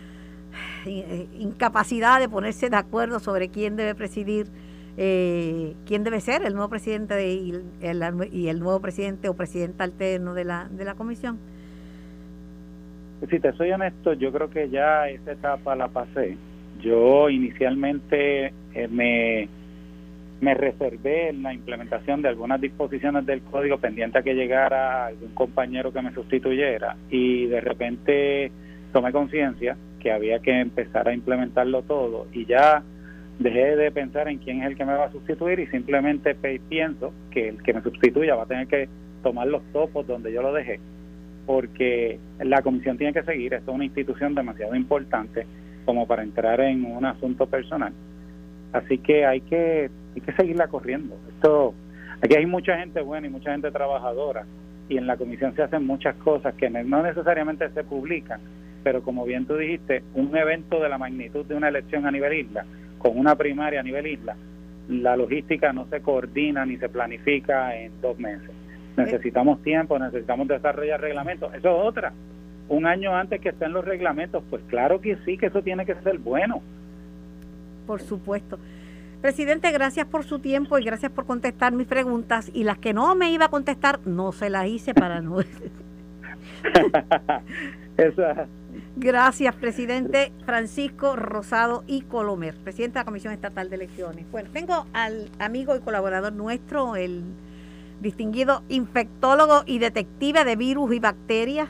eh, 0.87 1.29
incapacidad 1.39 2.19
de 2.19 2.29
ponerse 2.29 2.71
de 2.71 2.77
acuerdo 2.77 3.21
sobre 3.21 3.51
quién 3.51 3.77
debe 3.77 3.95
presidir, 3.95 4.49
eh, 4.97 5.77
quién 5.87 6.03
debe 6.03 6.21
ser 6.21 6.45
el 6.45 6.55
nuevo 6.55 6.69
presidente 6.69 7.35
y, 7.35 7.53
el, 7.83 8.29
y 8.33 8.49
el 8.49 8.59
nuevo 8.59 8.81
presidente 8.81 9.29
o 9.29 9.35
presidenta 9.35 9.85
alterno 9.85 10.35
de 10.35 10.45
la, 10.45 10.69
de 10.73 10.85
la 10.85 10.95
comisión. 10.95 11.39
Si 13.31 13.39
te 13.39 13.53
soy 13.53 13.71
honesto, 13.71 14.15
yo 14.15 14.33
creo 14.33 14.51
que 14.51 14.69
ya 14.71 15.09
esa 15.09 15.31
etapa 15.31 15.77
la 15.77 15.87
pasé. 15.87 16.37
Yo 16.83 17.29
inicialmente 17.29 18.53
me 18.91 19.49
me 20.41 20.55
reservé 20.55 21.29
en 21.29 21.43
la 21.43 21.53
implementación 21.53 22.23
de 22.23 22.29
algunas 22.29 22.61
disposiciones 22.61 23.27
del 23.27 23.43
código 23.43 23.79
pendiente 23.79 24.19
a 24.19 24.23
que 24.23 24.35
llegara 24.35 25.07
algún 25.07 25.35
compañero 25.35 25.93
que 25.93 26.01
me 26.01 26.15
sustituyera 26.15 26.97
y 27.11 27.47
de 27.47 27.61
repente 27.61 28.51
tomé 28.93 29.13
conciencia 29.13 29.77
que 30.01 30.11
había 30.11 30.39
que 30.39 30.61
empezar 30.61 31.09
a 31.09 31.15
implementarlo 31.15 31.83
todo 31.83 32.27
y 32.33 32.47
ya 32.47 32.83
dejé 33.39 33.77
de 33.77 33.91
pensar 33.91 34.29
en 34.29 34.39
quién 34.39 34.63
es 34.63 34.69
el 34.69 34.77
que 34.77 34.85
me 34.85 34.95
va 34.95 35.07
a 35.07 35.13
sustituir 35.13 35.61
y 35.61 35.67
simplemente 35.67 36.35
pienso 36.69 37.13
que 37.31 37.49
el 37.49 37.63
que 37.63 37.75
me 37.75 37.83
sustituya 37.83 38.35
va 38.35 38.45
a 38.45 38.47
tener 38.47 38.67
que 38.67 38.89
tomar 39.23 39.47
los 39.47 39.63
topos 39.73 40.07
donde 40.07 40.33
yo 40.33 40.43
lo 40.43 40.53
dejé 40.53 40.81
porque 41.47 42.19
la 42.39 42.63
comisión 42.63 42.97
tiene 42.97 43.13
que 43.13 43.25
seguir, 43.25 43.55
esto 43.55 43.73
es 43.73 43.75
una 43.75 43.85
institución 43.85 44.35
demasiado 44.35 44.75
importante 44.75 45.47
como 45.85 46.07
para 46.07 46.23
entrar 46.23 46.61
en 46.61 46.85
un 46.85 47.05
asunto 47.05 47.47
personal. 47.47 47.93
Así 48.73 48.99
que 48.99 49.27
hay 49.27 49.41
que 49.41 49.91
hay 50.15 50.21
que 50.21 50.33
seguirla 50.33 50.69
corriendo. 50.69 51.17
Esto 51.29 51.75
aquí 52.21 52.35
hay 52.37 52.47
mucha 52.47 52.77
gente 52.79 53.01
buena 53.01 53.27
y 53.27 53.31
mucha 53.31 53.53
gente 53.53 53.71
trabajadora 53.71 54.45
y 54.89 54.97
en 54.97 55.07
la 55.07 55.17
comisión 55.17 55.55
se 55.55 55.63
hacen 55.63 55.87
muchas 55.87 56.17
cosas 56.17 56.55
que 56.55 56.69
no 56.69 57.03
necesariamente 57.03 57.71
se 57.71 57.85
publican, 57.85 58.41
pero 58.83 59.03
como 59.03 59.25
bien 59.25 59.47
tú 59.47 59.57
dijiste, 59.57 60.03
un 60.15 60.37
evento 60.37 60.81
de 60.81 60.89
la 60.89 60.99
magnitud 60.99 61.47
de 61.47 61.55
una 61.55 61.69
elección 61.69 62.07
a 62.07 62.11
nivel 62.11 62.33
isla, 62.33 62.65
con 62.99 63.17
una 63.17 63.37
primaria 63.37 63.81
a 63.81 63.85
nivel 63.85 64.07
isla, 64.09 64.37
la 64.89 65.17
logística 65.17 65.73
no 65.73 65.87
se 65.87 66.01
coordina 66.01 66.67
ni 66.67 66.77
se 66.77 66.89
planifica 66.89 67.77
en 67.77 68.01
dos 68.01 68.19
meses. 68.19 68.51
Necesitamos 68.97 69.63
tiempo, 69.63 69.97
necesitamos 69.99 70.49
desarrollar 70.49 71.01
reglamentos. 71.01 71.55
Eso 71.55 71.69
es 71.69 71.89
otra. 71.89 72.13
Un 72.69 72.87
año 72.87 73.15
antes 73.15 73.41
que 73.41 73.51
estén 73.51 73.73
los 73.73 73.85
reglamentos, 73.85 74.43
pues 74.51 74.63
claro 74.67 75.01
que 75.01 75.17
sí, 75.25 75.39
que 75.39 75.47
eso 75.47 75.63
tiene 75.63 75.87
que 75.87 75.95
ser 75.95 76.19
bueno 76.19 76.61
por 77.91 78.01
supuesto. 78.03 78.57
Presidente, 79.21 79.71
gracias 79.71 80.07
por 80.07 80.25
su 80.25 80.39
tiempo 80.39 80.79
y 80.79 80.85
gracias 80.85 81.13
por 81.13 81.27
contestar 81.27 81.73
mis 81.73 81.87
preguntas. 81.87 82.51
Y 82.55 82.65
las 82.65 82.79
que 82.79 82.95
no 82.95 83.15
me 83.15 83.31
iba 83.31 83.45
a 83.47 83.51
contestar, 83.51 84.01
no 84.07 84.33
se 84.33 84.49
las 84.49 84.67
hice 84.67 84.95
para 84.95 85.21
no. 85.21 85.41
Gracias, 88.97 89.55
presidente 89.57 90.33
Francisco 90.45 91.17
Rosado 91.17 91.85
y 91.87 92.03
Colomer, 92.03 92.55
presidente 92.57 92.95
de 92.95 93.01
la 93.01 93.05
Comisión 93.05 93.33
Estatal 93.33 93.69
de 93.69 93.77
Elecciones. 93.77 94.25
Bueno, 94.31 94.49
tengo 94.53 94.87
al 94.93 95.31
amigo 95.39 95.77
y 95.77 95.81
colaborador 95.81 96.33
nuestro, 96.33 96.97
el 96.97 97.23
distinguido 98.01 98.63
infectólogo 98.69 99.63
y 99.67 99.79
detective 99.79 100.45
de 100.45 100.57
virus 100.57 100.95
y 100.95 100.99
bacterias, 100.99 101.69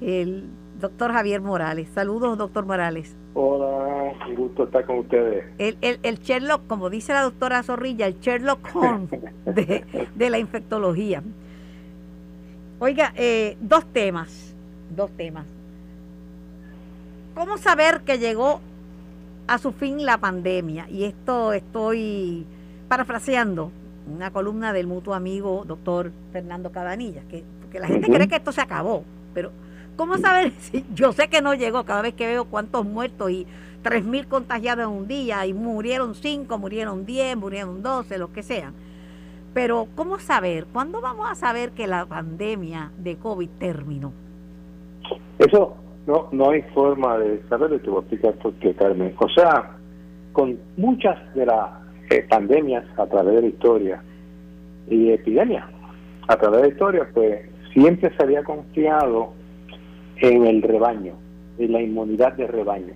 el 0.00 0.44
doctor 0.80 1.12
Javier 1.12 1.40
Morales. 1.40 1.88
Saludos, 1.94 2.38
doctor 2.38 2.64
Morales. 2.64 3.16
Hola, 3.34 4.14
un 4.28 4.34
gusto 4.34 4.64
estar 4.64 4.84
con 4.84 4.98
ustedes. 4.98 5.44
El, 5.58 5.98
el, 6.02 6.18
Sherlock, 6.20 6.66
como 6.66 6.90
dice 6.90 7.12
la 7.12 7.22
doctora 7.22 7.62
Zorrilla, 7.62 8.06
el 8.06 8.20
Sherlock 8.20 8.74
Holmes 8.74 9.10
de, 9.44 10.30
la 10.30 10.38
infectología. 10.38 11.22
Oiga, 12.78 13.12
eh, 13.16 13.56
dos 13.60 13.84
temas, 13.86 14.54
dos 14.94 15.10
temas. 15.12 15.46
¿Cómo 17.34 17.58
saber 17.58 18.00
que 18.00 18.18
llegó 18.18 18.60
a 19.46 19.58
su 19.58 19.72
fin 19.72 20.04
la 20.04 20.18
pandemia? 20.18 20.88
Y 20.88 21.04
esto 21.04 21.52
estoy 21.52 22.46
parafraseando 22.88 23.70
una 24.12 24.30
columna 24.30 24.72
del 24.72 24.86
mutuo 24.86 25.14
amigo 25.14 25.64
doctor 25.66 26.10
Fernando 26.32 26.72
Cabanillas, 26.72 27.24
que 27.26 27.44
porque 27.60 27.80
la 27.80 27.88
gente 27.88 28.10
cree 28.10 28.28
que 28.28 28.36
esto 28.36 28.50
se 28.50 28.62
acabó, 28.62 29.04
pero 29.34 29.52
¿Cómo 29.98 30.16
saber 30.16 30.52
si 30.52 30.84
yo 30.94 31.10
sé 31.10 31.28
que 31.28 31.42
no 31.42 31.54
llegó 31.54 31.82
cada 31.82 32.02
vez 32.02 32.14
que 32.14 32.28
veo 32.28 32.44
cuántos 32.44 32.86
muertos 32.86 33.32
y 33.32 33.48
3.000 33.82 34.28
contagiados 34.28 34.84
en 34.84 34.90
un 34.90 35.08
día 35.08 35.44
y 35.44 35.52
murieron 35.52 36.14
5, 36.14 36.56
murieron 36.56 37.04
10, 37.04 37.36
murieron 37.36 37.82
12, 37.82 38.16
lo 38.16 38.32
que 38.32 38.44
sean? 38.44 38.74
Pero 39.54 39.88
¿cómo 39.96 40.20
saber? 40.20 40.66
¿Cuándo 40.72 41.00
vamos 41.00 41.28
a 41.28 41.34
saber 41.34 41.72
que 41.72 41.88
la 41.88 42.06
pandemia 42.06 42.92
de 42.96 43.16
COVID 43.16 43.48
terminó? 43.58 44.12
Eso 45.36 45.76
no, 46.06 46.28
no 46.30 46.50
hay 46.50 46.62
forma 46.74 47.18
de 47.18 47.42
saberlo 47.48 47.80
te 47.80 47.90
voy 47.90 47.98
a 47.98 48.00
explicar 48.02 48.34
por 48.34 48.52
qué, 48.54 48.74
Carmen. 48.74 49.16
O 49.18 49.28
sea, 49.30 49.72
con 50.32 50.60
muchas 50.76 51.16
de 51.34 51.44
las 51.44 51.70
eh, 52.10 52.24
pandemias 52.30 52.84
a 52.96 53.06
través 53.06 53.34
de 53.34 53.42
la 53.42 53.48
historia 53.48 54.02
y 54.88 55.10
epidemias 55.10 55.66
a 56.28 56.36
través 56.36 56.60
de 56.60 56.66
la 56.68 56.72
historia, 56.72 57.08
pues 57.12 57.50
siempre 57.72 58.16
se 58.16 58.22
había 58.22 58.44
confiado 58.44 59.37
en 60.20 60.46
el 60.46 60.62
rebaño, 60.62 61.14
en 61.58 61.72
la 61.72 61.82
inmunidad 61.82 62.34
de 62.34 62.46
rebaño. 62.46 62.94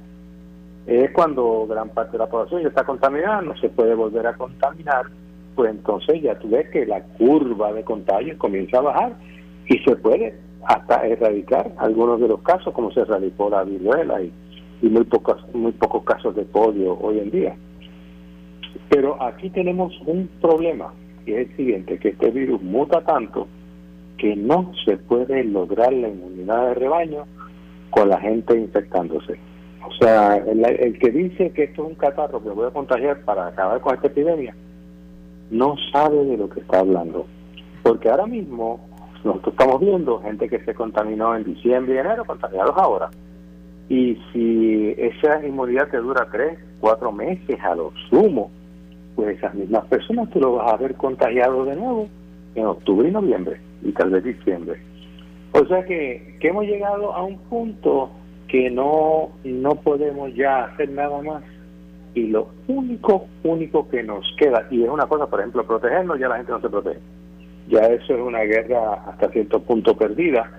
Es 0.86 1.10
cuando 1.12 1.66
gran 1.68 1.90
parte 1.90 2.12
de 2.12 2.18
la 2.18 2.28
población 2.28 2.62
ya 2.62 2.68
está 2.68 2.84
contaminada, 2.84 3.40
no 3.42 3.56
se 3.56 3.68
puede 3.68 3.94
volver 3.94 4.26
a 4.26 4.36
contaminar, 4.36 5.06
pues 5.54 5.70
entonces 5.70 6.22
ya 6.22 6.38
tú 6.38 6.48
ves 6.50 6.68
que 6.70 6.86
la 6.86 7.02
curva 7.02 7.72
de 7.72 7.84
contagio 7.84 8.36
comienza 8.38 8.78
a 8.78 8.82
bajar 8.82 9.12
y 9.68 9.78
se 9.78 9.94
puede 9.96 10.34
hasta 10.64 11.06
erradicar 11.06 11.72
algunos 11.78 12.20
de 12.20 12.28
los 12.28 12.40
casos, 12.42 12.72
como 12.72 12.90
se 12.92 13.00
erradicó 13.00 13.50
la 13.50 13.64
viruela 13.64 14.22
y, 14.22 14.32
muy, 14.82 15.04
pocos, 15.04 15.44
muy 15.54 15.72
pocos 15.72 16.04
casos 16.04 16.34
de 16.34 16.42
polio 16.42 16.98
hoy 17.00 17.20
en 17.20 17.30
día. 17.30 17.56
Pero 18.88 19.22
aquí 19.22 19.50
tenemos 19.50 19.92
un 20.06 20.28
problema, 20.40 20.92
y 21.26 21.32
es 21.32 21.48
el 21.48 21.56
siguiente, 21.56 21.98
que 21.98 22.10
este 22.10 22.30
virus 22.30 22.60
muta 22.62 23.00
tanto 23.02 23.46
que 24.22 24.36
no 24.36 24.70
se 24.84 24.96
puede 24.98 25.42
lograr 25.42 25.92
la 25.92 26.08
inmunidad 26.08 26.68
de 26.68 26.74
rebaño 26.74 27.24
con 27.90 28.08
la 28.08 28.20
gente 28.20 28.56
infectándose. 28.56 29.36
O 29.84 29.90
sea, 30.00 30.36
el, 30.36 30.96
que 31.00 31.10
dice 31.10 31.50
que 31.50 31.64
esto 31.64 31.82
es 31.82 31.88
un 31.88 31.94
catarro 31.96 32.40
que 32.40 32.50
voy 32.50 32.68
a 32.68 32.70
contagiar 32.70 33.20
para 33.22 33.48
acabar 33.48 33.80
con 33.80 33.96
esta 33.96 34.06
epidemia, 34.06 34.54
no 35.50 35.74
sabe 35.90 36.24
de 36.24 36.36
lo 36.36 36.48
que 36.48 36.60
está 36.60 36.78
hablando. 36.78 37.26
Porque 37.82 38.10
ahora 38.10 38.26
mismo 38.26 38.78
nosotros 39.24 39.54
estamos 39.54 39.80
viendo 39.80 40.20
gente 40.20 40.48
que 40.48 40.64
se 40.64 40.72
contaminó 40.72 41.34
en 41.34 41.42
diciembre 41.42 41.96
y 41.96 41.98
enero, 41.98 42.24
contaminados 42.24 42.76
ahora. 42.76 43.10
Y 43.88 44.16
si 44.32 44.94
esa 44.98 45.44
inmunidad 45.44 45.88
te 45.88 45.96
dura 45.96 46.28
tres, 46.30 46.60
cuatro 46.78 47.10
meses 47.10 47.58
a 47.60 47.74
lo 47.74 47.92
sumo, 48.08 48.52
pues 49.16 49.36
esas 49.36 49.52
mismas 49.52 49.84
personas 49.86 50.30
tú 50.30 50.38
lo 50.38 50.54
vas 50.54 50.72
a 50.72 50.76
ver 50.76 50.94
contagiado 50.94 51.64
de 51.64 51.74
nuevo 51.74 52.08
en 52.54 52.66
octubre 52.66 53.08
y 53.08 53.10
noviembre 53.10 53.71
y 53.82 53.92
tal 53.92 54.10
vez 54.10 54.24
diciembre. 54.24 54.80
O 55.52 55.66
sea 55.66 55.84
que, 55.84 56.38
que 56.40 56.48
hemos 56.48 56.64
llegado 56.64 57.12
a 57.12 57.22
un 57.22 57.38
punto 57.38 58.10
que 58.48 58.70
no, 58.70 59.30
no 59.44 59.74
podemos 59.76 60.34
ya 60.34 60.64
hacer 60.64 60.90
nada 60.90 61.20
más 61.22 61.42
y 62.14 62.26
lo 62.26 62.48
único, 62.68 63.26
único 63.42 63.88
que 63.88 64.02
nos 64.02 64.24
queda, 64.38 64.66
y 64.70 64.82
es 64.82 64.90
una 64.90 65.06
cosa, 65.06 65.26
por 65.26 65.40
ejemplo, 65.40 65.66
protegernos, 65.66 66.18
ya 66.18 66.28
la 66.28 66.36
gente 66.36 66.52
no 66.52 66.60
se 66.60 66.68
protege. 66.68 67.00
Ya 67.68 67.80
eso 67.80 68.14
es 68.14 68.20
una 68.20 68.40
guerra 68.40 69.04
hasta 69.06 69.30
cierto 69.30 69.60
punto 69.62 69.96
perdida. 69.96 70.50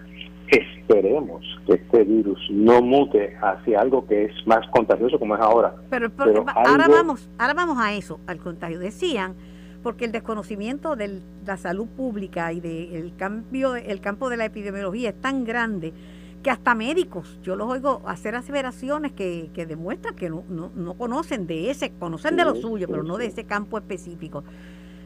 Esperemos 0.47 1.45
que 1.65 1.73
este 1.73 2.03
virus 2.03 2.39
no 2.49 2.81
mute 2.81 3.35
hacia 3.41 3.81
algo 3.81 4.05
que 4.07 4.25
es 4.25 4.47
más 4.47 4.67
contagioso 4.69 5.19
como 5.19 5.35
es 5.35 5.41
ahora. 5.41 5.75
Pero, 5.89 6.09
ahora 6.55 6.87
vamos, 6.87 7.29
ahora 7.37 7.53
vamos 7.53 7.77
a 7.79 7.93
eso, 7.93 8.19
al 8.25 8.37
contagio. 8.37 8.79
Decían 8.79 9.35
porque 9.83 10.05
el 10.05 10.11
desconocimiento 10.11 10.95
de 10.95 11.21
la 11.45 11.57
salud 11.57 11.87
pública 11.87 12.51
y 12.53 12.61
del 12.61 13.13
cambio, 13.15 13.75
el 13.75 13.99
campo 13.99 14.29
de 14.29 14.37
la 14.37 14.45
epidemiología 14.45 15.09
es 15.09 15.21
tan 15.21 15.43
grande 15.43 15.93
que 16.41 16.49
hasta 16.49 16.75
médicos, 16.75 17.39
yo 17.41 17.55
los 17.55 17.69
oigo 17.69 18.01
hacer 18.05 18.35
aseveraciones 18.35 19.13
que, 19.13 19.49
que 19.53 19.65
demuestran 19.65 20.15
que 20.15 20.29
no, 20.29 20.43
no, 20.49 20.93
conocen 20.95 21.47
de 21.47 21.71
ese, 21.71 21.91
conocen 21.91 22.35
de 22.35 22.43
lo 22.43 22.55
suyo, 22.55 22.87
pero 22.89 23.03
no 23.03 23.17
de 23.17 23.27
ese 23.27 23.45
campo 23.45 23.77
específico. 23.77 24.43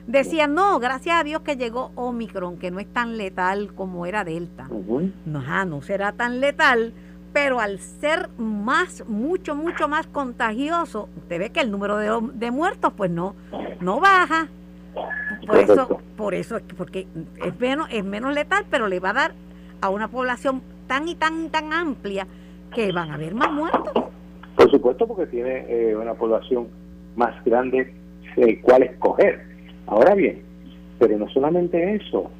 Decían, 0.07 0.55
no, 0.55 0.79
gracias 0.79 1.19
a 1.19 1.23
Dios 1.23 1.41
que 1.41 1.55
llegó 1.55 1.91
Omicron, 1.95 2.57
que 2.57 2.71
no 2.71 2.79
es 2.79 2.87
tan 2.91 3.17
letal 3.17 3.73
como 3.75 4.05
era 4.05 4.23
Delta. 4.23 4.67
No, 5.25 5.65
no 5.65 5.81
será 5.81 6.13
tan 6.13 6.39
letal, 6.39 6.93
pero 7.33 7.59
al 7.59 7.77
ser 7.79 8.29
más, 8.37 9.03
mucho, 9.07 9.53
mucho 9.53 9.87
más 9.87 10.07
contagioso, 10.07 11.07
usted 11.17 11.39
ve 11.39 11.49
que 11.51 11.59
el 11.59 11.69
número 11.69 11.97
de, 11.97 12.31
de 12.33 12.51
muertos 12.51 12.93
pues 12.97 13.11
no, 13.11 13.35
no 13.79 13.99
baja. 13.99 14.47
Por 15.45 15.57
eso, 15.57 16.01
por 16.15 16.33
eso, 16.33 16.57
porque 16.77 17.07
es 17.43 17.59
menos, 17.59 17.87
es 17.91 18.03
menos 18.03 18.33
letal, 18.33 18.65
pero 18.69 18.87
le 18.87 18.99
va 18.99 19.11
a 19.11 19.13
dar 19.13 19.31
a 19.81 19.89
una 19.89 20.07
población 20.07 20.61
tan 20.87 21.07
y 21.07 21.15
tan 21.15 21.49
tan 21.49 21.73
amplia 21.73 22.27
que 22.73 22.91
van 22.91 23.11
a 23.11 23.15
haber 23.15 23.33
más 23.33 23.51
muertos. 23.51 23.93
Por 24.55 24.71
supuesto, 24.71 25.07
porque 25.07 25.27
tiene 25.27 25.65
eh, 25.69 25.95
una 25.95 26.13
población 26.13 26.67
más 27.15 27.43
grande 27.45 27.93
el 28.35 28.61
cual 28.61 28.83
escoger. 28.83 29.41
Ahora 29.87 30.15
bien, 30.15 30.41
pero 30.99 31.17
no 31.17 31.27
solamente 31.29 31.95
eso, 31.95 32.31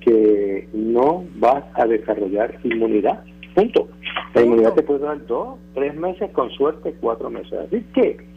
que 0.00 0.68
no 0.72 1.24
vas 1.36 1.64
a 1.74 1.86
desarrollar 1.86 2.58
inmunidad. 2.64 3.22
Punto. 3.54 3.88
La 4.34 4.42
inmunidad 4.42 4.74
te 4.74 4.82
puede 4.82 5.00
dar 5.00 5.24
dos, 5.26 5.58
tres 5.74 5.94
meses, 5.94 6.30
con 6.32 6.50
suerte 6.50 6.94
cuatro 7.00 7.30
meses. 7.30 7.52
Así 7.66 7.84
que 7.94 8.29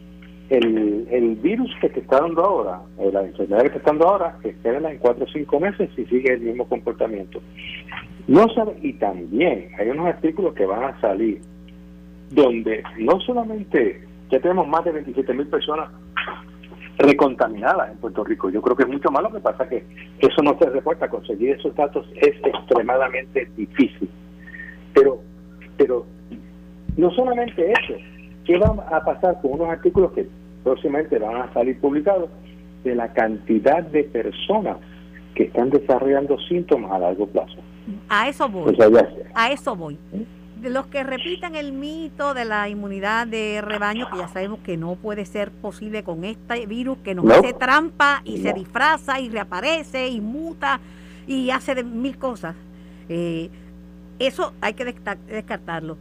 el, 0.50 1.06
el 1.10 1.36
virus 1.36 1.70
que 1.80 1.88
te 1.88 2.00
está 2.00 2.20
dando 2.20 2.44
ahora, 2.44 2.80
eh, 2.98 3.10
la 3.12 3.22
enfermedad 3.22 3.62
que 3.62 3.70
te 3.70 3.78
está 3.78 3.90
dando 3.90 4.08
ahora, 4.08 4.38
espérala 4.42 4.90
en 4.90 4.98
cuatro 4.98 5.24
o 5.24 5.28
cinco 5.28 5.58
meses 5.60 5.90
y 5.96 6.04
sigue 6.04 6.34
el 6.34 6.40
mismo 6.40 6.68
comportamiento. 6.68 7.40
No 8.26 8.48
sabe, 8.54 8.76
y 8.82 8.94
también 8.94 9.70
hay 9.78 9.88
unos 9.88 10.06
artículos 10.06 10.54
que 10.54 10.66
van 10.66 10.84
a 10.84 11.00
salir 11.00 11.40
donde 12.30 12.82
no 12.98 13.20
solamente 13.20 14.02
ya 14.30 14.40
tenemos 14.40 14.66
más 14.66 14.84
de 14.84 14.92
27 14.92 15.34
mil 15.34 15.46
personas 15.46 15.90
recontaminadas 16.98 17.90
en 17.90 17.98
Puerto 17.98 18.24
Rico. 18.24 18.50
Yo 18.50 18.62
creo 18.62 18.76
que 18.76 18.84
es 18.84 18.88
mucho 18.88 19.10
más 19.10 19.22
lo 19.22 19.32
que 19.32 19.40
pasa 19.40 19.68
que 19.68 19.84
eso 20.18 20.42
no 20.42 20.56
se 20.58 20.70
reporta. 20.70 21.08
Conseguir 21.08 21.50
esos 21.50 21.74
datos 21.74 22.06
es 22.16 22.34
extremadamente 22.44 23.48
difícil. 23.56 24.08
Pero, 24.92 25.20
pero 25.76 26.06
no 26.96 27.10
solamente 27.10 27.72
eso, 27.72 27.94
¿Qué 28.44 28.58
va 28.58 28.74
a 28.90 29.04
pasar 29.04 29.40
con 29.40 29.52
unos 29.52 29.68
artículos 29.68 30.12
que 30.12 30.28
próximamente 30.62 31.18
van 31.18 31.36
a 31.36 31.52
salir 31.54 31.80
publicados 31.80 32.28
de 32.84 32.94
la 32.94 33.12
cantidad 33.12 33.82
de 33.82 34.04
personas 34.04 34.76
que 35.34 35.44
están 35.44 35.70
desarrollando 35.70 36.38
síntomas 36.40 36.92
a 36.92 36.98
largo 36.98 37.26
plazo? 37.26 37.56
A 38.08 38.28
eso 38.28 38.48
voy. 38.48 38.76
a 39.34 39.50
eso 39.50 39.74
voy. 39.74 39.98
De 40.60 40.70
los 40.70 40.86
que 40.86 41.02
repitan 41.02 41.54
el 41.56 41.72
mito 41.72 42.34
de 42.34 42.44
la 42.44 42.68
inmunidad 42.68 43.26
de 43.26 43.60
rebaño, 43.62 44.08
que 44.10 44.18
ya 44.18 44.28
sabemos 44.28 44.60
que 44.60 44.76
no 44.76 44.96
puede 44.96 45.24
ser 45.24 45.50
posible 45.50 46.02
con 46.04 46.24
este 46.24 46.66
virus 46.66 46.98
que 46.98 47.14
nos 47.14 47.28
hace 47.30 47.54
trampa 47.54 48.22
y 48.24 48.38
se 48.38 48.52
disfraza 48.52 49.20
y 49.20 49.28
reaparece 49.30 50.08
y 50.08 50.20
muta 50.20 50.80
y 51.26 51.50
hace 51.50 51.74
de 51.74 51.84
mil 51.84 52.18
cosas. 52.18 52.56
Eh, 53.08 53.50
eso 54.18 54.52
hay 54.60 54.74
que 54.74 54.84
descartarlo 54.84 55.96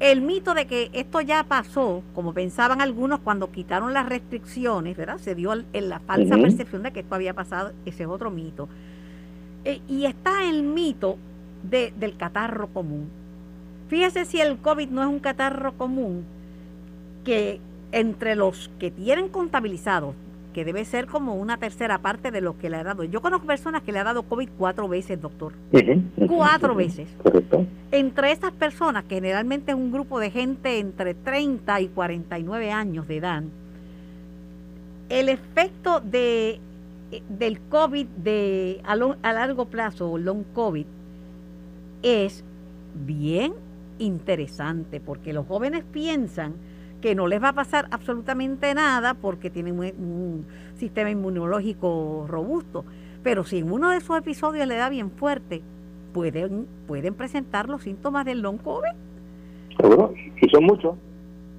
el 0.00 0.20
mito 0.20 0.54
de 0.54 0.66
que 0.66 0.90
esto 0.92 1.20
ya 1.20 1.42
pasó, 1.44 2.02
como 2.14 2.32
pensaban 2.32 2.80
algunos 2.80 3.20
cuando 3.20 3.50
quitaron 3.50 3.92
las 3.92 4.08
restricciones, 4.08 4.96
¿verdad? 4.96 5.18
Se 5.18 5.34
dio 5.34 5.52
en 5.52 5.88
la 5.88 5.98
falsa 5.98 6.36
percepción 6.36 6.84
de 6.84 6.92
que 6.92 7.00
esto 7.00 7.14
había 7.14 7.34
pasado, 7.34 7.72
ese 7.84 8.04
es 8.04 8.08
otro 8.08 8.30
mito. 8.30 8.68
Eh, 9.64 9.80
y 9.88 10.04
está 10.06 10.44
el 10.44 10.62
mito 10.62 11.18
de, 11.64 11.92
del 11.98 12.16
catarro 12.16 12.68
común. 12.68 13.08
Fíjese 13.88 14.24
si 14.24 14.40
el 14.40 14.58
COVID 14.58 14.88
no 14.88 15.02
es 15.02 15.08
un 15.08 15.18
catarro 15.18 15.72
común, 15.72 16.24
que 17.24 17.60
entre 17.90 18.36
los 18.36 18.70
que 18.78 18.90
tienen 18.90 19.28
contabilizados, 19.28 20.14
que 20.58 20.64
debe 20.64 20.84
ser 20.84 21.06
como 21.06 21.36
una 21.36 21.56
tercera 21.56 21.98
parte 21.98 22.32
de 22.32 22.40
lo 22.40 22.58
que 22.58 22.68
le 22.68 22.78
ha 22.78 22.82
dado. 22.82 23.04
Yo 23.04 23.22
conozco 23.22 23.46
personas 23.46 23.80
que 23.82 23.92
le 23.92 24.00
ha 24.00 24.02
dado 24.02 24.24
COVID 24.24 24.48
cuatro 24.58 24.88
veces, 24.88 25.20
doctor. 25.22 25.52
cuatro 26.26 26.74
veces. 26.74 27.06
Correcto. 27.22 27.64
Entre 27.92 28.32
esas 28.32 28.50
personas, 28.50 29.04
que 29.04 29.14
generalmente 29.14 29.70
es 29.70 29.76
un 29.76 29.92
grupo 29.92 30.18
de 30.18 30.32
gente 30.32 30.80
entre 30.80 31.14
30 31.14 31.80
y 31.80 31.86
49 31.86 32.72
años 32.72 33.06
de 33.06 33.18
edad, 33.18 33.44
el 35.10 35.28
efecto 35.28 36.00
de, 36.00 36.58
del 37.28 37.60
COVID 37.60 38.06
de, 38.16 38.80
a, 38.82 38.94
a 38.94 39.32
largo 39.32 39.66
plazo, 39.66 40.18
long 40.18 40.42
COVID, 40.54 40.86
es 42.02 42.42
bien 43.06 43.52
interesante, 44.00 44.98
porque 44.98 45.32
los 45.32 45.46
jóvenes 45.46 45.84
piensan 45.92 46.54
que 47.00 47.14
no 47.14 47.26
les 47.26 47.42
va 47.42 47.50
a 47.50 47.52
pasar 47.52 47.86
absolutamente 47.90 48.74
nada 48.74 49.14
porque 49.14 49.50
tienen 49.50 49.78
un, 49.78 50.46
sistema 50.76 51.10
inmunológico 51.10 52.26
robusto. 52.28 52.84
Pero 53.24 53.42
si 53.42 53.58
en 53.58 53.72
uno 53.72 53.90
de 53.90 53.96
esos 53.96 54.16
episodios 54.16 54.66
le 54.68 54.76
da 54.76 54.88
bien 54.88 55.10
fuerte, 55.10 55.60
pueden, 56.12 56.66
pueden 56.86 57.14
presentar 57.14 57.68
los 57.68 57.82
síntomas 57.82 58.24
del 58.24 58.42
long 58.42 58.58
COVID. 58.58 58.92
Seguro, 59.76 60.14
y 60.40 60.48
son 60.48 60.64
muchos, 60.64 60.96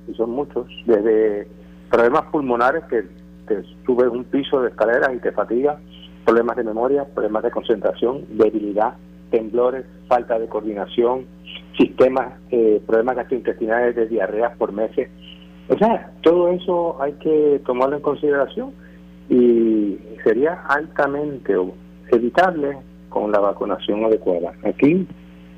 y 0.07 0.13
son 0.13 0.29
muchos, 0.29 0.67
desde 0.85 1.47
problemas 1.89 2.27
pulmonares 2.31 2.85
que 2.85 3.03
te 3.47 3.63
subes 3.85 4.07
un 4.07 4.23
piso 4.23 4.61
de 4.61 4.69
escaleras 4.69 5.13
y 5.13 5.19
te 5.19 5.33
fatiga, 5.33 5.79
problemas 6.23 6.55
de 6.55 6.63
memoria, 6.63 7.05
problemas 7.05 7.43
de 7.43 7.51
concentración, 7.51 8.25
debilidad, 8.29 8.93
temblores, 9.31 9.85
falta 10.07 10.39
de 10.39 10.47
coordinación, 10.47 11.25
sistemas, 11.77 12.33
eh, 12.51 12.81
problemas 12.85 13.15
gastrointestinales 13.15 13.95
de 13.95 14.07
diarrea 14.07 14.53
por 14.53 14.71
meses. 14.71 15.09
O 15.69 15.77
sea, 15.77 16.11
todo 16.21 16.49
eso 16.49 17.01
hay 17.01 17.13
que 17.13 17.61
tomarlo 17.65 17.95
en 17.95 18.01
consideración 18.01 18.73
y 19.29 19.99
sería 20.23 20.63
altamente 20.67 21.55
evitable 22.11 22.77
con 23.09 23.31
la 23.31 23.39
vacunación 23.39 24.03
adecuada. 24.03 24.53
Aquí, 24.63 25.07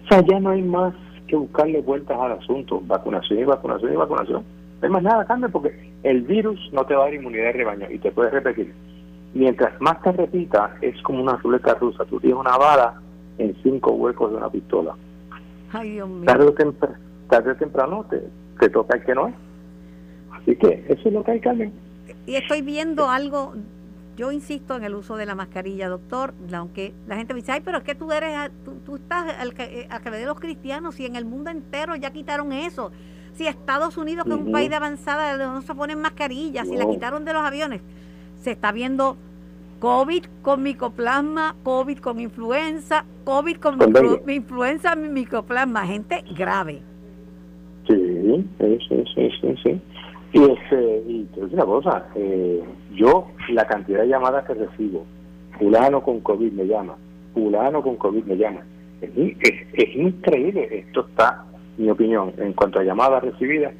o 0.04 0.08
sea, 0.10 0.22
ya 0.26 0.40
no 0.40 0.50
hay 0.50 0.62
más 0.62 0.94
que 1.28 1.38
buscarle 1.38 1.82
vueltas 1.82 2.18
al 2.20 2.34
asunto, 2.34 2.82
vacunación 2.86 3.40
y 3.40 3.44
vacunación 3.46 3.94
y 3.94 3.96
vacunación. 3.96 4.44
No 4.82 4.86
hay 4.86 4.90
más 4.90 5.04
nada, 5.04 5.26
Carmen, 5.26 5.50
porque 5.50 5.74
el 6.04 6.24
virus 6.24 6.60
no 6.74 6.86
te 6.86 6.94
va 6.94 7.04
a 7.04 7.06
dar 7.06 7.14
inmunidad 7.14 7.46
de 7.46 7.52
rebaño 7.54 7.88
y 7.90 8.00
te 8.00 8.12
puedes 8.12 8.34
repetir. 8.34 8.74
Mientras 9.34 9.80
más 9.80 10.02
te 10.02 10.12
repita, 10.12 10.76
es 10.82 11.02
como 11.04 11.24
una 11.24 11.38
ruleta 11.38 11.76
rusa. 11.76 12.04
Tú 12.04 12.20
tienes 12.20 12.38
una 12.38 12.58
bala 12.58 13.00
en 13.38 13.56
cinco 13.64 13.92
huecos 13.94 14.32
de 14.32 14.38
una 14.38 14.50
pistola. 14.50 14.94
Ay, 15.72 15.92
Dios 15.92 16.10
mío. 16.10 16.26
Tarde 16.26 17.52
o, 17.52 17.56
temprano 17.56 18.06
te, 18.10 18.22
te 18.60 18.70
toca 18.70 18.98
el 18.98 19.06
que 19.06 19.16
no 19.16 19.30
es. 19.30 19.36
Así 20.32 20.56
que 20.56 20.86
eso 20.88 21.08
es 21.08 21.14
lo 21.14 21.24
que 21.24 21.32
hay, 21.32 21.40
Carmen. 21.40 21.74
Y 22.26 22.36
estoy 22.36 22.62
viendo 22.62 23.10
algo, 23.10 23.54
yo 24.18 24.32
insisto 24.32 24.76
en 24.76 24.84
el 24.84 24.96
uso 24.96 25.18
de 25.18 25.26
la 25.26 25.36
mascarilla, 25.36 25.90
doctor, 25.90 26.34
aunque 26.54 26.94
la 27.08 27.16
gente 27.16 27.34
me 27.34 27.40
dice, 27.40 27.52
ay, 27.54 27.62
pero 27.64 27.80
es 27.80 27.84
que 27.84 27.96
tú 27.96 28.12
eres, 28.12 28.52
tú, 28.86 28.96
estás 28.96 29.34
al, 29.38 29.54
eh, 29.58 29.88
al 29.90 30.02
que 30.02 30.12
de 30.12 30.26
los 30.26 30.40
cristianos 30.40 31.00
y 31.00 31.06
en 31.06 31.16
el 31.16 31.26
mundo 31.26 31.50
entero 31.50 31.96
ya 31.96 32.12
quitaron 32.12 32.52
eso. 32.54 32.92
Si 33.34 33.48
Estados 33.48 33.98
Unidos, 33.98 34.26
que 34.26 34.34
es 34.34 34.40
un 34.40 34.52
país 34.52 34.70
de 34.70 34.76
avanzada, 34.76 35.38
no 35.38 35.62
se 35.62 35.74
ponen 35.74 36.00
mascarillas, 36.00 36.68
si 36.68 36.76
la 36.76 36.88
quitaron 36.90 37.24
de 37.24 37.34
los 37.34 37.42
aviones, 37.42 37.82
se 38.42 38.52
está 38.52 38.72
viendo 38.72 39.16
COVID 39.80 40.26
con 40.44 40.62
micoplasma, 40.62 41.56
COVID 41.64 41.98
con 42.00 42.20
influenza, 42.20 43.06
COVID 43.24 43.58
con 43.58 43.80
influenza, 44.28 44.96
micoplasma, 44.96 45.88
gente 45.88 46.24
grave. 46.38 46.82
Sí, 47.88 48.46
sí, 48.60 48.78
sí, 49.16 49.30
sí, 49.42 49.56
sí. 49.64 49.82
Y, 50.34 50.44
este, 50.44 51.04
y 51.08 51.24
te 51.34 51.44
una 51.44 51.66
cosa, 51.66 52.06
eh, 52.16 52.64
yo 52.94 53.28
la 53.50 53.66
cantidad 53.66 54.02
de 54.02 54.08
llamadas 54.08 54.46
que 54.46 54.54
recibo, 54.54 55.06
fulano 55.60 56.02
con 56.02 56.22
COVID 56.22 56.54
me 56.54 56.66
llama, 56.66 56.96
fulano 57.34 57.82
con 57.82 57.98
COVID 57.98 58.24
me 58.24 58.38
llama, 58.38 58.62
es, 59.02 59.12
es, 59.74 59.96
increíble, 59.96 60.68
esto 60.72 61.06
está, 61.10 61.44
mi 61.78 61.90
opinión, 61.90 62.34
en 62.38 62.54
cuanto 62.54 62.80
a 62.80 62.84
llamadas 62.84 63.24
recibidas, 63.24 63.74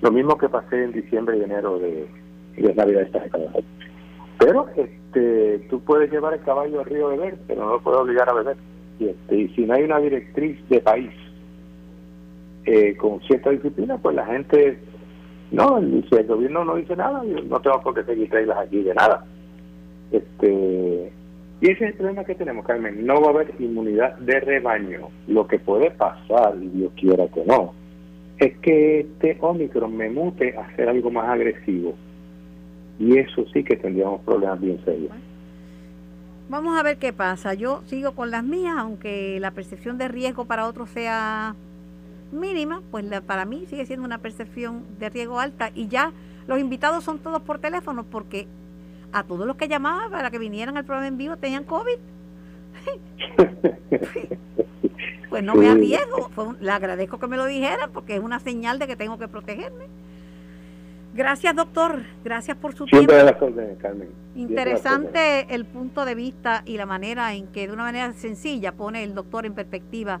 lo 0.00 0.10
mismo 0.10 0.36
que 0.36 0.48
pasé 0.48 0.82
en 0.82 0.92
diciembre 0.92 1.38
y 1.38 1.42
enero 1.42 1.78
de, 1.78 2.08
de 2.56 2.74
Navidad 2.74 3.02
esta 3.02 3.20
década. 3.20 3.52
Pero 4.38 4.66
este, 4.76 5.58
tú 5.70 5.80
puedes 5.80 6.10
llevar 6.10 6.34
el 6.34 6.40
caballo 6.40 6.80
al 6.80 6.86
río 6.86 7.06
a 7.06 7.10
beber, 7.10 7.38
pero 7.46 7.64
no 7.64 7.72
lo 7.72 7.80
puedes 7.80 8.00
obligar 8.00 8.28
a 8.28 8.34
beber. 8.34 8.56
Y, 8.98 9.06
este, 9.06 9.36
y 9.36 9.48
si 9.50 9.64
no 9.64 9.74
hay 9.74 9.84
una 9.84 9.98
directriz 9.98 10.58
de 10.68 10.80
país 10.80 11.10
eh, 12.66 12.96
con 12.96 13.20
cierta 13.22 13.50
disciplina, 13.50 13.98
pues 13.98 14.16
la 14.16 14.26
gente 14.26 14.78
no, 15.54 15.80
si 15.80 16.16
el 16.16 16.26
gobierno 16.26 16.64
no 16.64 16.76
dice 16.76 16.96
nada, 16.96 17.24
yo 17.24 17.42
no 17.42 17.60
tengo 17.60 17.80
por 17.80 17.94
qué 17.94 18.04
seguir 18.04 18.30
reglas 18.30 18.58
aquí 18.58 18.82
de 18.82 18.94
nada. 18.94 19.24
Este, 20.10 21.12
y 21.60 21.70
ese 21.70 21.84
es 21.84 21.90
el 21.92 21.94
problema 21.94 22.24
que 22.24 22.34
tenemos, 22.34 22.66
Carmen. 22.66 23.06
No 23.06 23.20
va 23.20 23.28
a 23.28 23.30
haber 23.30 23.54
inmunidad 23.58 24.18
de 24.18 24.40
rebaño. 24.40 25.08
Lo 25.28 25.46
que 25.46 25.58
puede 25.58 25.90
pasar, 25.92 26.56
y 26.60 26.68
Dios 26.68 26.92
quiera 26.96 27.26
que 27.28 27.44
no, 27.44 27.72
es 28.38 28.56
que 28.58 29.00
este 29.00 29.38
Omicron 29.40 29.96
me 29.96 30.10
mute 30.10 30.56
a 30.56 30.74
ser 30.76 30.88
algo 30.88 31.10
más 31.10 31.28
agresivo. 31.28 31.94
Y 32.98 33.18
eso 33.18 33.44
sí 33.52 33.64
que 33.64 33.76
tendríamos 33.76 34.20
problemas 34.22 34.60
bien 34.60 34.84
serios. 34.84 35.12
Vamos 36.48 36.78
a 36.78 36.82
ver 36.82 36.98
qué 36.98 37.12
pasa. 37.12 37.54
Yo 37.54 37.82
sigo 37.86 38.12
con 38.12 38.30
las 38.30 38.44
mías, 38.44 38.76
aunque 38.76 39.38
la 39.40 39.52
percepción 39.52 39.98
de 39.98 40.08
riesgo 40.08 40.44
para 40.44 40.66
otros 40.66 40.90
sea 40.90 41.54
mínima, 42.34 42.82
pues 42.90 43.04
para 43.22 43.44
mí 43.44 43.66
sigue 43.68 43.86
siendo 43.86 44.04
una 44.04 44.18
percepción 44.18 44.84
de 44.98 45.08
riesgo 45.10 45.40
alta 45.40 45.70
y 45.74 45.88
ya 45.88 46.12
los 46.46 46.58
invitados 46.58 47.04
son 47.04 47.18
todos 47.18 47.42
por 47.42 47.58
teléfono 47.58 48.04
porque 48.04 48.46
a 49.12 49.22
todos 49.22 49.46
los 49.46 49.56
que 49.56 49.68
llamaban 49.68 50.10
para 50.10 50.30
que 50.30 50.38
vinieran 50.38 50.76
al 50.76 50.84
programa 50.84 51.08
en 51.08 51.16
vivo 51.16 51.36
tenían 51.36 51.64
COVID. 51.64 51.98
pues 55.30 55.42
no 55.42 55.54
me 55.54 55.68
arriesgo, 55.68 56.30
le 56.60 56.70
agradezco 56.70 57.18
que 57.18 57.26
me 57.26 57.36
lo 57.36 57.46
dijeran 57.46 57.90
porque 57.92 58.16
es 58.16 58.20
una 58.20 58.40
señal 58.40 58.78
de 58.78 58.86
que 58.86 58.96
tengo 58.96 59.18
que 59.18 59.28
protegerme. 59.28 59.86
Gracias, 61.14 61.54
doctor. 61.54 62.02
Gracias 62.24 62.56
por 62.56 62.74
su 62.74 62.86
tiempo. 62.86 63.12
Carmen. 63.80 64.08
Interesante 64.34 65.46
el 65.54 65.64
punto 65.64 66.04
de 66.04 66.16
vista 66.16 66.62
y 66.66 66.76
la 66.76 66.86
manera 66.86 67.34
en 67.34 67.46
que 67.46 67.68
de 67.68 67.72
una 67.72 67.84
manera 67.84 68.12
sencilla 68.14 68.72
pone 68.72 69.04
el 69.04 69.14
doctor 69.14 69.46
en 69.46 69.54
perspectiva 69.54 70.20